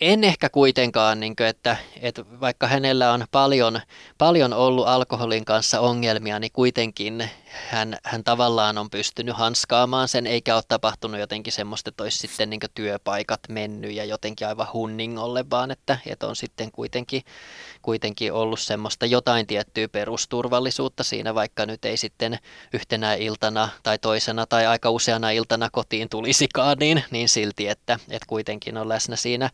En 0.00 0.24
ehkä 0.24 0.48
kuitenkaan, 0.48 1.20
niin 1.20 1.36
kuin, 1.36 1.46
että, 1.46 1.76
että 2.00 2.24
vaikka 2.40 2.66
hänellä 2.66 3.12
on 3.12 3.24
paljon, 3.30 3.80
paljon 4.18 4.52
ollut 4.52 4.86
alkoholin 4.86 5.44
kanssa 5.44 5.80
ongelmia, 5.80 6.38
niin 6.38 6.52
kuitenkin 6.52 7.30
hän, 7.52 7.98
hän 8.04 8.24
tavallaan 8.24 8.78
on 8.78 8.90
pystynyt 8.90 9.36
hanskaamaan 9.36 10.08
sen, 10.08 10.26
eikä 10.26 10.54
ole 10.54 10.62
tapahtunut 10.68 11.20
jotenkin 11.20 11.52
semmoista, 11.52 11.88
että 11.88 12.02
olisi 12.02 12.18
sitten 12.18 12.50
niin 12.50 12.60
työpaikat 12.74 13.40
mennyt 13.48 13.92
ja 13.92 14.04
jotenkin 14.04 14.46
aivan 14.46 14.66
hunningolle, 14.72 15.44
vaan 15.50 15.70
että, 15.70 15.98
että 16.06 16.26
on 16.26 16.36
sitten 16.36 16.72
kuitenkin, 16.72 17.22
kuitenkin 17.82 18.32
ollut 18.32 18.60
semmoista 18.60 19.06
jotain 19.06 19.46
tiettyä 19.46 19.88
perusturvallisuutta 19.88 21.04
siinä, 21.04 21.34
vaikka 21.34 21.66
nyt 21.66 21.84
ei 21.84 21.96
sitten 21.96 22.38
yhtenä 22.72 23.14
iltana 23.14 23.68
tai 23.82 23.98
toisena 23.98 24.46
tai 24.46 24.66
aika 24.66 24.90
useana 24.90 25.30
iltana 25.30 25.70
kotiin 25.72 26.08
tulisikaan, 26.08 26.76
niin, 26.80 27.04
niin 27.10 27.28
silti, 27.28 27.68
että, 27.68 27.98
että 28.10 28.26
kuitenkin 28.26 28.76
on 28.76 28.88
läsnä 28.88 29.16
siinä, 29.16 29.50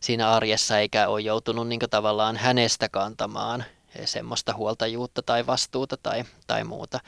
siinä 0.00 0.30
arjessa 0.30 0.78
eikä 0.78 1.08
ole 1.08 1.20
joutunut 1.20 1.68
niin 1.68 1.80
tavallaan 1.90 2.36
hänestä 2.36 2.88
kantamaan 2.88 3.64
semmoista 4.04 4.54
huoltajuutta 4.54 5.22
tai 5.22 5.46
vastuuta 5.46 5.96
tai, 5.96 6.24
tai 6.46 6.64
muuta. 6.64 7.00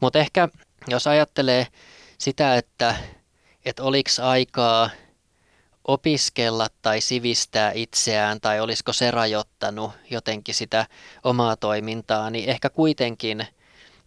Mutta 0.00 0.18
ehkä 0.18 0.48
jos 0.88 1.06
ajattelee 1.06 1.66
sitä, 2.18 2.56
että, 2.56 2.94
että 3.64 3.82
oliko 3.82 4.10
aikaa 4.22 4.90
opiskella 5.84 6.66
tai 6.82 7.00
sivistää 7.00 7.72
itseään 7.74 8.40
tai 8.40 8.60
olisiko 8.60 8.92
se 8.92 9.10
rajoittanut 9.10 9.92
jotenkin 10.10 10.54
sitä 10.54 10.86
omaa 11.24 11.56
toimintaa, 11.56 12.30
niin 12.30 12.48
ehkä 12.48 12.70
kuitenkin 12.70 13.46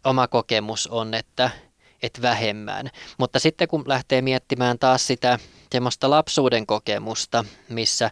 oma 0.04 0.28
kokemus 0.28 0.88
on, 0.88 1.14
että, 1.14 1.50
että 2.02 2.22
vähemmän. 2.22 2.90
Mutta 3.18 3.40
sitten 3.40 3.68
kun 3.68 3.84
lähtee 3.88 4.22
miettimään 4.22 4.80
taas 4.80 5.08
sitä 5.08 5.40
semmoista 5.72 6.10
lapsuuden 6.10 6.68
kokemusta, 6.68 7.46
missä 7.70 8.12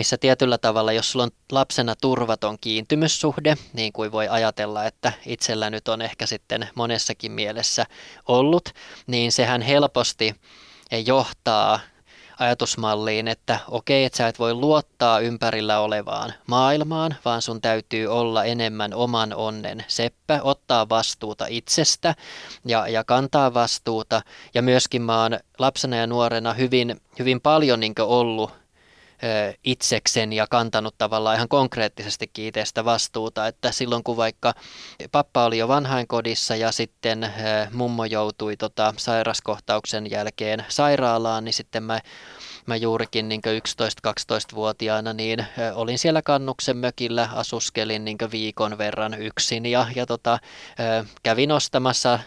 missä 0.00 0.18
tietyllä 0.18 0.58
tavalla, 0.58 0.92
jos 0.92 1.12
sulla 1.12 1.24
on 1.24 1.30
lapsena 1.52 1.94
turvaton 2.00 2.58
kiintymyssuhde, 2.60 3.56
niin 3.72 3.92
kuin 3.92 4.12
voi 4.12 4.28
ajatella, 4.28 4.84
että 4.84 5.12
itsellä 5.26 5.70
nyt 5.70 5.88
on 5.88 6.02
ehkä 6.02 6.26
sitten 6.26 6.68
monessakin 6.74 7.32
mielessä 7.32 7.86
ollut, 8.28 8.68
niin 9.06 9.32
sehän 9.32 9.62
helposti 9.62 10.34
johtaa 11.06 11.80
ajatusmalliin, 12.38 13.28
että 13.28 13.58
okei, 13.68 14.04
että 14.04 14.16
sä 14.16 14.28
et 14.28 14.38
voi 14.38 14.54
luottaa 14.54 15.20
ympärillä 15.20 15.80
olevaan 15.80 16.34
maailmaan, 16.46 17.16
vaan 17.24 17.42
sun 17.42 17.60
täytyy 17.60 18.06
olla 18.06 18.44
enemmän 18.44 18.94
oman 18.94 19.34
onnen 19.34 19.84
seppä, 19.88 20.40
ottaa 20.42 20.88
vastuuta 20.88 21.46
itsestä 21.48 22.14
ja, 22.64 22.88
ja 22.88 23.04
kantaa 23.04 23.54
vastuuta. 23.54 24.22
Ja 24.54 24.62
myöskin 24.62 25.02
mä 25.02 25.22
oon 25.22 25.38
lapsena 25.58 25.96
ja 25.96 26.06
nuorena 26.06 26.52
hyvin, 26.52 27.00
hyvin 27.18 27.40
paljon 27.40 27.80
niin 27.80 27.94
ollut 27.98 28.59
itseksen 29.64 30.32
ja 30.32 30.46
kantanut 30.50 30.94
tavallaan 30.98 31.36
ihan 31.36 31.48
konkreettisesti 31.48 32.30
kiiteestä 32.32 32.84
vastuuta, 32.84 33.46
että 33.46 33.72
silloin 33.72 34.04
kun 34.04 34.16
vaikka 34.16 34.54
pappa 35.12 35.44
oli 35.44 35.58
jo 35.58 35.68
vanhainkodissa 35.68 36.56
ja 36.56 36.72
sitten 36.72 37.32
mummo 37.72 38.04
joutui 38.04 38.56
tota 38.56 38.94
sairaskohtauksen 38.96 40.10
jälkeen 40.10 40.64
sairaalaan, 40.68 41.44
niin 41.44 41.54
sitten 41.54 41.82
mä 41.82 42.00
mä 42.66 42.76
juurikin 42.76 43.28
niin 43.28 43.40
11-12-vuotiaana 44.06 45.12
niin 45.12 45.46
olin 45.74 45.98
siellä 45.98 46.22
kannuksen 46.22 46.76
mökillä, 46.76 47.28
asuskelin 47.34 48.04
niin 48.04 48.18
viikon 48.32 48.78
verran 48.78 49.14
yksin 49.14 49.66
ja, 49.66 49.86
ja 49.94 50.06
tota, 50.06 50.38
kävin 51.22 51.52
ostamassa 51.52 52.18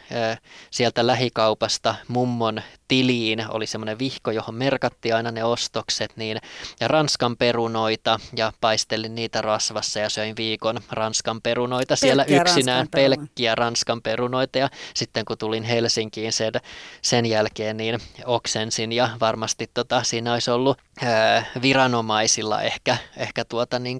sieltä 0.71 1.07
lähikaupasta 1.07 1.95
mummon 2.07 2.61
tiliin, 2.93 3.45
oli 3.49 3.67
semmoinen 3.67 3.99
vihko, 3.99 4.31
johon 4.31 4.55
merkattiin 4.55 5.15
aina 5.15 5.31
ne 5.31 5.43
ostokset, 5.43 6.17
niin 6.17 6.37
ja 6.79 6.87
ranskan 6.87 7.37
perunoita 7.37 8.19
ja 8.35 8.53
paistelin 8.61 9.15
niitä 9.15 9.41
rasvassa 9.41 9.99
ja 9.99 10.09
söin 10.09 10.35
viikon 10.37 10.79
ranskan 10.91 11.41
perunoita 11.41 11.95
siellä 11.95 12.25
pelkkiä 12.25 12.41
yksinään, 12.41 12.77
ranskan 12.77 12.91
pelkkiä 12.91 13.55
ranskan 13.55 14.01
perunoita. 14.01 14.57
Ja 14.57 14.69
sitten 14.93 15.25
kun 15.25 15.37
tulin 15.37 15.63
Helsinkiin 15.63 16.33
sen, 16.33 16.53
sen 17.01 17.25
jälkeen, 17.25 17.77
niin 17.77 17.99
oksensin 18.25 18.91
ja 18.91 19.09
varmasti 19.19 19.69
tota, 19.73 20.03
siinä 20.03 20.33
olisi 20.33 20.51
ollut 20.51 20.77
ää, 21.01 21.45
viranomaisilla 21.61 22.61
ehkä, 22.61 22.97
ehkä 23.17 23.45
tuota 23.45 23.79
niin 23.79 23.99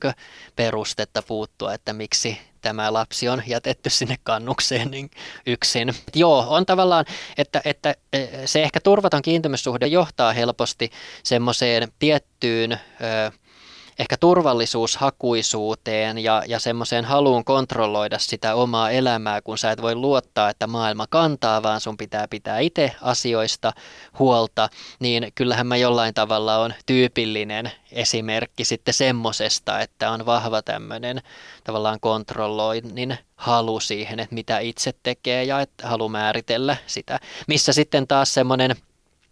perustetta 0.55 1.21
puuttua, 1.21 1.73
että 1.73 1.93
miksi 1.93 2.37
tämä 2.63 2.93
lapsi 2.93 3.29
on 3.29 3.43
jätetty 3.47 3.89
sinne 3.89 4.15
kannukseen 4.23 4.91
niin 4.91 5.11
yksin. 5.47 5.93
Joo, 6.15 6.45
on 6.49 6.65
tavallaan, 6.65 7.05
että, 7.37 7.61
että 7.65 7.95
e, 8.13 8.19
se 8.45 8.63
ehkä 8.63 8.79
turvaton 8.79 9.21
kiintymyssuhde 9.21 9.87
johtaa 9.87 10.33
helposti 10.33 10.91
semmoiseen 11.23 11.87
tiettyyn 11.99 12.79
ehkä 13.99 14.17
turvallisuushakuisuuteen 14.17 16.17
ja, 16.17 16.43
ja 16.47 16.59
semmoiseen 16.59 17.05
haluun 17.05 17.45
kontrolloida 17.45 18.19
sitä 18.19 18.55
omaa 18.55 18.91
elämää, 18.91 19.41
kun 19.41 19.57
sä 19.57 19.71
et 19.71 19.81
voi 19.81 19.95
luottaa, 19.95 20.49
että 20.49 20.67
maailma 20.67 21.07
kantaa, 21.07 21.63
vaan 21.63 21.81
sun 21.81 21.97
pitää 21.97 22.27
pitää 22.27 22.59
itse 22.59 22.95
asioista 23.01 23.73
huolta, 24.19 24.69
niin 24.99 25.31
kyllähän 25.35 25.67
mä 25.67 25.77
jollain 25.77 26.13
tavalla 26.13 26.57
on 26.57 26.73
tyypillinen 26.85 27.71
esimerkki 27.91 28.65
sitten 28.65 28.93
semmosesta, 28.93 29.79
että 29.79 30.11
on 30.11 30.25
vahva 30.25 30.61
tämmöinen 30.61 31.21
tavallaan 31.63 31.99
kontrolloinnin 31.99 33.17
halu 33.35 33.79
siihen, 33.79 34.19
että 34.19 34.35
mitä 34.35 34.59
itse 34.59 34.93
tekee 35.03 35.43
ja 35.43 35.61
että 35.61 35.87
halu 35.87 36.09
määritellä 36.09 36.77
sitä, 36.87 37.19
missä 37.47 37.73
sitten 37.73 38.07
taas 38.07 38.33
semmoinen 38.33 38.75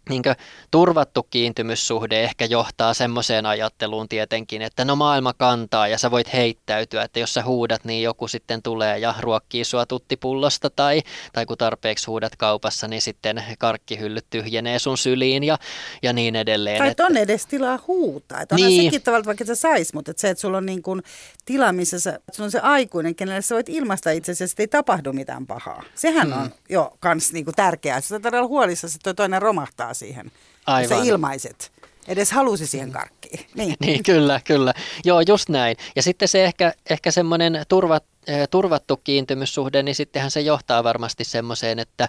niin 0.08 0.22
turvattu 0.70 1.22
kiintymyssuhde 1.22 2.22
ehkä 2.22 2.44
johtaa 2.44 2.94
semmoiseen 2.94 3.46
ajatteluun 3.46 4.08
tietenkin, 4.08 4.62
että 4.62 4.84
no 4.84 4.96
maailma 4.96 5.32
kantaa 5.32 5.88
ja 5.88 5.98
sä 5.98 6.10
voit 6.10 6.32
heittäytyä, 6.32 7.02
että 7.02 7.20
jos 7.20 7.34
sä 7.34 7.44
huudat, 7.44 7.84
niin 7.84 8.02
joku 8.02 8.28
sitten 8.28 8.62
tulee 8.62 8.98
ja 8.98 9.14
ruokkii 9.20 9.64
sua 9.64 9.86
tuttipullosta 9.86 10.70
tai, 10.70 11.02
tai 11.32 11.46
kun 11.46 11.58
tarpeeksi 11.58 12.06
huudat 12.06 12.36
kaupassa, 12.36 12.88
niin 12.88 13.02
sitten 13.02 13.44
karkkihyllyt 13.58 14.26
tyhjenee 14.30 14.78
sun 14.78 14.98
syliin 14.98 15.44
ja, 15.44 15.58
ja 16.02 16.12
niin 16.12 16.36
edelleen. 16.36 16.78
Tai 16.78 16.88
että 16.88 17.06
on 17.06 17.16
edes 17.16 17.46
tilaa 17.46 17.78
huutaa. 17.86 18.40
Että 18.40 18.54
niin. 18.54 18.84
sekin 18.84 19.02
tavalla, 19.02 19.24
vaikka 19.24 19.44
sä 19.44 19.54
sais, 19.54 19.94
mutta 19.94 20.10
että 20.10 20.20
se, 20.20 20.30
että 20.30 20.40
sulla 20.40 20.56
on 20.58 20.66
niin 20.66 20.82
kuin 20.82 21.02
tila, 21.44 21.72
missä 21.72 22.00
sä, 22.00 22.18
sulla 22.32 22.46
on 22.46 22.50
se 22.50 22.60
aikuinen, 22.60 23.14
kenelle 23.14 23.42
sä 23.42 23.54
voit 23.54 23.68
ilmaista 23.68 24.10
itsesi 24.10 24.44
ja 24.44 24.48
ei 24.58 24.68
tapahdu 24.68 25.12
mitään 25.12 25.46
pahaa. 25.46 25.82
Sehän 25.94 26.32
hmm. 26.32 26.42
on 26.42 26.50
jo 26.68 26.96
kans 27.00 27.32
niin 27.32 27.44
kuin 27.44 27.54
tärkeää. 27.54 28.00
Sä 28.00 28.20
todella 28.20 28.48
huolissa, 28.48 28.86
että 28.86 29.14
toinen 29.14 29.42
romahtaa 29.42 29.91
vastaa 29.92 30.08
siihen. 30.08 30.32
Aivan. 30.66 30.98
Sä 30.98 31.04
ilmaiset. 31.04 31.72
Edes 32.08 32.32
halusi 32.32 32.66
siihen 32.66 32.92
karkkiin. 32.92 33.46
Niin. 33.54 33.76
niin, 33.80 34.02
kyllä, 34.02 34.40
kyllä. 34.44 34.74
Joo, 35.04 35.20
just 35.20 35.48
näin. 35.48 35.76
Ja 35.96 36.02
sitten 36.02 36.28
se 36.28 36.44
ehkä, 36.44 36.72
ehkä 36.90 37.10
semmoinen 37.10 37.64
turvat, 37.68 38.04
turvattu 38.50 39.00
kiintymyssuhde, 39.04 39.82
niin 39.82 39.94
sittenhän 39.94 40.30
se 40.30 40.40
johtaa 40.40 40.84
varmasti 40.84 41.24
semmoiseen, 41.24 41.78
että, 41.78 42.08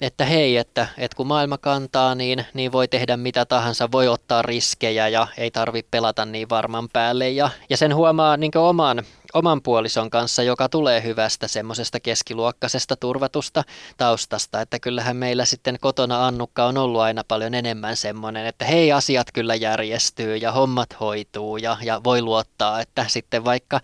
että 0.00 0.24
hei, 0.24 0.56
että, 0.56 0.86
että 0.98 1.16
kun 1.16 1.26
maailma 1.26 1.58
kantaa, 1.58 2.14
niin, 2.14 2.46
niin 2.54 2.72
voi 2.72 2.88
tehdä 2.88 3.16
mitä 3.16 3.44
tahansa, 3.44 3.92
voi 3.92 4.08
ottaa 4.08 4.42
riskejä 4.42 5.08
ja 5.08 5.26
ei 5.36 5.50
tarvitse 5.50 5.88
pelata 5.90 6.24
niin 6.24 6.48
varman 6.48 6.88
päälle. 6.88 7.30
Ja, 7.30 7.50
ja 7.70 7.76
sen 7.76 7.94
huomaa 7.94 8.36
niin 8.36 8.58
oman 8.58 9.02
oman 9.32 9.62
puolison 9.62 10.10
kanssa, 10.10 10.42
joka 10.42 10.68
tulee 10.68 11.02
hyvästä 11.02 11.48
semmoisesta 11.48 12.00
keskiluokkaisesta 12.00 12.96
turvatusta 12.96 13.64
taustasta, 13.96 14.60
että 14.60 14.78
kyllähän 14.78 15.16
meillä 15.16 15.44
sitten 15.44 15.78
kotona 15.80 16.26
Annukka 16.26 16.64
on 16.64 16.78
ollut 16.78 17.00
aina 17.00 17.24
paljon 17.28 17.54
enemmän 17.54 17.96
semmoinen, 17.96 18.46
että 18.46 18.64
hei 18.64 18.92
asiat 18.92 19.26
kyllä 19.32 19.54
järjestyy 19.54 20.36
ja 20.36 20.52
hommat 20.52 21.00
hoituu 21.00 21.56
ja, 21.56 21.76
ja 21.82 22.00
voi 22.04 22.22
luottaa, 22.22 22.80
että 22.80 23.04
sitten 23.08 23.44
vaikka 23.44 23.80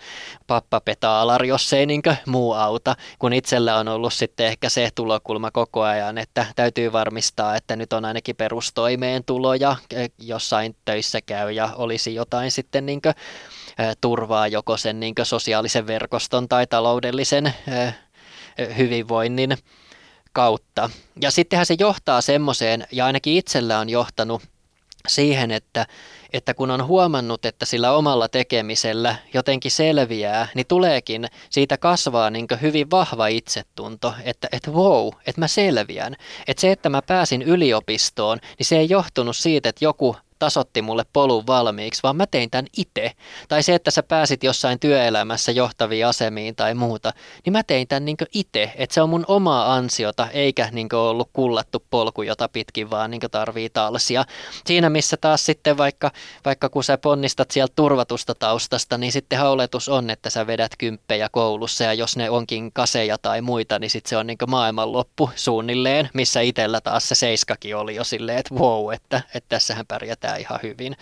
pappa 0.47 0.81
petaalar, 0.81 1.45
jos 1.69 1.73
ei 1.73 1.87
niin 1.87 2.03
muu 2.27 2.53
auta, 2.53 2.97
kun 3.19 3.33
itsellä 3.33 3.77
on 3.77 3.89
ollut 3.89 4.12
sitten 4.12 4.47
ehkä 4.47 4.69
se 4.69 4.89
tulokulma 4.95 5.51
koko 5.51 5.83
ajan, 5.83 6.19
että 6.19 6.47
täytyy 6.57 6.93
varmistaa, 6.93 7.57
että 7.57 7.77
nyt 7.77 7.93
on 7.93 8.05
ainakin 8.05 8.37
perustoimeentulo 8.37 9.55
ja 9.55 9.77
jossain 10.19 10.77
töissä 10.85 11.21
käy 11.21 11.53
ja 11.53 11.71
olisi 11.77 12.14
jotain 12.14 12.51
sitten 12.51 12.87
niin 12.87 13.01
turvaa 14.01 14.49
joko 14.49 14.77
sen 14.77 15.01
niin 15.01 15.14
sosiaalisen 15.23 15.87
verkoston 15.87 16.49
tai 16.49 16.66
taloudellisen 16.66 17.55
hyvinvoinnin 18.77 19.57
kautta. 20.33 20.91
Ja 21.21 21.31
sittenhän 21.31 21.66
se 21.66 21.77
johtaa 21.79 22.21
semmoiseen, 22.21 22.87
ja 22.93 23.07
ainakin 23.07 23.35
itsellä 23.35 23.79
on 23.79 23.89
johtanut 23.89 24.43
siihen, 25.09 25.51
että, 25.51 25.87
että 26.33 26.55
kun 26.55 26.71
on 26.71 26.87
huomannut, 26.87 27.45
että 27.45 27.67
sillä 27.67 27.93
omalla 27.93 28.29
tekemisellä 28.29 29.17
jotenkin 29.35 29.71
selviää, 29.71 30.49
niin 30.55 30.67
tuleekin 30.67 31.27
siitä 31.51 31.77
kasvaa 31.77 32.31
niin 32.31 32.47
hyvin 32.63 32.91
vahva 32.91 33.27
itsetunto, 33.27 34.15
että, 34.25 34.49
että 34.53 34.71
wow, 34.71 35.09
että 35.27 35.41
mä 35.41 35.49
selviän. 35.49 36.17
Että 36.47 36.61
se, 36.61 36.73
että 36.73 36.89
mä 36.89 37.03
pääsin 37.03 37.43
yliopistoon, 37.43 38.39
niin 38.59 38.67
se 38.67 38.79
ei 38.79 38.89
johtunut 38.91 39.37
siitä, 39.37 39.69
että 39.69 39.85
joku 39.85 40.17
tasotti 40.39 40.82
mulle 40.82 41.05
polun 41.12 41.47
valmiiksi, 41.47 42.03
vaan 42.03 42.16
mä 42.16 42.26
tein 42.26 42.51
tämän 42.51 42.66
itse. 42.76 43.12
Tai 43.49 43.62
se, 43.62 43.74
että 43.74 43.91
sä 43.91 44.03
pääsit 44.03 44.45
jossain 44.45 44.80
työelämässä 44.80 45.53
johtaviin 45.53 46.07
asemiin 46.07 46.57
tai 46.57 46.74
muuta, 46.74 47.12
niin 47.45 47.53
mä 47.53 47.62
tein 47.62 47.89
tämän 47.89 48.05
niin 48.05 48.16
itse. 48.34 48.72
Että 48.76 48.95
se 48.95 49.03
on 49.03 49.11
mun 49.11 49.24
omaa 49.28 49.74
ansiota, 49.74 50.28
eikä 50.30 50.68
niin 50.72 50.95
ollut 50.95 51.30
kullattu 51.32 51.84
polku, 51.91 52.22
jota 52.22 52.49
pitkin 52.49 52.91
vaan 52.91 53.11
niin 53.11 53.20
tarvii 53.30 53.70
talsia. 53.70 54.24
Siinä 54.66 54.91
missä 54.91 55.16
taas 55.16 55.47
sitten 55.47 55.78
vaikka, 55.78 56.11
vaikka 56.45 56.68
kun 56.68 56.84
sä 56.84 56.99
ponnistat 56.99 57.51
sieltä 57.51 57.72
turvatusta 57.76 58.34
taustasta, 58.34 58.99
niin 58.99 59.12
sitten 59.12 59.43
oletus 59.43 59.89
on, 59.89 60.11
että 60.11 60.30
sä 60.30 60.47
vedät 60.47 60.72
kymppejä 60.78 61.28
koulussa 61.32 61.84
ja 61.84 61.95
jos 61.95 62.16
ne 62.16 62.30
onkin 62.30 62.72
kaseja 62.72 63.18
tai 63.18 63.41
muita, 63.41 63.78
niin 63.78 63.91
sitten 63.91 64.11
se 64.11 64.16
on 64.16 64.26
niin 64.26 64.39
maailmanloppu 64.47 65.30
suunnilleen, 65.34 66.11
missä 66.14 66.41
itsellä 66.41 66.80
taas 66.80 67.09
se 67.09 67.14
seiskakin 67.14 67.76
oli 67.76 67.95
jo 67.95 68.05
silleen, 68.05 68.39
että 68.39 68.55
wow, 68.55 68.93
että, 68.93 69.22
että 69.34 69.49
tässähän 69.49 69.86
pärjätään 69.86 70.28
pärjää 70.29 70.37
ihan 70.37 70.61
hyvin. 70.62 70.97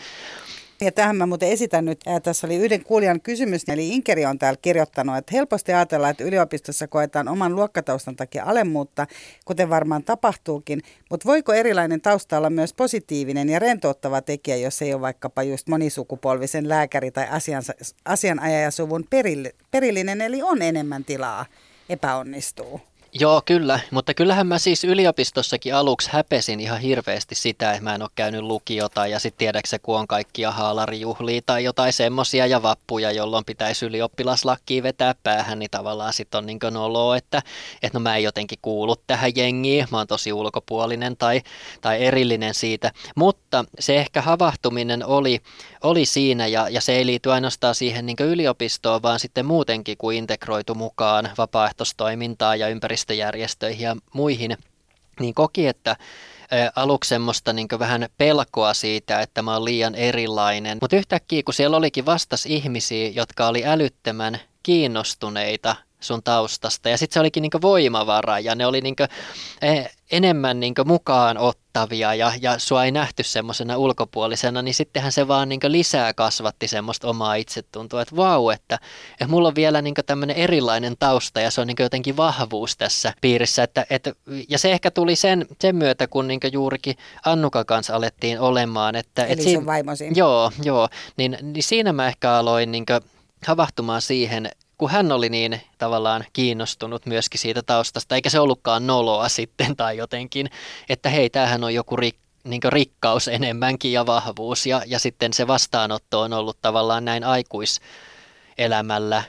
Ja 0.80 0.92
tähän 0.92 1.16
mä 1.16 1.26
muuten 1.26 1.48
esitän 1.48 1.84
nyt, 1.84 2.00
äh, 2.08 2.22
tässä 2.22 2.46
oli 2.46 2.56
yhden 2.56 2.84
kuulijan 2.84 3.20
kysymys, 3.20 3.62
eli 3.68 3.88
Inkeri 3.88 4.26
on 4.26 4.38
täällä 4.38 4.58
kirjoittanut, 4.62 5.16
että 5.16 5.32
helposti 5.34 5.72
ajatellaan, 5.72 6.10
että 6.10 6.24
yliopistossa 6.24 6.88
koetaan 6.88 7.28
oman 7.28 7.54
luokkataustan 7.56 8.16
takia 8.16 8.44
alemmuutta, 8.44 9.06
kuten 9.44 9.70
varmaan 9.70 10.04
tapahtuukin, 10.04 10.82
mutta 11.10 11.28
voiko 11.28 11.52
erilainen 11.52 12.00
tausta 12.00 12.38
olla 12.38 12.50
myös 12.50 12.74
positiivinen 12.74 13.48
ja 13.48 13.58
rentouttava 13.58 14.22
tekijä, 14.22 14.56
jos 14.56 14.82
ei 14.82 14.92
ole 14.92 15.00
vaikkapa 15.00 15.42
just 15.42 15.68
monisukupolvisen 15.68 16.68
lääkäri 16.68 17.10
tai 17.10 17.26
asiansa, 17.30 17.72
asianajajasuvun 18.04 19.04
perillinen, 19.70 20.20
eli 20.20 20.42
on 20.42 20.62
enemmän 20.62 21.04
tilaa 21.04 21.46
epäonnistuu? 21.88 22.80
Joo, 23.20 23.42
kyllä, 23.44 23.80
mutta 23.90 24.14
kyllähän 24.14 24.46
mä 24.46 24.58
siis 24.58 24.84
yliopistossakin 24.84 25.74
aluksi 25.74 26.10
häpesin 26.12 26.60
ihan 26.60 26.80
hirveästi 26.80 27.34
sitä, 27.34 27.70
että 27.70 27.84
mä 27.84 27.94
en 27.94 28.02
ole 28.02 28.10
käynyt 28.14 28.42
lukiota 28.42 29.06
ja 29.06 29.18
sitten 29.18 29.38
tiedäksä, 29.38 29.78
kun 29.78 29.98
on 29.98 30.06
kaikkia 30.06 30.50
haalarijuhlia 30.50 31.40
tai 31.46 31.64
jotain 31.64 31.92
semmosia 31.92 32.46
ja 32.46 32.62
vappuja, 32.62 33.12
jolloin 33.12 33.44
pitäisi 33.44 33.86
ylioppilaslakkiin 33.86 34.82
vetää 34.82 35.14
päähän, 35.22 35.58
niin 35.58 35.70
tavallaan 35.70 36.12
sitten 36.12 36.38
on 36.38 36.46
niin 36.46 36.58
noloa, 36.70 37.16
että, 37.16 37.42
että 37.82 37.98
no 37.98 38.02
mä 38.02 38.16
en 38.16 38.22
jotenkin 38.22 38.58
kuulu 38.62 38.96
tähän 39.06 39.32
jengiin, 39.36 39.86
mä 39.90 39.98
oon 39.98 40.06
tosi 40.06 40.32
ulkopuolinen 40.32 41.16
tai, 41.16 41.42
tai 41.80 42.04
erillinen 42.04 42.54
siitä, 42.54 42.92
mutta 43.14 43.64
se 43.78 43.96
ehkä 43.96 44.22
havahtuminen 44.22 45.06
oli, 45.06 45.40
oli 45.82 46.06
siinä 46.06 46.46
ja, 46.46 46.68
ja 46.68 46.80
se 46.80 46.92
ei 46.92 47.06
liity 47.06 47.32
ainoastaan 47.32 47.74
siihen 47.74 48.06
niin 48.06 48.16
yliopistoon, 48.20 49.02
vaan 49.02 49.20
sitten 49.20 49.46
muutenkin, 49.46 49.96
kun 49.98 50.12
integroitu 50.12 50.74
mukaan 50.74 51.30
vapaaehtoistoimintaa 51.38 52.56
ja 52.56 52.68
ympäristöä 52.68 53.05
ympäristöjärjestöihin 53.06 53.84
ja 53.84 53.96
muihin, 54.12 54.56
niin 55.20 55.34
koki, 55.34 55.66
että 55.66 55.96
aluksi 56.76 57.08
semmoista 57.08 57.52
niin 57.52 57.68
vähän 57.78 58.08
pelkoa 58.18 58.74
siitä, 58.74 59.20
että 59.20 59.42
mä 59.42 59.52
oon 59.54 59.64
liian 59.64 59.94
erilainen. 59.94 60.78
Mutta 60.80 60.96
yhtäkkiä, 60.96 61.42
kun 61.42 61.54
siellä 61.54 61.76
olikin 61.76 62.06
vastas 62.06 62.46
ihmisiä, 62.46 63.08
jotka 63.08 63.46
oli 63.46 63.64
älyttömän 63.64 64.40
kiinnostuneita 64.62 65.76
sun 66.00 66.22
taustasta. 66.22 66.88
Ja 66.88 66.98
sitten 66.98 67.14
se 67.14 67.20
olikin 67.20 67.42
niinku 67.42 67.60
voimavara 67.62 68.38
ja 68.38 68.54
ne 68.54 68.66
oli 68.66 68.80
niinku, 68.80 69.02
eh, 69.62 69.95
enemmän 70.12 70.60
niinku 70.60 70.84
mukaan 70.84 71.38
ottavia 71.38 72.14
ja, 72.14 72.32
ja 72.40 72.58
sua 72.58 72.84
ei 72.84 72.90
nähty 72.90 73.22
semmoisena 73.22 73.76
ulkopuolisena, 73.76 74.62
niin 74.62 74.74
sittenhän 74.74 75.12
se 75.12 75.28
vaan 75.28 75.48
niinku 75.48 75.66
lisää 75.70 76.14
kasvatti 76.14 76.68
semmoista 76.68 77.08
omaa 77.08 77.34
itsetuntoa, 77.34 78.02
että 78.02 78.16
vau, 78.16 78.50
että, 78.50 78.78
että 79.12 79.26
mulla 79.26 79.48
on 79.48 79.54
vielä 79.54 79.82
niinku 79.82 80.02
tämmöinen 80.06 80.36
erilainen 80.36 80.94
tausta 80.98 81.40
ja 81.40 81.50
se 81.50 81.60
on 81.60 81.66
niinku 81.66 81.82
jotenkin 81.82 82.16
vahvuus 82.16 82.76
tässä 82.76 83.12
piirissä. 83.20 83.62
Että, 83.62 83.86
että, 83.90 84.12
ja 84.48 84.58
se 84.58 84.72
ehkä 84.72 84.90
tuli 84.90 85.16
sen, 85.16 85.46
sen 85.60 85.76
myötä, 85.76 86.06
kun 86.06 86.28
niinku 86.28 86.46
juurikin 86.52 86.96
Annuka 87.24 87.64
kanssa 87.64 87.96
alettiin 87.96 88.40
olemaan. 88.40 88.96
Että, 88.96 89.24
Eli 89.24 89.32
et 89.32 89.40
siinä, 89.40 89.58
sun 89.58 89.66
vaimosi. 89.66 90.08
Joo, 90.14 90.52
joo. 90.62 90.88
Niin, 91.16 91.38
niin 91.42 91.62
siinä 91.62 91.92
mä 91.92 92.06
ehkä 92.06 92.32
aloin 92.32 92.72
niinku 92.72 92.92
havahtumaan 93.46 94.02
siihen, 94.02 94.50
kun 94.78 94.90
hän 94.90 95.12
oli 95.12 95.28
niin 95.28 95.60
tavallaan 95.78 96.24
kiinnostunut 96.32 97.06
myöskin 97.06 97.40
siitä 97.40 97.62
taustasta, 97.62 98.14
eikä 98.14 98.30
se 98.30 98.40
ollutkaan 98.40 98.86
noloa 98.86 99.28
sitten 99.28 99.76
tai 99.76 99.96
jotenkin, 99.96 100.50
että 100.88 101.08
hei, 101.08 101.30
tämähän 101.30 101.64
on 101.64 101.74
joku 101.74 101.96
rik, 101.96 102.16
niin 102.44 102.60
rikkaus 102.68 103.28
enemmänkin 103.28 103.92
ja 103.92 104.06
vahvuus 104.06 104.66
ja, 104.66 104.82
ja 104.86 104.98
sitten 104.98 105.32
se 105.32 105.46
vastaanotto 105.46 106.20
on 106.20 106.32
ollut 106.32 106.58
tavallaan 106.62 107.04
näin 107.04 107.24
aikuiselämällä 107.24 109.22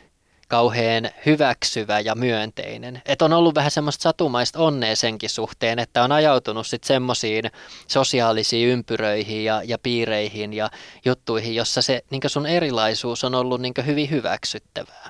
kauhean 0.48 1.10
hyväksyvä 1.26 2.00
ja 2.00 2.16
myönteinen. 2.16 3.02
Että 3.06 3.26
on 3.26 3.34
ollut 3.34 3.56
vähän 3.56 3.72
semmoista 3.72 4.02
satumaista 4.02 4.60
onnea 4.60 4.96
senkin 4.96 5.30
suhteen, 5.30 5.80
että 5.80 6.04
on 6.04 6.12
ajautunut 6.12 6.68
sitten 6.68 6.88
semmoisiin 6.88 7.52
sosiaalisiin 7.88 8.70
ympyröihin 8.70 9.44
ja, 9.44 9.62
ja 9.66 9.78
piireihin 9.78 10.54
ja 10.54 10.70
juttuihin, 11.06 11.56
jossa 11.56 11.82
se 11.82 12.04
niin 12.10 12.22
sun 12.28 12.46
erilaisuus 12.46 13.24
on 13.24 13.36
ollut 13.36 13.62
niin 13.62 13.74
hyvin 13.86 14.10
hyväksyttävää. 14.10 15.10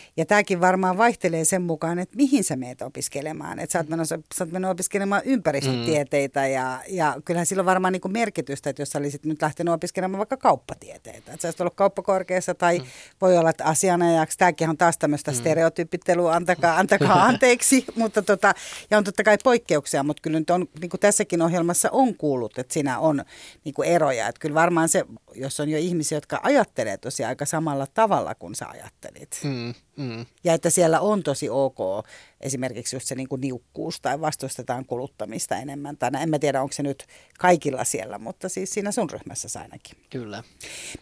Ja 0.17 0.25
tämäkin 0.25 0.61
varmaan 0.61 0.97
vaihtelee 0.97 1.45
sen 1.45 1.61
mukaan, 1.61 1.99
että 1.99 2.15
mihin 2.15 2.43
sä 2.43 2.55
meet 2.55 2.81
opiskelemaan. 2.81 3.59
Että 3.59 3.73
sä 3.73 3.79
oot 3.79 3.89
mennyt, 3.89 4.07
sä 4.07 4.17
oot 4.39 4.51
mennyt 4.51 4.71
opiskelemaan 4.71 5.21
ympäristötieteitä 5.25 6.39
mm. 6.39 6.51
ja, 6.51 6.79
ja 6.89 7.15
kyllähän 7.25 7.45
sillä 7.45 7.61
on 7.61 7.65
varmaan 7.65 7.91
niin 7.91 8.01
kuin 8.01 8.11
merkitystä, 8.11 8.69
että 8.69 8.81
jos 8.81 8.89
sä 8.89 8.99
olisit 8.99 9.25
nyt 9.25 9.41
lähtenyt 9.41 9.73
opiskelemaan 9.73 10.17
vaikka 10.17 10.37
kauppatieteitä. 10.37 11.31
Että 11.31 11.41
sä 11.41 11.47
olisit 11.47 11.61
ollut 11.61 11.75
kauppakorkeassa 11.75 12.55
tai 12.55 12.79
mm. 12.79 12.85
voi 13.21 13.37
olla, 13.37 13.49
että 13.49 13.65
asianajaksi. 13.65 14.37
Tämäkin 14.37 14.69
on 14.69 14.77
taas 14.77 14.97
tämmöistä 14.97 15.31
mm. 15.31 15.35
stereotyyppittelua, 15.37 16.33
antakaa, 16.33 16.77
antakaa 16.77 17.23
anteeksi. 17.29 17.85
mutta 17.95 18.21
tota, 18.21 18.53
ja 18.91 18.97
on 18.97 19.03
totta 19.03 19.23
kai 19.23 19.37
poikkeuksia, 19.43 20.03
mutta 20.03 20.21
kyllä 20.21 20.39
nyt 20.39 20.49
on, 20.49 20.67
niin 20.81 20.89
kuin 20.89 21.01
tässäkin 21.01 21.41
ohjelmassa 21.41 21.89
on 21.91 22.15
kuullut, 22.15 22.57
että 22.57 22.73
siinä 22.73 22.99
on 22.99 23.23
niin 23.63 23.73
kuin 23.73 23.89
eroja. 23.89 24.27
Että 24.27 24.39
kyllä 24.39 24.55
varmaan 24.55 24.89
se, 24.89 25.05
jos 25.35 25.59
on 25.59 25.69
jo 25.69 25.77
ihmisiä, 25.77 26.15
jotka 26.17 26.39
ajattelee 26.43 26.97
tosiaan 26.97 27.29
aika 27.29 27.45
samalla 27.45 27.87
tavalla 27.87 28.35
kuin 28.35 28.55
sä 28.55 28.67
ajattelit. 28.67 29.39
Mm, 29.43 29.73
mm. 30.01 30.25
Ja 30.43 30.53
että 30.53 30.69
siellä 30.69 30.99
on 30.99 31.23
tosi 31.23 31.49
ok 31.49 32.05
esimerkiksi 32.41 32.95
just 32.95 33.07
se 33.07 33.15
niin 33.15 33.27
kuin 33.27 33.41
niukkuus 33.41 34.01
tai 34.01 34.21
vastustetaan 34.21 34.85
kuluttamista 34.85 35.55
enemmän. 35.55 35.97
Tai 35.97 36.11
en 36.21 36.29
mä 36.29 36.39
tiedä, 36.39 36.61
onko 36.61 36.73
se 36.73 36.83
nyt 36.83 37.05
kaikilla 37.39 37.83
siellä, 37.83 38.17
mutta 38.19 38.49
siis 38.49 38.73
siinä 38.73 38.91
sun 38.91 39.09
ryhmässä 39.09 39.59
ainakin. 39.59 39.97
Kyllä. 40.09 40.43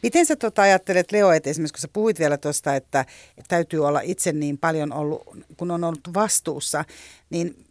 Miten 0.04 0.26
sä 0.26 0.36
tota 0.36 0.62
ajattelet, 0.62 1.12
Leo, 1.12 1.32
että 1.32 1.50
esimerkiksi 1.50 1.74
kun 1.74 1.82
sä 1.82 1.88
puhuit 1.94 2.20
vielä 2.20 2.38
tuosta, 2.38 2.76
että 2.76 3.06
täytyy 3.48 3.86
olla 3.88 4.02
itse 4.02 4.32
niin 4.32 4.58
paljon 4.58 4.94
ollut, 4.94 5.22
kun 5.58 5.72
on 5.72 5.84
ollut 5.84 6.14
vastuussa, 6.14 6.86
niin 7.30 7.66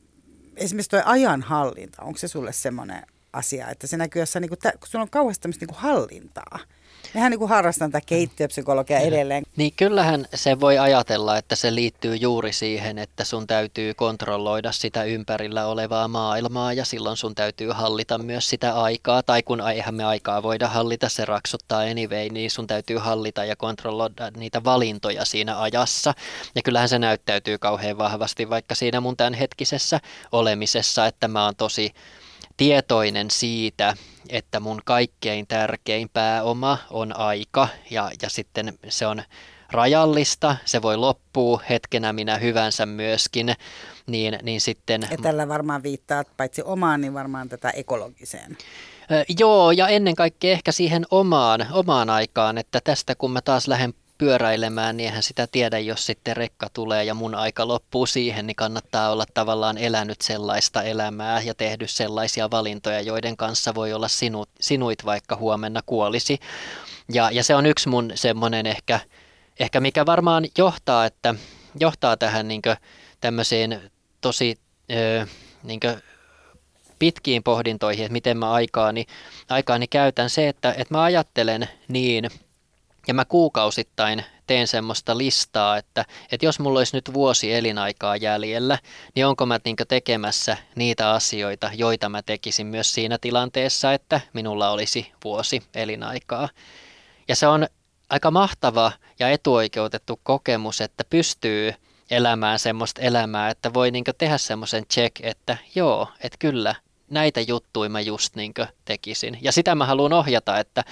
esimerkiksi 0.57 0.91
tuo 0.91 1.03
ajanhallinta, 1.05 2.03
onko 2.03 2.19
se 2.19 2.29
sulle 2.29 2.53
semmoinen 2.53 3.03
asia, 3.33 3.69
että 3.71 3.87
se 3.87 3.97
näkyy 3.97 4.23
jossain, 4.23 4.41
niin 4.41 4.49
kuin, 4.49 4.59
kun 4.81 4.89
sulla 4.89 5.03
on 5.03 5.11
kauheasti 5.11 5.43
tämmöistä 5.43 5.63
niin 5.63 5.75
kuin 5.75 5.83
hallintaa. 5.83 6.59
Mehän 7.15 7.31
niin 7.31 7.39
kuin 7.39 7.49
harrastan 7.49 7.91
tätä 7.91 8.07
keittiöpsykologiaa 8.07 9.01
edelleen. 9.01 9.45
Niin 9.57 9.73
kyllähän 9.77 10.27
se 10.35 10.61
voi 10.61 10.79
ajatella, 10.79 11.37
että 11.37 11.57
se 11.57 11.75
liittyy 11.75 12.17
juuri 12.17 12.53
siihen, 12.53 12.99
että 12.99 13.25
sun 13.25 13.47
täytyy 13.47 13.95
kontrolloida 13.95 14.73
sitä 14.73 15.05
ympärillä 15.05 15.67
olevaa 15.67 16.09
maailmaa 16.09 16.73
ja 16.73 16.85
silloin 16.85 17.17
sun 17.17 17.35
täytyy 17.35 17.71
hallita 17.71 18.19
myös 18.19 18.51
sitä 18.51 18.75
aikaa. 18.75 19.23
Tai 19.23 19.43
kun 19.43 19.69
eihän 19.71 19.95
me 19.95 20.05
aikaa 20.05 20.43
voida 20.43 20.69
hallita, 20.69 21.09
se 21.09 21.25
raksuttaa 21.25 21.81
anyway, 21.81 22.29
niin 22.29 22.51
sun 22.51 22.67
täytyy 22.67 22.97
hallita 22.97 23.45
ja 23.45 23.57
kontrolloida 23.57 24.31
niitä 24.37 24.65
valintoja 24.65 25.25
siinä 25.25 25.61
ajassa. 25.61 26.15
Ja 26.55 26.63
kyllähän 26.63 26.89
se 26.89 26.99
näyttäytyy 26.99 27.59
kauhean 27.59 27.99
vahvasti 27.99 28.51
vaikka 28.51 28.75
siinä 28.75 29.01
mun 29.01 29.17
tämän 29.17 29.35
hetkisessä 29.35 30.01
olemisessa, 30.33 31.07
että 31.07 31.29
mä 31.29 31.45
oon 31.45 31.57
tosi 31.57 31.95
tietoinen 32.59 33.31
siitä, 33.31 33.95
että 34.29 34.61
mun 34.61 34.81
kaikkein 34.85 35.47
tärkein 35.47 36.09
pääoma 36.09 36.79
on 36.91 37.17
aika 37.17 37.69
ja, 37.91 38.11
ja 38.23 38.29
sitten 38.29 38.79
se 38.89 39.07
on 39.07 39.23
rajallista, 39.73 40.57
se 40.65 40.83
voi 40.83 40.97
loppua 40.97 41.63
hetkenä 41.71 42.13
minä 42.13 42.39
hyvänsä 42.39 42.87
myöskin, 42.87 43.55
niin, 44.07 44.39
niin 44.43 44.61
sitten... 44.61 45.09
Ja 45.11 45.17
tällä 45.23 45.49
varmaan 45.49 45.83
viittaa 45.83 46.25
paitsi 46.37 46.63
omaan, 46.63 47.01
niin 47.01 47.15
varmaan 47.15 47.49
tätä 47.49 47.71
ekologiseen. 47.71 48.57
Joo, 49.39 49.71
ja 49.71 49.89
ennen 49.89 50.15
kaikkea 50.15 50.53
ehkä 50.53 50.73
siihen 50.73 51.07
omaan, 51.11 51.67
omaan 51.73 52.11
aikaan, 52.11 52.59
että 52.59 52.81
tästä 52.85 53.15
kun 53.15 53.31
mä 53.31 53.41
taas 53.41 53.69
lähden 53.69 53.95
pyöräilemään, 54.19 54.97
niin 54.97 55.05
eihän 55.05 55.23
sitä 55.23 55.47
tiedä, 55.47 55.79
jos 55.79 56.07
sitten 56.07 56.37
rekka 56.37 56.69
tulee 56.73 57.05
ja 57.05 57.15
mun 57.15 57.35
aika 57.35 57.69
loppuu 57.69 58.07
siihen, 58.07 58.47
niin 58.47 58.57
kannattaa 58.57 59.11
olla 59.11 59.25
tavallaan 59.35 59.79
elänyt 59.79 60.21
sellaista 60.21 60.83
elämää 60.83 61.43
ja 61.43 61.55
tehnyt 61.55 61.91
sellaisia 61.91 62.51
valintoja, 62.51 63.01
joiden 63.01 63.37
kanssa 63.37 63.75
voi 63.75 63.93
olla 63.93 64.09
sinut, 64.09 64.49
sinuit 64.61 65.05
vaikka 65.05 65.37
huomenna 65.37 65.81
kuolisi. 65.87 66.39
Ja, 67.13 67.31
ja 67.31 67.45
se 67.45 67.55
on 67.55 67.67
yksi 67.67 67.89
mun 67.89 68.13
semmoinen 68.15 68.67
ehkä, 68.67 69.01
ehkä 69.61 69.81
mikä 69.81 70.07
varmaan 70.07 70.45
johtaa, 70.59 71.07
että, 71.07 71.35
johtaa 71.81 72.17
tähän 72.17 72.49
niin 72.49 72.63
tämmöiseen 73.21 73.91
tosi 74.21 74.59
ö, 74.91 75.27
niin 75.63 75.81
pitkiin 76.99 77.43
pohdintoihin, 77.43 78.05
että 78.05 78.13
miten 78.13 78.39
mä 78.39 78.53
aikaani, 78.53 79.07
aikaani 79.49 79.87
käytän 79.87 80.31
se, 80.31 80.49
että, 80.49 80.75
että 80.79 80.95
mä 80.95 81.03
ajattelen 81.03 81.69
niin– 81.89 82.31
ja 83.09 83.15
mä 83.15 83.25
kuukausittain 83.25 84.25
teen 84.47 84.67
semmoista 84.67 85.19
listaa, 85.19 85.77
että, 85.77 86.05
että 86.33 86.47
jos 86.47 86.61
mulla 86.61 86.81
olisi 86.81 86.97
nyt 86.97 87.15
vuosi 87.15 87.55
elinaikaa 87.55 88.17
jäljellä, 88.17 88.79
niin 89.15 89.27
onko 89.27 89.47
mä 89.47 89.61
niin 89.65 89.77
tekemässä 89.89 90.57
niitä 90.75 91.11
asioita, 91.11 91.71
joita 91.75 92.09
mä 92.09 92.23
tekisin 92.23 92.67
myös 92.67 92.95
siinä 92.95 93.19
tilanteessa, 93.21 93.93
että 93.93 94.21
minulla 94.33 94.71
olisi 94.71 95.13
vuosi 95.25 95.63
elinaikaa. 95.75 96.49
Ja 97.29 97.37
se 97.37 97.47
on 97.47 97.67
aika 98.11 98.31
mahtava 98.31 98.93
ja 99.19 99.29
etuoikeutettu 99.29 100.21
kokemus, 100.23 100.81
että 100.81 101.05
pystyy 101.11 101.73
elämään 102.11 102.59
semmoista 102.59 103.01
elämää, 103.01 103.51
että 103.51 103.75
voi 103.75 103.91
niin 103.91 104.05
tehdä 104.19 104.39
semmoisen 104.39 104.87
check, 104.87 105.21
että 105.21 105.57
joo, 105.75 106.09
että 106.21 106.37
kyllä, 106.39 106.75
näitä 107.11 107.41
juttuja 107.41 107.91
mä 107.91 108.01
just 108.01 108.35
niin 108.35 108.55
tekisin. 108.85 109.39
Ja 109.41 109.53
sitä 109.53 109.75
mä 109.75 109.87
haluan 109.87 110.13
ohjata 110.13 110.59
että 110.59 110.85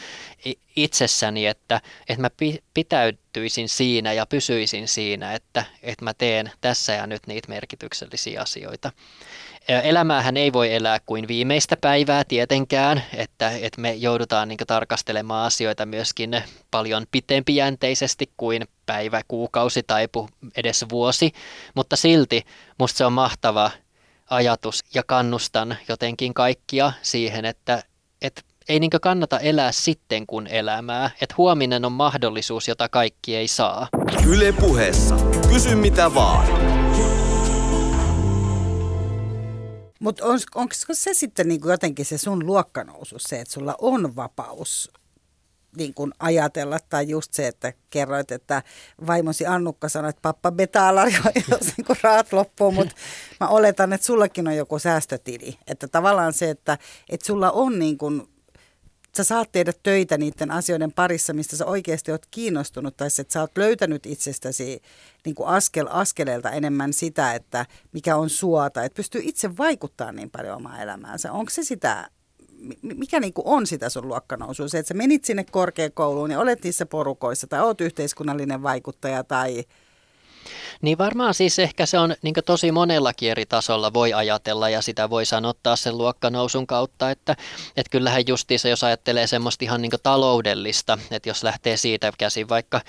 itsessäni, 0.77 1.47
että, 1.47 1.81
että 2.09 2.21
mä 2.21 2.31
pitäytyisin 2.75 3.69
siinä 3.69 4.13
ja 4.13 4.27
pysyisin 4.27 4.89
siinä, 4.89 5.35
että, 5.35 5.65
että 5.83 6.05
mä 6.05 6.15
teen 6.15 6.51
tässä 6.61 6.93
ja 6.93 7.07
nyt 7.07 7.27
niitä 7.27 7.49
merkityksellisiä 7.49 8.41
asioita. 8.41 8.93
Elämäähän 9.69 10.37
ei 10.37 10.53
voi 10.53 10.75
elää 10.75 10.99
kuin 11.07 11.29
viimeistä 11.29 11.77
päivää 11.77 12.25
tietenkään, 12.25 13.03
että, 13.15 13.51
että 13.51 13.81
me 13.81 13.95
joudutaan 13.95 14.49
niin 14.49 14.59
tarkastelemaan 14.67 15.47
asioita 15.47 15.87
myöskin 15.87 16.43
paljon 16.71 17.07
pitempijänteisesti 17.11 18.31
kuin 18.37 18.65
päivä, 18.87 19.23
kuukausi 19.29 19.83
tai 19.83 20.09
edes 20.57 20.85
vuosi, 20.91 21.33
mutta 21.75 21.97
silti 21.97 22.45
musta 22.79 22.99
se 22.99 23.05
on 23.05 23.13
mahtava 23.13 23.71
ajatus 24.31 24.85
ja 24.95 25.03
kannustan 25.03 25.77
jotenkin 25.89 26.35
kaikkia 26.35 26.93
siihen, 27.03 27.45
että, 27.45 27.83
että 28.23 28.43
ei 28.69 28.81
niin 28.81 28.91
kannata 29.03 29.39
elää 29.39 29.73
sitten 29.73 30.27
kun 30.27 30.47
elämää, 30.47 31.11
että 31.21 31.35
huominen 31.39 31.85
on 31.85 31.93
mahdollisuus, 31.93 32.69
jota 32.69 32.89
kaikki 32.89 33.37
ei 33.37 33.49
saa. 33.49 33.89
Yle 34.27 34.53
puheessa. 34.53 35.17
Kysy 35.49 35.75
mitä 35.75 36.15
vaan. 36.15 36.47
Mutta 40.01 40.25
on, 40.25 40.39
onko 40.55 40.75
se 40.93 41.15
sitten 41.15 41.49
niin 41.49 41.61
jotenkin 41.65 42.05
se 42.05 42.19
sun 42.19 42.47
luokkanousu, 42.47 43.17
se, 43.19 43.41
että 43.41 43.55
sulla 43.55 43.75
on 43.81 44.17
vapaus 44.17 44.91
niin 45.77 45.95
kuin 45.95 46.13
ajatella, 46.19 46.79
tai 46.89 47.09
just 47.09 47.35
se, 47.35 47.47
että 47.47 47.73
kerroit, 47.91 48.33
että 48.33 48.63
vaimosi 49.07 49.47
Annukka 49.47 49.89
sanoi, 49.89 50.11
että 50.11 50.23
pappa 50.23 50.53
betaalar, 50.53 51.09
jos 51.51 51.77
niin 51.77 51.85
kuin 51.87 51.99
raat 52.03 52.33
loppuu, 52.33 52.73
mutta 52.73 52.95
mä 53.41 53.49
oletan, 53.49 53.93
että 53.93 54.07
sullakin 54.07 54.49
on 54.49 54.57
joku 54.57 54.79
säästötili. 54.79 55.59
Että 55.67 55.89
tavallaan 55.89 56.33
se, 56.33 56.51
että, 56.51 56.79
että 57.09 57.27
sulla 57.27 57.51
on 57.51 57.79
niin 57.79 57.99
kuin, 57.99 58.29
sä 59.17 59.25
saat 59.25 59.53
tehdä 59.53 59.73
töitä 59.83 60.19
niiden 60.19 60.51
asioiden 60.51 60.93
parissa, 60.93 61.33
mistä 61.33 61.57
sä 61.57 61.67
oikeasti 61.67 62.13
oot 62.13 62.27
kiinnostunut, 62.31 62.97
tai 62.97 63.09
että 63.19 63.33
sä 63.33 63.41
oot 63.41 63.59
löytänyt 63.59 64.07
itsestäsi 64.07 64.83
niin 65.25 65.35
kuin 65.35 65.49
askel 65.49 65.87
askeleelta 65.91 66.51
enemmän 66.51 66.93
sitä, 66.93 67.35
että 67.35 67.67
mikä 67.93 68.17
on 68.17 68.31
suota, 68.31 68.85
että 68.85 68.97
pystyy 68.97 69.21
itse 69.25 69.57
vaikuttaa 69.57 70.13
niin 70.13 70.31
paljon 70.31 70.57
omaan 70.57 70.81
elämäänsä. 70.81 71.33
Onko 71.33 71.51
se 71.51 71.63
sitä 71.65 72.11
mikä 72.83 73.21
niin 73.21 73.33
kuin 73.33 73.47
on 73.47 73.67
sitä 73.67 73.89
sun 73.89 74.09
luokkanousua? 74.09 74.69
Se, 74.69 74.79
että 74.79 74.89
sä 74.89 74.95
menit 74.95 75.25
sinne 75.25 75.45
korkeakouluun 75.45 76.31
ja 76.31 76.41
olet 76.41 76.65
niissä 76.65 76.87
porukoissa 76.87 77.47
tai 77.47 77.61
oot 77.61 77.81
yhteiskunnallinen 77.81 78.63
vaikuttaja 78.63 79.25
tai... 79.25 79.65
Niin 80.83 80.99
varmaan 80.99 81.35
siis 81.35 81.59
ehkä 81.59 81.87
se 81.87 81.99
on 81.99 82.15
niin 82.23 82.35
tosi 82.47 82.73
monellakin 82.73 83.31
eri 83.31 83.47
tasolla 83.47 83.93
voi 83.93 84.13
ajatella 84.13 84.69
ja 84.69 84.83
sitä 84.83 85.11
voi 85.11 85.27
sanottaa 85.27 85.77
sen 85.77 85.99
luokkanousun 85.99 86.67
kautta, 86.67 87.11
että, 87.11 87.37
että 87.77 87.91
kyllähän 87.91 88.23
justiinsa 88.27 88.69
jos 88.69 88.85
ajattelee 88.85 89.27
semmoista 89.27 89.65
ihan 89.65 89.83
niin 89.83 89.93
taloudellista, 90.03 90.99
että 91.11 91.29
jos 91.29 91.43
lähtee 91.43 91.77
siitä 91.77 92.13
käsin 92.19 92.49
vaikka 92.49 92.81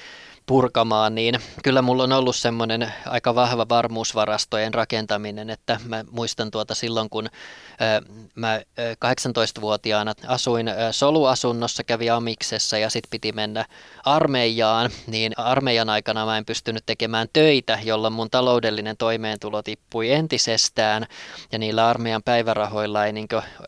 purkamaan, 0.48 1.16
niin 1.16 1.40
kyllä 1.64 1.82
mulla 1.82 2.04
on 2.04 2.12
ollut 2.12 2.36
semmoinen 2.36 2.94
aika 3.06 3.36
vahva 3.36 3.70
varmuusvarastojen 3.70 4.74
rakentaminen, 4.74 5.50
että 5.50 5.80
mä 5.86 6.06
muistan 6.12 6.52
tuota 6.52 6.76
silloin, 6.76 7.10
kun 7.10 7.30
mä 8.36 8.60
18-vuotiaana 9.06 10.14
asuin 10.28 10.72
soluasunnossa, 10.92 11.84
kävi 11.84 12.10
Amiksessa 12.10 12.78
ja 12.78 12.90
sitten 12.90 13.10
piti 13.10 13.32
mennä 13.32 13.66
armeijaan, 14.06 14.90
niin 15.08 15.34
armeijan 15.38 15.90
aikana 15.90 16.26
mä 16.26 16.38
en 16.38 16.46
pystynyt 16.46 16.84
tekemään 16.86 17.28
töitä, 17.34 17.80
jolloin 17.84 18.14
mun 18.14 18.30
taloudellinen 18.30 18.98
toimeentulo 18.98 19.62
tippui 19.62 20.12
entisestään 20.12 21.06
ja 21.52 21.60
niillä 21.60 21.88
armeijan 21.88 22.24
päivärahoilla 22.24 23.06
ei 23.06 23.14
niin 23.14 23.28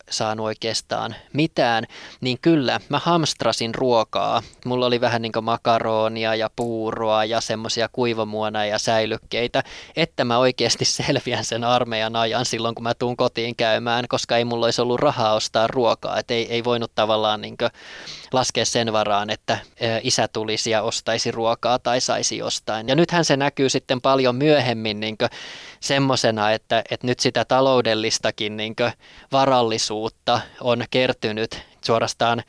saanut 0.09 0.45
oikeastaan 0.45 1.15
mitään, 1.33 1.83
niin 2.21 2.37
kyllä 2.41 2.79
mä 2.89 2.99
hamstrasin 2.99 3.75
ruokaa. 3.75 4.43
Mulla 4.65 4.85
oli 4.85 5.01
vähän 5.01 5.21
niin 5.21 5.31
makaronia 5.41 6.35
ja 6.35 6.49
puu 6.55 6.68
puuroa 6.69 7.25
ja 7.25 7.41
semmoisia 7.41 7.89
kuivamuona 7.91 8.65
ja 8.65 8.79
säilykkeitä, 8.79 9.63
että 9.95 10.25
mä 10.25 10.37
oikeasti 10.37 10.85
selviän 11.03 11.45
sen 11.45 11.63
armeijan 11.63 12.15
ajan 12.15 12.45
silloin, 12.45 12.75
kun 12.75 12.83
mä 12.83 12.93
tuun 12.93 13.17
kotiin 13.17 13.55
käymään, 13.55 14.05
koska 14.07 14.37
ei 14.37 14.45
mulla 14.45 14.65
olisi 14.65 14.81
ollut 14.81 14.99
rahaa 14.99 15.33
ostaa 15.33 15.67
ruokaa. 15.67 16.19
Et 16.19 16.31
ei, 16.31 16.53
ei 16.53 16.63
voinut 16.63 16.91
tavallaan 16.95 17.41
niin 17.41 17.57
laskea 18.33 18.65
sen 18.65 18.93
varaan, 18.93 19.29
että 19.29 19.57
isä 20.03 20.27
tulisi 20.27 20.71
ja 20.71 20.81
ostaisi 20.81 21.31
ruokaa 21.31 21.79
tai 21.79 22.01
saisi 22.01 22.37
jostain. 22.37 22.87
Ja 22.87 22.95
nythän 22.95 23.25
se 23.25 23.37
näkyy 23.37 23.69
sitten 23.69 24.01
paljon 24.01 24.35
myöhemmin 24.35 24.99
niin 24.99 25.17
semmoisena, 25.79 26.51
että, 26.51 26.83
että 26.91 27.07
nyt 27.07 27.19
sitä 27.19 27.45
taloudellistakin 27.45 28.57
niin 28.57 28.75
varallisuutta 29.31 30.41
on 30.61 30.83
kertynyt 30.91 31.61
suorastaan 31.85 32.43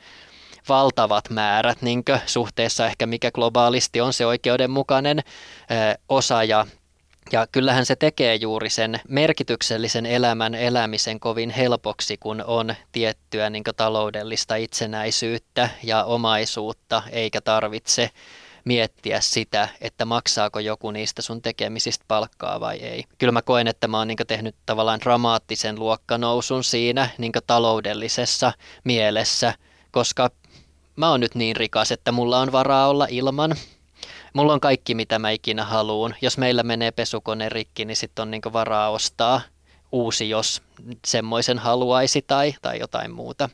valtavat 0.71 1.29
määrät 1.29 1.81
niin 1.81 2.03
suhteessa 2.25 2.85
ehkä 2.85 3.05
mikä 3.05 3.31
globaalisti 3.31 4.01
on 4.01 4.13
se 4.13 4.25
oikeudenmukainen 4.25 5.19
osa 6.09 6.43
ja 6.43 6.65
ja 7.31 7.47
kyllähän 7.51 7.85
se 7.85 7.95
tekee 7.95 8.35
juuri 8.35 8.69
sen 8.69 8.99
merkityksellisen 9.07 10.05
elämän 10.05 10.55
elämisen 10.55 11.19
kovin 11.19 11.49
helpoksi, 11.49 12.17
kun 12.17 12.43
on 12.47 12.75
tiettyä 12.91 13.49
niin 13.49 13.63
taloudellista 13.77 14.55
itsenäisyyttä 14.55 15.69
ja 15.83 16.03
omaisuutta, 16.03 17.03
eikä 17.11 17.41
tarvitse 17.41 18.09
miettiä 18.65 19.21
sitä, 19.21 19.67
että 19.81 20.05
maksaako 20.05 20.59
joku 20.59 20.91
niistä 20.91 21.21
sun 21.21 21.41
tekemisistä 21.41 22.05
palkkaa 22.07 22.59
vai 22.59 22.77
ei. 22.77 23.03
Kyllä 23.17 23.31
mä 23.31 23.41
koen, 23.41 23.67
että 23.67 23.87
mä 23.87 23.97
oon 23.97 24.07
niin 24.07 24.17
tehnyt 24.27 24.55
tavallaan 24.65 24.99
dramaattisen 24.99 25.79
luokkanousun 25.79 26.63
siinä 26.63 27.09
niin 27.17 27.31
taloudellisessa 27.47 28.53
mielessä, 28.83 29.53
koska 29.91 30.29
mä 31.01 31.09
oon 31.09 31.19
nyt 31.19 31.35
niin 31.35 31.55
rikas, 31.55 31.91
että 31.91 32.11
mulla 32.11 32.39
on 32.39 32.51
varaa 32.51 32.87
olla 32.87 33.07
ilman. 33.09 33.55
Mulla 34.33 34.53
on 34.53 34.59
kaikki, 34.59 34.95
mitä 34.95 35.19
mä 35.19 35.29
ikinä 35.31 35.65
haluan. 35.65 36.15
Jos 36.21 36.37
meillä 36.37 36.63
menee 36.63 36.91
pesukone 36.91 37.49
rikki, 37.49 37.85
niin 37.85 37.97
sitten 37.97 38.23
on 38.23 38.31
niin 38.31 38.41
varaa 38.53 38.89
ostaa 38.89 39.41
uusi, 39.91 40.29
jos 40.29 40.61
semmoisen 41.05 41.59
haluaisi 41.59 42.21
tai, 42.21 42.53
tai 42.61 42.79
jotain 42.79 43.11
muuta. 43.11 43.49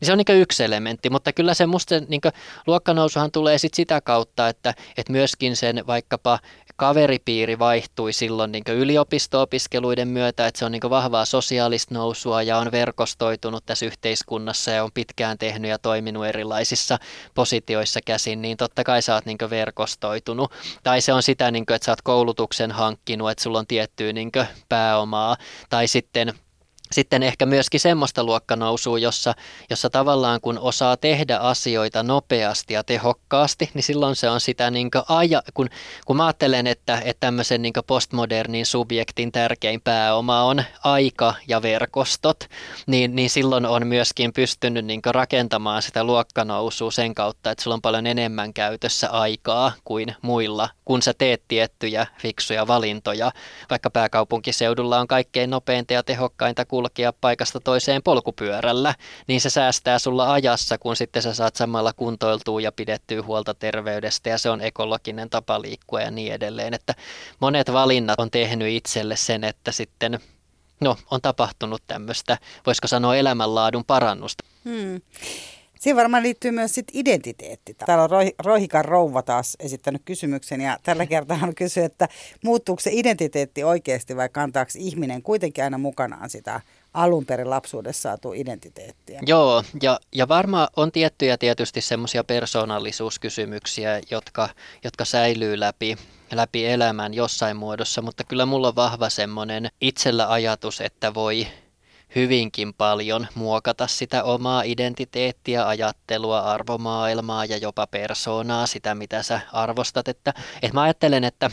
Niin 0.00 0.06
se 0.06 0.12
on 0.12 0.18
niin 0.18 0.40
yksi 0.40 0.64
elementti, 0.64 1.10
mutta 1.10 1.32
kyllä 1.32 1.54
se 1.54 1.66
musta 1.66 1.94
niin 2.08 2.20
luokkanousuhan 2.66 3.30
tulee 3.30 3.58
sit 3.58 3.74
sitä 3.74 4.00
kautta, 4.00 4.48
että, 4.48 4.74
että 4.96 5.12
myöskin 5.12 5.56
sen 5.56 5.84
vaikkapa 5.86 6.38
kaveripiiri 6.76 7.58
vaihtui 7.58 8.12
silloin 8.12 8.52
niin 8.52 8.64
yliopisto-opiskeluiden 8.68 10.08
myötä, 10.08 10.46
että 10.46 10.58
se 10.58 10.64
on 10.64 10.72
niin 10.72 10.90
vahvaa 10.90 11.24
sosiaalista 11.24 11.94
nousua 11.94 12.42
ja 12.42 12.58
on 12.58 12.72
verkostoitunut 12.72 13.66
tässä 13.66 13.86
yhteiskunnassa 13.86 14.70
ja 14.70 14.84
on 14.84 14.90
pitkään 14.94 15.38
tehnyt 15.38 15.70
ja 15.70 15.78
toiminut 15.78 16.26
erilaisissa 16.26 16.98
positioissa 17.34 18.00
käsin, 18.04 18.42
niin 18.42 18.56
totta 18.56 18.84
kai 18.84 19.02
sä 19.02 19.14
oot 19.14 19.26
niin 19.26 19.38
verkostoitunut. 19.50 20.52
Tai 20.82 21.00
se 21.00 21.12
on 21.12 21.22
sitä, 21.22 21.50
niin 21.50 21.66
kuin, 21.66 21.74
että 21.74 21.86
sä 21.86 21.92
oot 21.92 22.02
koulutuksen 22.02 22.72
hankkinut, 22.72 23.30
että 23.30 23.42
sulla 23.42 23.58
on 23.58 23.66
tiettyä 23.66 24.12
niin 24.12 24.30
pääomaa. 24.68 25.36
Tai 25.70 25.88
sitten 25.88 26.34
sitten 26.92 27.22
ehkä 27.22 27.46
myöskin 27.46 27.80
semmoista 27.80 28.24
luokkanousua, 28.24 28.98
jossa, 28.98 29.34
jossa 29.70 29.90
tavallaan 29.90 30.40
kun 30.40 30.58
osaa 30.58 30.96
tehdä 30.96 31.36
asioita 31.36 32.02
nopeasti 32.02 32.74
ja 32.74 32.84
tehokkaasti, 32.84 33.70
niin 33.74 33.82
silloin 33.82 34.16
se 34.16 34.30
on 34.30 34.40
sitä 34.40 34.70
niin 34.70 34.90
aja, 35.08 35.42
kun, 35.54 35.68
kun 36.06 36.16
mä 36.16 36.26
ajattelen, 36.26 36.66
että, 36.66 37.02
että 37.04 37.20
tämmöisen 37.20 37.62
niin 37.62 37.72
postmodernin 37.86 38.66
subjektin 38.66 39.32
tärkein 39.32 39.80
pääoma 39.80 40.42
on 40.42 40.64
aika 40.84 41.34
ja 41.48 41.62
verkostot, 41.62 42.44
niin, 42.86 43.16
niin 43.16 43.30
silloin 43.30 43.66
on 43.66 43.86
myöskin 43.86 44.32
pystynyt 44.32 44.84
niin 44.84 45.00
rakentamaan 45.06 45.82
sitä 45.82 46.04
luokkanousua 46.04 46.90
sen 46.90 47.14
kautta, 47.14 47.50
että 47.50 47.62
sulla 47.64 47.74
on 47.74 47.82
paljon 47.82 48.06
enemmän 48.06 48.54
käytössä 48.54 49.10
aikaa 49.10 49.72
kuin 49.84 50.14
muilla, 50.22 50.68
kun 50.84 51.02
sä 51.02 51.14
teet 51.18 51.42
tiettyjä 51.48 52.06
fiksuja 52.18 52.66
valintoja. 52.66 53.32
Vaikka 53.70 53.90
pääkaupunkiseudulla 53.90 55.00
on 55.00 55.08
kaikkein 55.08 55.50
nopeinta 55.50 55.92
ja 55.92 56.02
tehokkainta 56.02 56.64
kulkea 56.80 57.12
paikasta 57.12 57.60
toiseen 57.60 58.02
polkupyörällä, 58.02 58.94
niin 59.26 59.40
se 59.40 59.50
säästää 59.50 59.98
sulla 59.98 60.32
ajassa, 60.32 60.78
kun 60.78 60.96
sitten 60.96 61.22
sä 61.22 61.34
saat 61.34 61.56
samalla 61.56 61.92
kuntoiltua 61.92 62.60
ja 62.60 62.72
pidettyä 62.72 63.22
huolta 63.22 63.54
terveydestä 63.54 64.30
ja 64.30 64.38
se 64.38 64.50
on 64.50 64.60
ekologinen 64.60 65.30
tapa 65.30 65.62
liikkua 65.62 66.00
ja 66.00 66.10
niin 66.10 66.32
edelleen. 66.32 66.74
Että 66.74 66.94
monet 67.40 67.72
valinnat 67.72 68.20
on 68.20 68.30
tehnyt 68.30 68.68
itselle 68.68 69.16
sen, 69.16 69.44
että 69.44 69.72
sitten 69.72 70.20
no, 70.80 70.96
on 71.10 71.20
tapahtunut 71.20 71.82
tämmöistä, 71.86 72.38
voisiko 72.66 72.88
sanoa 72.88 73.16
elämänlaadun 73.16 73.84
parannusta. 73.84 74.44
Hmm. 74.64 75.00
Siihen 75.80 75.96
varmaan 75.96 76.22
liittyy 76.22 76.50
myös 76.50 76.74
sit 76.74 76.86
identiteetti. 76.92 77.74
Täällä 77.74 78.04
on 78.04 78.10
Rohikan 78.44 78.84
rouva 78.84 79.22
taas 79.22 79.56
esittänyt 79.60 80.02
kysymyksen 80.04 80.60
ja 80.60 80.78
tällä 80.82 81.06
kertaa 81.12 81.36
hän 81.36 81.54
kysyy, 81.54 81.84
että 81.84 82.08
muuttuuko 82.44 82.80
se 82.80 82.90
identiteetti 82.92 83.64
oikeasti 83.64 84.16
vai 84.16 84.28
kantaako 84.28 84.70
ihminen 84.78 85.22
kuitenkin 85.22 85.64
aina 85.64 85.78
mukanaan 85.78 86.30
sitä 86.30 86.60
alun 86.94 87.26
perin 87.26 87.50
lapsuudessa 87.50 88.02
saatu 88.02 88.32
identiteettiä. 88.32 89.20
Joo, 89.26 89.64
ja, 89.82 90.00
ja 90.12 90.28
varmaan 90.28 90.68
on 90.76 90.92
tiettyjä 90.92 91.38
tietysti 91.38 91.80
semmoisia 91.80 92.24
persoonallisuuskysymyksiä, 92.24 94.00
jotka, 94.10 94.48
jotka 94.84 95.04
säilyy 95.04 95.60
läpi, 95.60 95.96
läpi 96.32 96.66
elämän 96.66 97.14
jossain 97.14 97.56
muodossa, 97.56 98.02
mutta 98.02 98.24
kyllä 98.24 98.46
mulla 98.46 98.68
on 98.68 98.76
vahva 98.76 99.08
semmoinen 99.08 99.68
itsellä 99.80 100.32
ajatus, 100.32 100.80
että 100.80 101.14
voi 101.14 101.46
hyvinkin 102.14 102.74
paljon 102.74 103.26
muokata 103.34 103.86
sitä 103.86 104.24
omaa 104.24 104.62
identiteettiä, 104.62 105.68
ajattelua, 105.68 106.40
arvomaailmaa 106.40 107.44
ja 107.44 107.56
jopa 107.56 107.86
persoonaa, 107.86 108.66
sitä 108.66 108.94
mitä 108.94 109.22
sä 109.22 109.40
arvostat. 109.52 110.08
Että, 110.08 110.34
että 110.62 110.74
mä 110.74 110.82
ajattelen, 110.82 111.24
että 111.24 111.50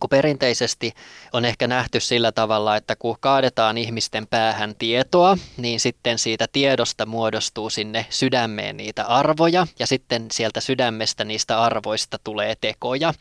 kun 0.00 0.10
perinteisesti 0.10 0.92
on 1.32 1.44
ehkä 1.44 1.66
nähty 1.66 2.00
sillä 2.00 2.32
tavalla, 2.32 2.76
että 2.76 2.96
kun 2.96 3.16
kaadetaan 3.20 3.78
ihmisten 3.78 4.26
päähän 4.26 4.74
tietoa, 4.78 5.38
niin 5.56 5.80
sitten 5.80 6.18
siitä 6.18 6.46
tiedosta 6.52 7.06
muodostuu 7.06 7.70
sinne 7.70 8.06
sydämeen 8.10 8.76
niitä 8.76 9.04
arvoja 9.04 9.66
ja 9.78 9.86
sitten 9.86 10.26
sieltä 10.32 10.60
sydämestä 10.60 11.24
niistä 11.24 11.62
arvoista 11.62 12.18
tulee 12.24 12.54
tekoja. 12.60 13.14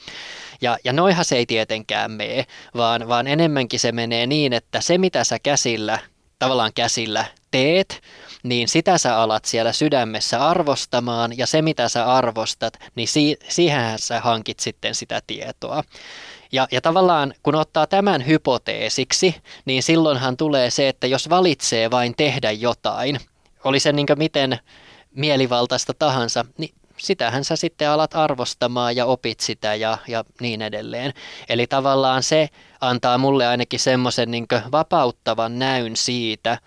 Ja, 0.61 0.77
ja 0.83 0.93
noihan 0.93 1.25
se 1.25 1.35
ei 1.37 1.45
tietenkään 1.45 2.11
mene, 2.11 2.45
vaan, 2.75 3.07
vaan 3.07 3.27
enemmänkin 3.27 3.79
se 3.79 3.91
menee 3.91 4.27
niin, 4.27 4.53
että 4.53 4.81
se 4.81 4.97
mitä 4.97 5.23
sä 5.23 5.39
käsillä 5.39 5.99
tavallaan 6.39 6.71
käsillä 6.75 7.25
teet, 7.51 8.01
niin 8.43 8.67
sitä 8.67 8.97
sä 8.97 9.17
alat 9.17 9.45
siellä 9.45 9.71
sydämessä 9.71 10.47
arvostamaan 10.47 11.37
ja 11.37 11.47
se 11.47 11.61
mitä 11.61 11.89
sä 11.89 12.05
arvostat, 12.05 12.73
niin 12.95 13.07
si- 13.07 13.37
siihen 13.49 13.99
sä 13.99 14.19
hankit 14.19 14.59
sitten 14.59 14.95
sitä 14.95 15.21
tietoa. 15.27 15.83
Ja, 16.51 16.67
ja 16.71 16.81
tavallaan 16.81 17.33
kun 17.43 17.55
ottaa 17.55 17.87
tämän 17.87 18.27
hypoteesiksi, 18.27 19.35
niin 19.65 19.83
silloinhan 19.83 20.37
tulee 20.37 20.69
se, 20.69 20.87
että 20.87 21.07
jos 21.07 21.29
valitsee 21.29 21.91
vain 21.91 22.13
tehdä 22.17 22.51
jotain, 22.51 23.19
oli 23.63 23.79
se 23.79 23.91
niin 23.91 24.07
miten 24.15 24.59
mielivaltaista 25.15 25.93
tahansa, 25.93 26.45
niin 26.57 26.73
sitähän 26.97 27.43
sä 27.43 27.55
sitten 27.55 27.89
alat 27.89 28.15
arvostamaan 28.15 28.95
ja 28.95 29.05
opit 29.05 29.39
sitä 29.39 29.75
ja, 29.75 29.97
ja 30.07 30.23
niin 30.41 30.61
edelleen. 30.61 31.13
Eli 31.49 31.67
tavallaan 31.67 32.23
se 32.23 32.49
antaa 32.81 33.17
mulle 33.17 33.47
ainakin 33.47 33.79
semmoisen 33.79 34.31
niin 34.31 34.47
vapauttavan 34.71 35.59
näyn 35.59 35.95
siitä, 35.95 36.57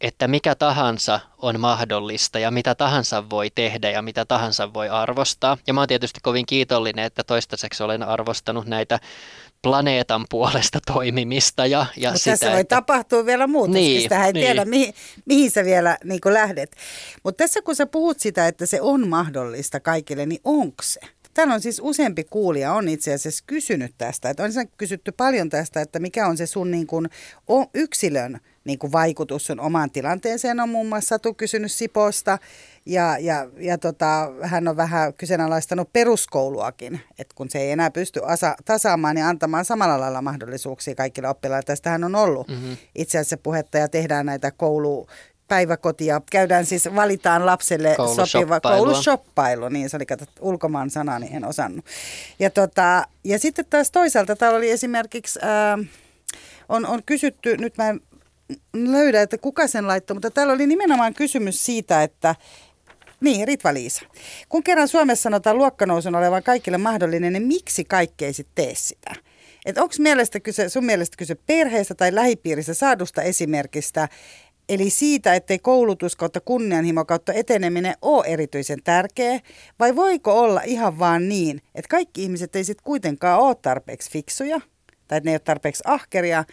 että 0.00 0.28
mikä 0.28 0.54
tahansa 0.54 1.20
on 1.38 1.60
mahdollista 1.60 2.38
ja 2.38 2.50
mitä 2.50 2.74
tahansa 2.74 3.30
voi 3.30 3.50
tehdä 3.54 3.90
ja 3.90 4.02
mitä 4.02 4.24
tahansa 4.24 4.74
voi 4.74 4.88
arvostaa. 4.88 5.56
Ja 5.66 5.74
mä 5.74 5.80
oon 5.80 5.88
tietysti 5.88 6.20
kovin 6.22 6.46
kiitollinen, 6.46 7.04
että 7.04 7.24
toistaiseksi 7.24 7.82
olen 7.82 8.02
arvostanut 8.02 8.66
näitä 8.66 8.98
planeetan 9.62 10.26
puolesta 10.30 10.78
toimimista. 10.86 11.66
Ja, 11.66 11.86
ja 11.96 12.10
Mutta 12.10 12.30
tässä 12.30 12.50
voi 12.50 12.60
että... 12.60 12.76
tapahtua 12.76 13.26
vielä 13.26 13.46
muuta, 13.46 13.72
niin, 13.72 14.02
sitä 14.02 14.26
ei 14.26 14.32
niin. 14.32 14.44
tiedä, 14.44 14.64
mihin, 14.64 14.94
mihin 15.24 15.50
sä 15.50 15.64
vielä 15.64 15.98
niin 16.04 16.20
lähdet. 16.24 16.76
Mutta 17.24 17.44
tässä 17.44 17.62
kun 17.62 17.76
sä 17.76 17.86
puhut 17.86 18.20
sitä, 18.20 18.48
että 18.48 18.66
se 18.66 18.80
on 18.80 19.08
mahdollista 19.08 19.80
kaikille, 19.80 20.26
niin 20.26 20.40
onko 20.44 20.82
se? 20.82 21.00
Täällä 21.34 21.54
on 21.54 21.60
siis 21.60 21.80
useampi 21.84 22.24
kuulija 22.24 22.72
on 22.72 22.88
itse 22.88 23.14
asiassa 23.14 23.44
kysynyt 23.46 23.94
tästä. 23.98 24.30
Että 24.30 24.42
on 24.42 24.50
kysytty 24.76 25.12
paljon 25.12 25.48
tästä, 25.48 25.80
että 25.80 25.98
mikä 25.98 26.26
on 26.26 26.36
se 26.36 26.46
sun 26.46 26.70
niin 26.70 26.86
kuin 26.86 27.08
yksilön 27.74 28.40
niin 28.64 28.78
kuin 28.78 28.92
vaikutus 28.92 29.46
sun 29.46 29.60
omaan 29.60 29.90
tilanteeseen. 29.90 30.60
On 30.60 30.68
muun 30.68 30.88
muassa 30.88 31.08
Satu 31.08 31.34
kysynyt 31.34 31.72
Siposta 31.72 32.38
ja, 32.86 33.18
ja, 33.18 33.46
ja 33.58 33.78
tota, 33.78 34.32
hän 34.42 34.68
on 34.68 34.76
vähän 34.76 35.14
kyseenalaistanut 35.14 35.92
peruskouluakin, 35.92 37.00
että 37.18 37.34
kun 37.34 37.50
se 37.50 37.58
ei 37.58 37.70
enää 37.70 37.90
pysty 37.90 38.20
asa, 38.24 38.56
tasaamaan 38.64 39.16
ja 39.16 39.28
antamaan 39.28 39.64
samalla 39.64 40.00
lailla 40.00 40.22
mahdollisuuksia 40.22 40.94
kaikille 40.94 41.28
oppilaille. 41.28 41.62
Tästähän 41.62 42.04
on 42.04 42.14
ollut 42.14 42.48
mm-hmm. 42.48 42.76
itse 42.94 43.18
asiassa 43.18 43.36
puhetta 43.36 43.78
ja 43.78 43.88
tehdään 43.88 44.26
näitä 44.26 44.50
koulu 44.50 45.08
päiväkotia. 45.48 46.20
Käydään 46.30 46.66
siis, 46.66 46.94
valitaan 46.94 47.46
lapselle 47.46 47.96
sopiva 48.26 48.60
koulusoppailu, 48.60 49.68
niin 49.68 49.90
se 49.90 49.96
oli 49.96 50.06
kato, 50.06 50.24
ulkomaan 50.40 50.90
sana, 50.90 51.18
niin 51.18 51.36
en 51.36 51.44
osannut. 51.44 51.84
Ja, 52.38 52.50
tota, 52.50 53.06
ja 53.24 53.38
sitten 53.38 53.64
taas 53.70 53.90
toisaalta 53.90 54.36
täällä 54.36 54.58
oli 54.58 54.70
esimerkiksi, 54.70 55.38
ää, 55.42 55.78
on, 56.68 56.86
on 56.86 57.02
kysytty, 57.06 57.56
nyt 57.56 57.76
mä 57.78 57.88
en 57.88 58.00
löydä, 58.74 59.22
että 59.22 59.38
kuka 59.38 59.66
sen 59.66 59.86
laittoi, 59.86 60.14
mutta 60.14 60.30
täällä 60.30 60.52
oli 60.52 60.66
nimenomaan 60.66 61.14
kysymys 61.14 61.66
siitä, 61.66 62.02
että 62.02 62.34
Niin, 63.20 63.48
Ritva-Liisa. 63.48 64.02
Kun 64.48 64.62
kerran 64.62 64.88
Suomessa 64.88 65.22
sanotaan 65.22 65.58
luokkanousun 65.58 66.14
olevan 66.14 66.42
kaikille 66.42 66.78
mahdollinen, 66.78 67.32
niin 67.32 67.42
miksi 67.42 67.84
kaikki 67.84 68.24
ei 68.24 68.32
sitten 68.32 68.64
tee 68.64 68.74
sitä? 68.74 69.14
Onko 69.76 69.92
sun 70.68 70.84
mielestä 70.84 71.16
kyse 71.16 71.34
perheestä 71.34 71.94
tai 71.94 72.14
lähipiirissä 72.14 72.74
saadusta 72.74 73.22
esimerkistä, 73.22 74.08
Eli 74.70 74.90
siitä, 74.90 75.34
ettei 75.34 75.58
koulutus 75.58 76.16
kautta 76.16 76.40
kunnianhimo 76.40 77.04
kautta 77.04 77.32
eteneminen 77.32 77.94
ole 78.02 78.26
erityisen 78.26 78.82
tärkeä, 78.84 79.40
vai 79.78 79.96
voiko 79.96 80.40
olla 80.40 80.62
ihan 80.64 80.98
vaan 80.98 81.28
niin, 81.28 81.60
että 81.74 81.88
kaikki 81.88 82.22
ihmiset 82.22 82.56
ei 82.56 82.64
sitten 82.64 82.84
kuitenkaan 82.84 83.40
ole 83.40 83.54
tarpeeksi 83.62 84.10
fiksuja, 84.10 84.60
tai 85.08 85.18
että 85.18 85.28
ne 85.28 85.30
ei 85.30 85.34
ole 85.34 85.38
tarpeeksi 85.38 85.82
ahkeria, 85.86 86.44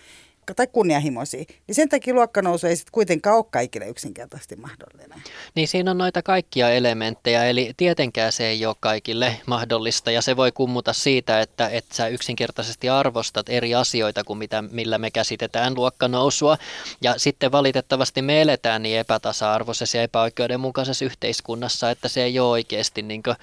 tai 0.54 0.68
kunnianhimoisia, 0.68 1.44
niin 1.68 1.76
sen 1.76 1.90
takia 1.90 2.14
luokkanousu 2.14 2.68
ei 2.68 2.76
sitten 2.76 2.92
kuitenkaan 2.92 3.38
ole 3.38 3.46
kaikille 3.52 3.88
yksinkertaisesti 3.88 4.56
mahdollinen. 4.56 5.24
Niin 5.56 5.68
siinä 5.68 5.92
on 5.92 5.98
noita 5.98 6.22
kaikkia 6.22 6.70
elementtejä, 6.70 7.46
eli 7.46 7.74
tietenkään 7.78 8.32
se 8.32 8.48
ei 8.48 8.66
ole 8.66 8.76
kaikille 8.80 9.38
mahdollista, 9.46 10.12
ja 10.12 10.22
se 10.22 10.38
voi 10.38 10.52
kummuta 10.52 10.94
siitä, 10.94 11.42
että, 11.42 11.70
että 11.70 11.96
sä 11.96 12.08
yksinkertaisesti 12.08 12.90
arvostat 12.90 13.50
eri 13.50 13.76
asioita 13.76 14.24
kuin 14.24 14.40
mitä, 14.40 14.62
millä 14.62 14.98
me 14.98 15.12
käsitetään 15.12 15.76
luokkanousua, 15.76 16.58
ja 17.02 17.14
sitten 17.18 17.52
valitettavasti 17.52 18.22
me 18.22 18.42
eletään 18.42 18.84
niin 18.84 19.00
epätasa-arvoisessa 19.00 19.98
ja 19.98 20.04
epäoikeudenmukaisessa 20.04 21.06
yhteiskunnassa, 21.06 21.92
että 21.92 22.08
se 22.08 22.24
ei 22.24 22.40
ole 22.40 22.50
oikeasti 22.50 23.02
niin 23.02 23.24
kuin 23.24 23.36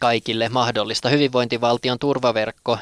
kaikille 0.00 0.48
mahdollista. 0.48 1.08
Hyvinvointivaltion 1.08 1.98
turvaverkko, 1.98 2.78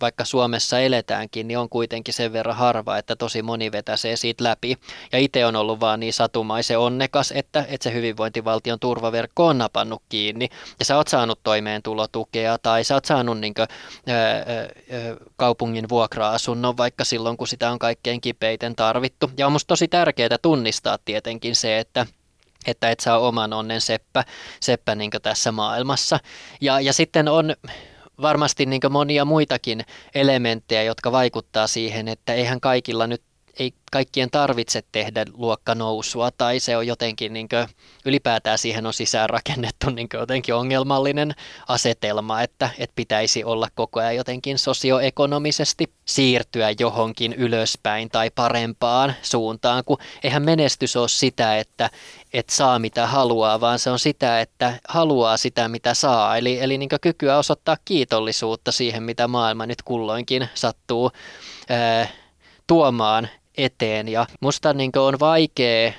vaikka 0.00 0.24
Suomessa 0.24 0.80
eletäänkin, 0.80 1.48
niin 1.48 1.58
on 1.58 1.68
kuitenkin 1.68 2.14
sen 2.14 2.32
verran 2.32 2.56
harva, 2.56 2.98
että 2.98 3.16
tosi 3.16 3.42
moni 3.42 3.72
vetäsee 3.72 4.16
siitä 4.16 4.44
läpi. 4.44 4.76
Ja 5.12 5.18
itse 5.18 5.46
on 5.46 5.56
ollut 5.56 5.80
vaan 5.80 6.00
niin 6.00 6.12
satumaisen 6.12 6.78
onnekas, 6.78 7.32
että, 7.36 7.64
että 7.68 7.84
se 7.84 7.94
hyvinvointivaltion 7.94 8.80
turvaverkko 8.80 9.46
on 9.46 9.58
napannut 9.58 10.02
kiinni. 10.08 10.48
Ja 10.78 10.84
sä 10.84 10.96
oot 10.96 11.08
saanut 11.08 11.40
toimeentulotukea 11.42 12.58
tai 12.58 12.84
sä 12.84 12.94
oot 12.94 13.04
saanut 13.04 13.38
niin 13.38 13.54
kuin, 13.54 13.68
kaupungin 15.36 15.88
vuokra-asunnon 15.88 16.76
vaikka 16.76 17.04
silloin, 17.04 17.36
kun 17.36 17.48
sitä 17.48 17.70
on 17.70 17.78
kaikkein 17.78 18.20
kipeiten 18.20 18.76
tarvittu. 18.76 19.30
Ja 19.36 19.46
on 19.46 19.52
musta 19.52 19.68
tosi 19.68 19.88
tärkeää 19.88 20.38
tunnistaa 20.42 20.98
tietenkin 21.04 21.56
se, 21.56 21.78
että 21.78 22.06
että 22.66 22.90
et 22.90 23.00
saa 23.00 23.18
oman 23.18 23.52
onnen 23.52 23.80
seppä, 23.80 24.24
seppä 24.60 24.94
niin 24.94 25.10
tässä 25.22 25.52
maailmassa. 25.52 26.18
Ja, 26.60 26.80
ja 26.80 26.92
sitten 26.92 27.28
on 27.28 27.56
varmasti 28.22 28.66
niin 28.66 28.80
monia 28.90 29.24
muitakin 29.24 29.84
elementtejä, 30.14 30.82
jotka 30.82 31.12
vaikuttaa 31.12 31.66
siihen, 31.66 32.08
että 32.08 32.34
eihän 32.34 32.60
kaikilla 32.60 33.06
nyt 33.06 33.22
ei 33.58 33.72
kaikkien 33.92 34.30
tarvitse 34.30 34.82
tehdä 34.92 35.24
luokkanousua 35.32 36.30
tai 36.30 36.60
se 36.60 36.76
on 36.76 36.86
jotenkin 36.86 37.32
niin 37.32 37.48
kuin, 37.48 37.66
ylipäätään 38.04 38.58
siihen 38.58 38.86
on 38.86 38.94
sisään 38.94 39.30
rakennettu 39.30 39.90
niin 39.90 40.08
jotenkin 40.12 40.54
ongelmallinen 40.54 41.34
asetelma, 41.68 42.42
että, 42.42 42.70
että 42.78 42.94
pitäisi 42.96 43.44
olla 43.44 43.68
koko 43.74 44.00
ajan 44.00 44.16
jotenkin 44.16 44.58
sosioekonomisesti 44.58 45.92
siirtyä 46.04 46.74
johonkin 46.78 47.32
ylöspäin 47.32 48.08
tai 48.08 48.30
parempaan 48.34 49.14
suuntaan, 49.22 49.84
kun 49.84 49.98
eihän 50.24 50.42
menestys 50.42 50.96
ole 50.96 51.08
sitä, 51.08 51.58
että, 51.58 51.90
että 52.32 52.54
saa 52.54 52.78
mitä 52.78 53.06
haluaa, 53.06 53.60
vaan 53.60 53.78
se 53.78 53.90
on 53.90 53.98
sitä, 53.98 54.40
että 54.40 54.80
haluaa 54.88 55.36
sitä 55.36 55.68
mitä 55.68 55.94
saa, 55.94 56.36
eli, 56.36 56.60
eli 56.60 56.78
niin 56.78 56.88
kykyä 57.00 57.38
osoittaa 57.38 57.76
kiitollisuutta 57.84 58.72
siihen, 58.72 59.02
mitä 59.02 59.28
maailma 59.28 59.66
nyt 59.66 59.82
kulloinkin 59.82 60.48
sattuu 60.54 61.10
ää, 61.68 62.08
tuomaan 62.70 63.28
eteen. 63.56 64.08
Ja 64.08 64.26
musta 64.40 64.72
niin 64.72 64.90
on 64.98 65.20
vaikea 65.20 65.92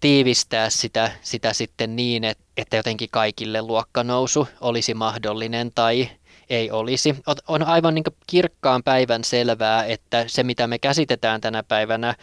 tiivistää 0.00 0.70
sitä, 0.70 1.10
sitä 1.20 1.52
sitten 1.52 1.96
niin, 1.96 2.24
että, 2.24 2.44
että 2.56 2.76
jotenkin 2.76 3.08
kaikille 3.12 3.62
luokkanousu 3.62 4.48
olisi 4.60 4.94
mahdollinen 4.94 5.70
tai 5.74 6.08
ei 6.50 6.70
olisi. 6.70 7.16
On 7.48 7.62
aivan 7.62 7.94
niin 7.94 8.04
kirkkaan 8.26 8.82
päivän 8.82 9.24
selvää, 9.24 9.84
että 9.84 10.24
se 10.26 10.42
mitä 10.42 10.66
me 10.66 10.78
käsitetään 10.78 11.40
tänä 11.40 11.62
päivänä 11.62 12.14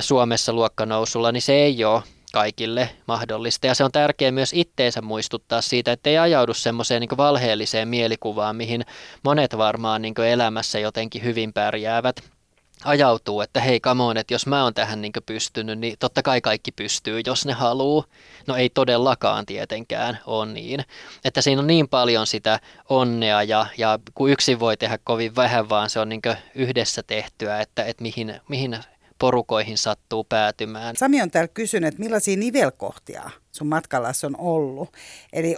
Suomessa 0.00 0.52
luokkanousulla, 0.52 1.32
niin 1.32 1.42
se 1.42 1.52
ei 1.52 1.84
ole 1.84 2.02
kaikille 2.32 2.90
mahdollista. 3.06 3.66
Ja 3.66 3.74
se 3.74 3.84
on 3.84 3.92
tärkeää 3.92 4.32
myös 4.32 4.52
itteensä 4.54 5.02
muistuttaa 5.02 5.60
siitä, 5.60 5.92
että 5.92 6.10
ei 6.10 6.18
ajaudu 6.18 6.54
semmoiseen 6.54 7.00
niin 7.00 7.16
valheelliseen 7.16 7.88
mielikuvaan, 7.88 8.56
mihin 8.56 8.84
monet 9.24 9.58
varmaan 9.58 10.02
niin 10.02 10.14
elämässä 10.28 10.78
jotenkin 10.78 11.22
hyvin 11.22 11.52
pärjäävät 11.52 12.39
ajautuu, 12.84 13.40
että 13.40 13.60
hei 13.60 13.80
come 13.80 14.02
on, 14.02 14.16
että 14.16 14.34
jos 14.34 14.46
mä 14.46 14.64
oon 14.64 14.74
tähän 14.74 15.02
niin 15.02 15.12
pystynyt, 15.26 15.78
niin 15.78 15.96
totta 15.98 16.22
kai 16.22 16.40
kaikki 16.40 16.72
pystyy, 16.72 17.20
jos 17.26 17.46
ne 17.46 17.52
haluu. 17.52 18.04
No 18.46 18.56
ei 18.56 18.70
todellakaan 18.70 19.46
tietenkään 19.46 20.18
ole 20.26 20.52
niin. 20.52 20.80
Että 21.24 21.42
siinä 21.42 21.60
on 21.60 21.66
niin 21.66 21.88
paljon 21.88 22.26
sitä 22.26 22.60
onnea 22.88 23.42
ja, 23.42 23.66
ja 23.78 23.98
kun 24.14 24.30
yksin 24.30 24.60
voi 24.60 24.76
tehdä 24.76 24.98
kovin 25.04 25.36
vähän, 25.36 25.68
vaan 25.68 25.90
se 25.90 26.00
on 26.00 26.08
niin 26.08 26.20
yhdessä 26.54 27.02
tehtyä, 27.02 27.60
että, 27.60 27.84
että 27.84 28.02
mihin, 28.02 28.40
mihin 28.48 28.78
porukoihin 29.18 29.78
sattuu 29.78 30.24
päätymään. 30.24 30.96
Sami 30.96 31.22
on 31.22 31.30
täällä 31.30 31.48
kysynyt, 31.48 31.88
että 31.88 32.00
millaisia 32.00 32.36
nivelkohtia 32.36 33.30
sun 33.52 33.66
matkalla 33.66 34.12
on 34.24 34.36
ollut. 34.38 34.92
Eli 35.32 35.56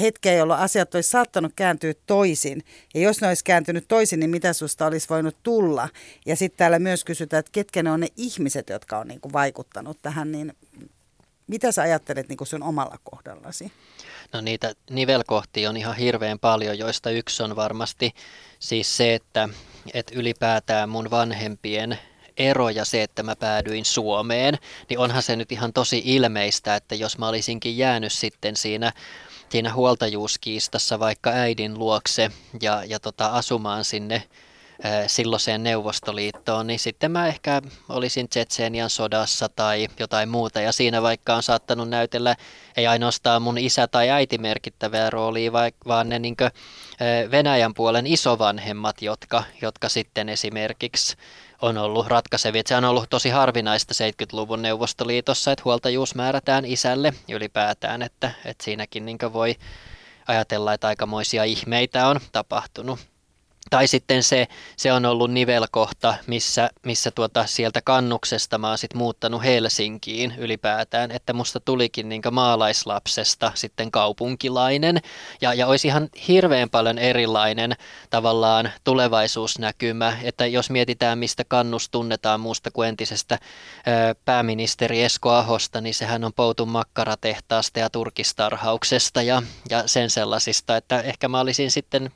hetkeä, 0.00 0.32
jolloin 0.32 0.60
asiat 0.60 0.94
olisi 0.94 1.10
saattanut 1.10 1.52
kääntyä 1.56 1.94
toisin. 2.06 2.64
Ja 2.94 3.00
jos 3.00 3.20
ne 3.20 3.28
olisi 3.28 3.44
kääntynyt 3.44 3.84
toisin, 3.88 4.20
niin 4.20 4.30
mitä 4.30 4.52
susta 4.52 4.86
olisi 4.86 5.08
voinut 5.08 5.36
tulla? 5.42 5.88
Ja 6.26 6.36
sitten 6.36 6.58
täällä 6.58 6.78
myös 6.78 7.04
kysytään, 7.04 7.38
että 7.38 7.52
ketkä 7.52 7.82
ne 7.82 7.90
on 7.90 8.00
ne 8.00 8.08
ihmiset, 8.16 8.68
jotka 8.68 8.98
on 8.98 9.08
niin 9.08 9.20
kuin 9.20 9.32
vaikuttanut 9.32 9.98
tähän, 10.02 10.32
niin 10.32 10.52
mitä 11.46 11.72
sä 11.72 11.82
ajattelet 11.82 12.28
niin 12.28 12.36
kuin 12.36 12.48
sun 12.48 12.62
omalla 12.62 12.98
kohdallasi? 13.04 13.72
No 14.32 14.40
niitä 14.40 14.74
nivelkohtia 14.90 15.70
on 15.70 15.76
ihan 15.76 15.96
hirveän 15.96 16.38
paljon, 16.38 16.78
joista 16.78 17.10
yksi 17.10 17.42
on 17.42 17.56
varmasti 17.56 18.14
siis 18.58 18.96
se, 18.96 19.14
että, 19.14 19.48
että 19.94 20.12
ylipäätään 20.16 20.88
mun 20.88 21.10
vanhempien 21.10 21.98
ero 22.36 22.68
ja 22.68 22.84
se, 22.84 23.02
että 23.02 23.22
mä 23.22 23.36
päädyin 23.36 23.84
Suomeen, 23.84 24.58
niin 24.88 24.98
onhan 24.98 25.22
se 25.22 25.36
nyt 25.36 25.52
ihan 25.52 25.72
tosi 25.72 26.02
ilmeistä, 26.04 26.76
että 26.76 26.94
jos 26.94 27.18
mä 27.18 27.28
olisinkin 27.28 27.76
jäänyt 27.76 28.12
sitten 28.12 28.56
siinä 28.56 28.92
siinä 29.50 29.74
huoltajuuskiistassa 29.74 30.98
vaikka 30.98 31.30
äidin 31.30 31.78
luokse 31.78 32.30
ja, 32.62 32.84
ja 32.84 33.00
tota, 33.00 33.26
asumaan 33.26 33.84
sinne 33.84 34.22
silloiseen 35.06 35.62
Neuvostoliittoon, 35.62 36.66
niin 36.66 36.78
sitten 36.78 37.10
mä 37.10 37.26
ehkä 37.26 37.62
olisin 37.88 38.28
Tsetseenian 38.28 38.90
sodassa 38.90 39.48
tai 39.48 39.88
jotain 39.98 40.28
muuta. 40.28 40.60
Ja 40.60 40.72
siinä 40.72 41.02
vaikka 41.02 41.34
on 41.34 41.42
saattanut 41.42 41.88
näytellä 41.88 42.36
ei 42.76 42.86
ainoastaan 42.86 43.42
mun 43.42 43.58
isä 43.58 43.86
tai 43.86 44.10
äiti 44.10 44.38
merkittävää 44.38 45.10
roolia, 45.10 45.52
vaan 45.86 46.08
ne 46.08 46.18
niin 46.18 46.36
Venäjän 47.30 47.74
puolen 47.74 48.06
isovanhemmat, 48.06 49.02
jotka, 49.02 49.44
jotka 49.62 49.88
sitten 49.88 50.28
esimerkiksi 50.28 51.16
on 51.62 51.78
ollut 51.78 52.06
ratkaisevia. 52.06 52.62
Se 52.66 52.76
on 52.76 52.84
ollut 52.84 53.10
tosi 53.10 53.28
harvinaista 53.28 53.94
70-luvun 53.94 54.62
Neuvostoliitossa, 54.62 55.52
että 55.52 55.62
huoltajuus 55.64 56.14
määrätään 56.14 56.64
isälle 56.64 57.12
ylipäätään, 57.30 58.02
että, 58.02 58.30
että 58.44 58.64
siinäkin 58.64 59.06
niin 59.06 59.18
voi 59.32 59.56
ajatella, 60.28 60.72
että 60.72 60.86
aikamoisia 60.86 61.44
ihmeitä 61.44 62.06
on 62.06 62.20
tapahtunut. 62.32 63.09
Tai 63.70 63.86
sitten 63.86 64.22
se, 64.22 64.48
se 64.76 64.92
on 64.92 65.06
ollut 65.06 65.30
nivelkohta, 65.30 66.14
missä, 66.26 66.70
missä 66.86 67.10
tuota, 67.10 67.46
sieltä 67.46 67.82
kannuksesta 67.82 68.58
mä 68.58 68.68
oon 68.68 68.78
sit 68.78 68.94
muuttanut 68.94 69.44
Helsinkiin 69.44 70.34
ylipäätään, 70.38 71.10
että 71.10 71.32
musta 71.32 71.60
tulikin 71.60 72.08
niin 72.08 72.22
maalaislapsesta 72.30 73.52
sitten 73.54 73.90
kaupunkilainen. 73.90 75.00
Ja, 75.40 75.54
ja 75.54 75.66
olisi 75.66 75.88
ihan 75.88 76.08
hirveän 76.28 76.70
paljon 76.70 76.98
erilainen 76.98 77.76
tavallaan 78.10 78.70
tulevaisuusnäkymä, 78.84 80.16
että 80.22 80.46
jos 80.46 80.70
mietitään 80.70 81.18
mistä 81.18 81.44
kannus 81.48 81.88
tunnetaan 81.88 82.40
muusta 82.40 82.70
kuin 82.70 82.88
entisestä 82.88 83.34
ö, 83.34 84.14
pääministeri 84.24 85.02
Esko 85.02 85.30
Ahosta, 85.30 85.80
niin 85.80 85.94
sehän 85.94 86.24
on 86.24 86.32
poutun 86.32 86.68
makkaratehtaasta 86.68 87.78
ja 87.78 87.90
turkistarhauksesta 87.90 89.22
ja, 89.22 89.42
ja 89.70 89.82
sen 89.86 90.10
sellaisista, 90.10 90.76
että 90.76 91.00
ehkä 91.00 91.28
mä 91.28 91.40
olisin 91.40 91.70
sitten 91.70 92.10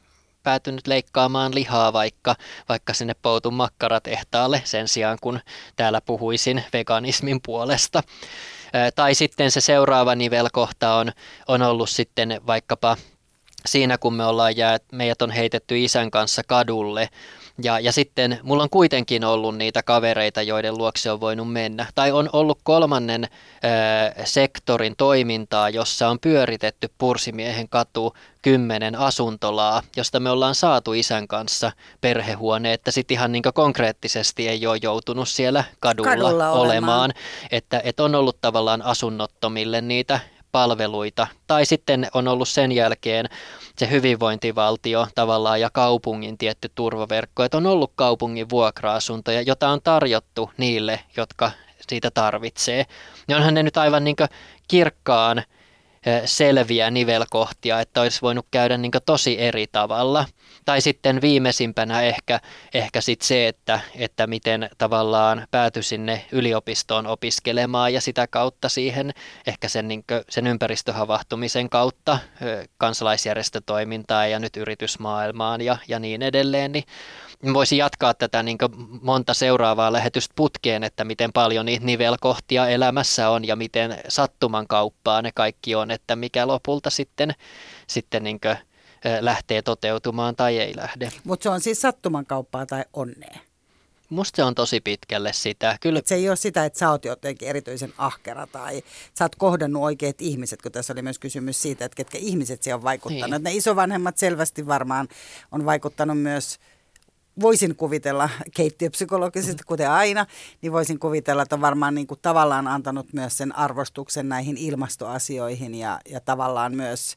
päätynyt 0.45 0.87
leikkaamaan 0.87 1.55
lihaa 1.55 1.93
vaikka, 1.93 2.37
vaikka 2.69 2.95
sinne 2.95 3.15
poutun 3.23 3.55
makkaratehtaalle 3.55 4.63
sen 4.65 4.89
sijaan, 4.89 5.19
kun 5.21 5.41
täällä 5.77 6.01
puhuisin 6.01 6.65
veganismin 6.73 7.41
puolesta. 7.41 8.03
Tai 8.95 9.15
sitten 9.15 9.51
se 9.51 9.61
seuraava 9.61 10.15
nivelkohta 10.15 10.95
on, 10.95 11.13
on 11.49 11.63
ollut 11.63 11.91
sitten 11.91 12.41
vaikkapa 12.47 12.97
siinä, 13.67 13.99
kun 13.99 14.15
me 14.15 14.25
ollaan 14.25 14.57
jää, 14.57 14.79
meidät 14.93 15.23
on 15.23 15.31
heitetty 15.31 15.85
isän 15.85 16.11
kanssa 16.11 16.43
kadulle 16.47 17.09
ja, 17.63 17.81
ja 17.81 17.93
sitten 17.93 18.39
mulla 18.43 18.63
on 18.63 18.71
kuitenkin 18.71 19.25
ollut 19.25 19.57
niitä 19.57 19.83
kavereita, 19.83 20.43
joiden 20.43 20.79
luokse 20.79 21.11
on 21.11 21.21
voinut 21.21 21.53
mennä. 21.53 21.87
Tai 21.95 22.13
on 22.13 22.31
ollut 22.33 22.59
kolmannen 22.63 23.25
ö, 23.25 23.29
sektorin 24.25 24.95
toimintaa, 24.97 25.71
jossa 25.71 26.09
on 26.09 26.19
pyöritetty 26.21 26.89
Pursimiehen 26.99 27.69
katu 27.69 28.15
kymmenen 28.43 28.97
asuntolaa, 28.97 29.83
josta 29.97 30.21
me 30.21 30.31
ollaan 30.31 30.55
saatu 30.55 30.93
isän 30.93 31.29
kanssa 31.29 31.73
perhehuone, 32.01 32.73
että 32.73 32.91
sitten 32.91 33.15
ihan 33.15 33.33
niin 33.33 33.43
konkreettisesti 33.55 34.49
ei 34.49 34.67
ole 34.67 34.79
joutunut 34.83 35.29
siellä 35.29 35.65
kadulla, 35.81 36.11
kadulla 36.11 36.51
olemaan. 36.51 36.61
olemaan. 36.61 37.13
Että, 37.51 37.81
että 37.85 38.05
on 38.05 38.15
ollut 38.15 38.41
tavallaan 38.41 38.83
asunnottomille 38.83 39.81
niitä 39.81 40.21
palveluita. 40.55 41.27
Tai 41.47 41.67
sitten 41.67 42.07
on 42.15 42.29
ollut 42.29 42.49
sen 42.49 42.73
jälkeen 42.73 43.29
se 43.79 43.91
hyvinvointivaltio 43.91 45.07
tavallaan 45.15 45.61
ja 45.61 45.71
kaupungin 45.73 46.39
tietty 46.39 46.71
turvaverkko, 46.75 47.45
että 47.45 47.57
on 47.57 47.67
ollut 47.67 47.93
kaupungin 47.95 48.51
vuokra-asuntoja, 48.51 49.43
jota 49.43 49.69
on 49.69 49.81
tarjottu 49.83 50.51
niille, 50.57 51.01
jotka 51.17 51.51
siitä 51.89 52.11
tarvitsee. 52.11 52.87
Ja 53.29 53.37
onhan 53.37 53.55
ne 53.55 53.63
nyt 53.63 53.77
aivan 53.77 54.05
niin 54.05 54.17
kirkkaan 54.69 55.43
selviä 56.25 56.91
nivelkohtia, 56.91 57.81
että 57.81 58.01
olisi 58.01 58.23
voinut 58.23 58.47
käydä 58.51 58.77
niin 58.77 58.93
tosi 59.07 59.41
eri 59.41 59.67
tavalla. 59.73 60.25
Tai 60.65 60.81
sitten 60.81 61.21
viimeisimpänä 61.21 62.03
ehkä, 62.03 62.41
ehkä 62.75 63.01
sit 63.01 63.23
se, 63.23 63.49
että, 63.49 63.81
että 63.97 64.27
miten 64.27 64.71
tavallaan 64.79 65.47
pääty 65.51 65.83
sinne 65.83 66.25
yliopistoon 66.33 67.07
opiskelemaan 67.07 67.93
ja 67.93 68.01
sitä 68.01 68.27
kautta 68.27 68.69
siihen 68.69 69.11
ehkä 69.47 69.69
sen, 69.69 69.89
niin 69.89 70.05
sen 70.29 70.47
ympäristöhavahtumisen 70.47 71.71
kautta 71.71 72.19
kansalaisjärjestötoimintaan 72.79 74.31
ja 74.31 74.39
nyt 74.39 74.57
yritysmaailmaan 74.57 75.61
ja, 75.61 75.77
ja 75.89 75.99
niin 75.99 76.23
edelleen, 76.23 76.73
niin 76.73 76.85
voisin 77.55 77.79
jatkaa 77.79 78.15
tätä 78.15 78.43
niin 78.43 78.59
monta 79.03 79.35
seuraavaa 79.35 79.93
lähetystä 79.93 80.33
putkeen, 80.37 80.85
että 80.85 81.05
miten 81.05 81.33
paljon 81.33 81.67
niitä 81.67 81.87
nivelkohtia 81.87 82.69
elämässä 82.69 83.31
on 83.31 83.47
ja 83.47 83.57
miten 83.57 83.99
sattuman 84.09 84.67
kauppaa 84.67 85.23
ne 85.23 85.31
kaikki 85.35 85.75
on, 85.75 85.91
että 85.91 86.17
mikä 86.17 86.47
lopulta 86.47 86.91
sitten, 86.91 87.35
sitten 87.87 88.25
niin 88.25 88.41
lähtee 89.21 89.63
toteutumaan 89.63 90.37
tai 90.37 90.59
ei 90.59 90.77
lähde. 90.77 91.13
Mutta 91.25 91.43
se 91.43 91.49
on 91.49 91.61
siis 91.61 91.81
sattuman 91.81 92.27
kauppaa 92.27 92.67
tai 92.67 92.85
onnea? 92.93 93.39
Musta 94.11 94.37
se 94.37 94.45
on 94.45 94.55
tosi 94.55 94.81
pitkälle 94.81 95.33
sitä. 95.33 95.79
Kyllä. 95.81 95.99
Et 95.99 96.07
se 96.07 96.15
ei 96.15 96.29
ole 96.29 96.37
sitä, 96.37 96.65
että 96.65 96.79
sä 96.79 96.91
oot 96.91 97.05
jotenkin 97.05 97.49
erityisen 97.49 97.93
ahkera 97.99 98.47
tai 98.47 98.83
sä 99.19 99.25
oot 99.25 99.37
kohdannut 99.37 99.83
oikeat 99.83 100.21
ihmiset, 100.21 100.63
kun 100.63 100.73
tässä 100.73 100.93
oli 100.93 101.03
myös 101.03 101.19
kysymys 101.19 101.63
siitä, 101.63 101.85
että 101.85 101.97
ketkä 101.97 102.19
ihmiset 102.19 102.63
siihen 102.63 102.75
on 102.75 102.83
vaikuttanut. 102.83 103.31
Niin. 103.31 103.43
Ne 103.43 103.53
isovanhemmat 103.53 104.19
selvästi 104.19 104.67
varmaan 104.67 105.09
on 105.53 105.65
vaikuttanut 105.65 106.23
myös 106.23 106.59
voisin 107.41 107.77
kuvitella 107.77 108.31
keittiöpsykologisesti, 108.57 109.63
mm. 109.63 109.67
kuten 109.67 109.91
aina, 109.91 110.27
niin 110.63 110.73
voisin 110.73 110.99
kuvitella, 110.99 111.43
että 111.43 111.55
on 111.55 111.61
varmaan 111.61 111.95
niin 111.95 112.07
kuin 112.07 112.21
tavallaan 112.23 112.69
antanut 112.69 113.13
myös 113.13 113.37
sen 113.37 113.57
arvostuksen 113.57 114.29
näihin 114.29 114.57
ilmastoasioihin 114.57 115.75
ja, 115.75 116.01
ja 116.09 116.21
tavallaan 116.21 116.75
myös 116.75 117.17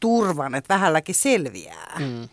turvan, 0.00 0.54
että 0.54 0.74
vähälläkin 0.74 1.14
selviää. 1.14 1.96
Mm. 1.98 2.28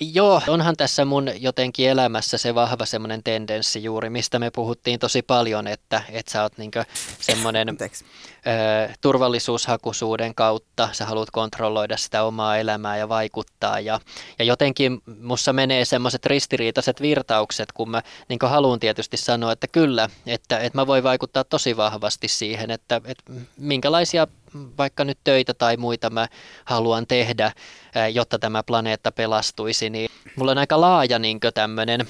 Joo, 0.00 0.42
onhan 0.48 0.76
tässä 0.76 1.04
mun 1.04 1.30
jotenkin 1.38 1.88
elämässä 1.88 2.38
se 2.38 2.54
vahva 2.54 2.86
semmoinen 2.86 3.22
tendenssi 3.22 3.84
juuri, 3.84 4.10
mistä 4.10 4.38
me 4.38 4.50
puhuttiin 4.50 4.98
tosi 4.98 5.22
paljon, 5.22 5.66
että, 5.66 6.02
että 6.10 6.32
sä 6.32 6.42
oot 6.42 6.58
niinku 6.58 6.78
semmoinen 7.20 7.68
ö, 7.68 8.92
turvallisuushakuisuuden 9.00 10.34
kautta, 10.34 10.88
sä 10.92 11.06
haluat 11.06 11.30
kontrolloida 11.30 11.96
sitä 11.96 12.22
omaa 12.22 12.56
elämää 12.56 12.96
ja 12.96 13.08
vaikuttaa 13.08 13.80
ja, 13.80 14.00
ja 14.38 14.44
jotenkin 14.44 15.02
mussa 15.20 15.52
menee 15.52 15.84
semmoiset 15.84 16.26
ristiriitaiset 16.26 17.00
virtaukset, 17.00 17.72
kun 17.72 17.90
mä 17.90 18.02
niin 18.28 18.38
haluan 18.42 18.80
tietysti 18.80 19.16
sanoa, 19.16 19.52
että 19.52 19.68
kyllä, 19.68 20.08
että, 20.26 20.58
että 20.58 20.78
mä 20.78 20.86
voin 20.86 21.04
vaikuttaa 21.04 21.44
tosi 21.44 21.76
vahvasti 21.76 22.28
siihen, 22.28 22.70
että, 22.70 23.00
että 23.04 23.32
minkälaisia 23.56 24.26
vaikka 24.54 25.04
nyt 25.04 25.18
töitä 25.24 25.54
tai 25.54 25.76
muita 25.76 26.10
mä 26.10 26.28
haluan 26.64 27.06
tehdä, 27.06 27.52
jotta 28.12 28.38
tämä 28.38 28.62
planeetta 28.62 29.12
pelastuisi, 29.12 29.90
niin 29.90 30.10
mulla 30.36 30.52
on 30.52 30.58
aika 30.58 30.80
laaja 30.80 31.18
niin 31.18 31.40
tämmöinen 31.54 32.06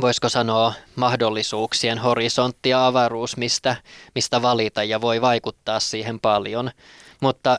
voisiko 0.00 0.28
sanoa 0.28 0.72
mahdollisuuksien 0.96 1.98
horisontti 1.98 2.68
ja 2.68 2.86
avaruus, 2.86 3.36
mistä, 3.36 3.76
mistä 4.14 4.42
valita 4.42 4.84
ja 4.84 5.00
voi 5.00 5.20
vaikuttaa 5.20 5.80
siihen 5.80 6.20
paljon. 6.20 6.70
Mutta 7.20 7.58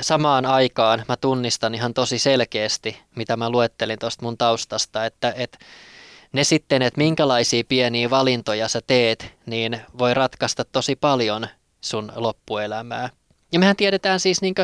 samaan 0.00 0.46
aikaan 0.46 1.04
mä 1.08 1.16
tunnistan 1.16 1.74
ihan 1.74 1.94
tosi 1.94 2.18
selkeästi, 2.18 3.00
mitä 3.16 3.36
mä 3.36 3.50
luettelin 3.50 3.98
tuosta 3.98 4.22
mun 4.22 4.38
taustasta, 4.38 5.06
että, 5.06 5.34
että 5.36 5.58
ne 6.32 6.44
sitten, 6.44 6.82
että 6.82 6.98
minkälaisia 6.98 7.64
pieniä 7.68 8.10
valintoja 8.10 8.68
sä 8.68 8.80
teet, 8.86 9.34
niin 9.46 9.80
voi 9.98 10.14
ratkaista 10.14 10.64
tosi 10.64 10.96
paljon 10.96 11.46
sun 11.80 12.12
loppuelämää. 12.16 13.10
Ja 13.52 13.58
mehän 13.58 13.76
tiedetään 13.76 14.20
siis 14.20 14.42
niin 14.42 14.54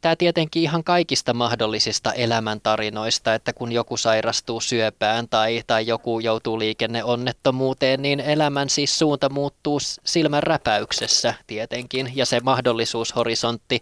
tämä 0.00 0.16
tietenkin 0.16 0.62
ihan 0.62 0.84
kaikista 0.84 1.34
mahdollisista 1.34 2.12
elämäntarinoista, 2.12 3.34
että 3.34 3.52
kun 3.52 3.72
joku 3.72 3.96
sairastuu 3.96 4.60
syöpään 4.60 5.28
tai, 5.28 5.62
tai 5.66 5.86
joku 5.86 6.20
joutuu 6.20 6.58
liikenneonnettomuuteen, 6.58 8.02
niin 8.02 8.20
elämän 8.20 8.70
siis 8.70 8.98
suunta 8.98 9.28
muuttuu 9.28 9.78
silmän 10.04 10.42
räpäyksessä 10.42 11.34
tietenkin 11.46 12.12
ja 12.14 12.26
se 12.26 12.40
mahdollisuushorisontti 12.40 13.80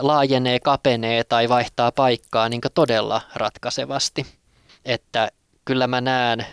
laajenee, 0.00 0.60
kapenee 0.60 1.24
tai 1.24 1.48
vaihtaa 1.48 1.92
paikkaa 1.92 2.48
niin 2.48 2.60
todella 2.74 3.22
ratkaisevasti. 3.34 4.26
Että 4.84 5.28
kyllä 5.64 5.86
mä 5.86 6.00
näen, 6.00 6.46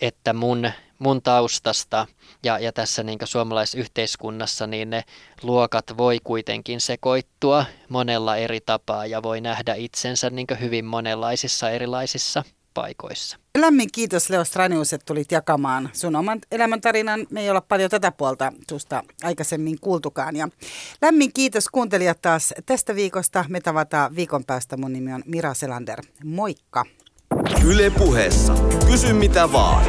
että 0.00 0.32
mun 0.32 0.70
mun 1.02 1.22
taustasta 1.22 2.06
ja, 2.44 2.58
ja 2.58 2.72
tässä 2.72 3.02
niin 3.02 3.18
suomalaisyhteiskunnassa, 3.24 4.66
niin 4.66 4.90
ne 4.90 5.04
luokat 5.42 5.84
voi 5.98 6.18
kuitenkin 6.24 6.80
sekoittua 6.80 7.64
monella 7.88 8.36
eri 8.36 8.60
tapaa 8.60 9.06
ja 9.06 9.22
voi 9.22 9.40
nähdä 9.40 9.74
itsensä 9.74 10.30
niin 10.30 10.46
hyvin 10.60 10.84
monenlaisissa 10.84 11.70
erilaisissa 11.70 12.44
paikoissa. 12.74 13.36
Lämmin 13.58 13.88
kiitos 13.92 14.30
Leo 14.30 14.44
Stranius, 14.44 14.92
että 14.92 15.04
tulit 15.04 15.32
jakamaan 15.32 15.90
sun 15.92 16.16
oman 16.16 16.38
elämäntarinan. 16.50 17.26
Me 17.30 17.40
ei 17.40 17.50
olla 17.50 17.60
paljon 17.60 17.90
tätä 17.90 18.12
puolta 18.12 18.52
susta 18.70 19.02
aikaisemmin 19.22 19.80
kuultukaan. 19.80 20.36
Ja 20.36 20.48
lämmin 21.02 21.32
kiitos 21.32 21.68
kuuntelijat 21.68 22.22
taas 22.22 22.54
tästä 22.66 22.94
viikosta. 22.94 23.44
Me 23.48 23.60
tavataan 23.60 24.16
viikon 24.16 24.44
päästä. 24.44 24.76
Mun 24.76 24.92
nimi 24.92 25.12
on 25.12 25.22
Mira 25.26 25.54
Selander. 25.54 26.02
Moikka! 26.24 26.84
Yle 27.66 27.90
puheessa. 27.90 28.54
Kysy 28.86 29.12
mitä 29.12 29.52
vaan. 29.52 29.84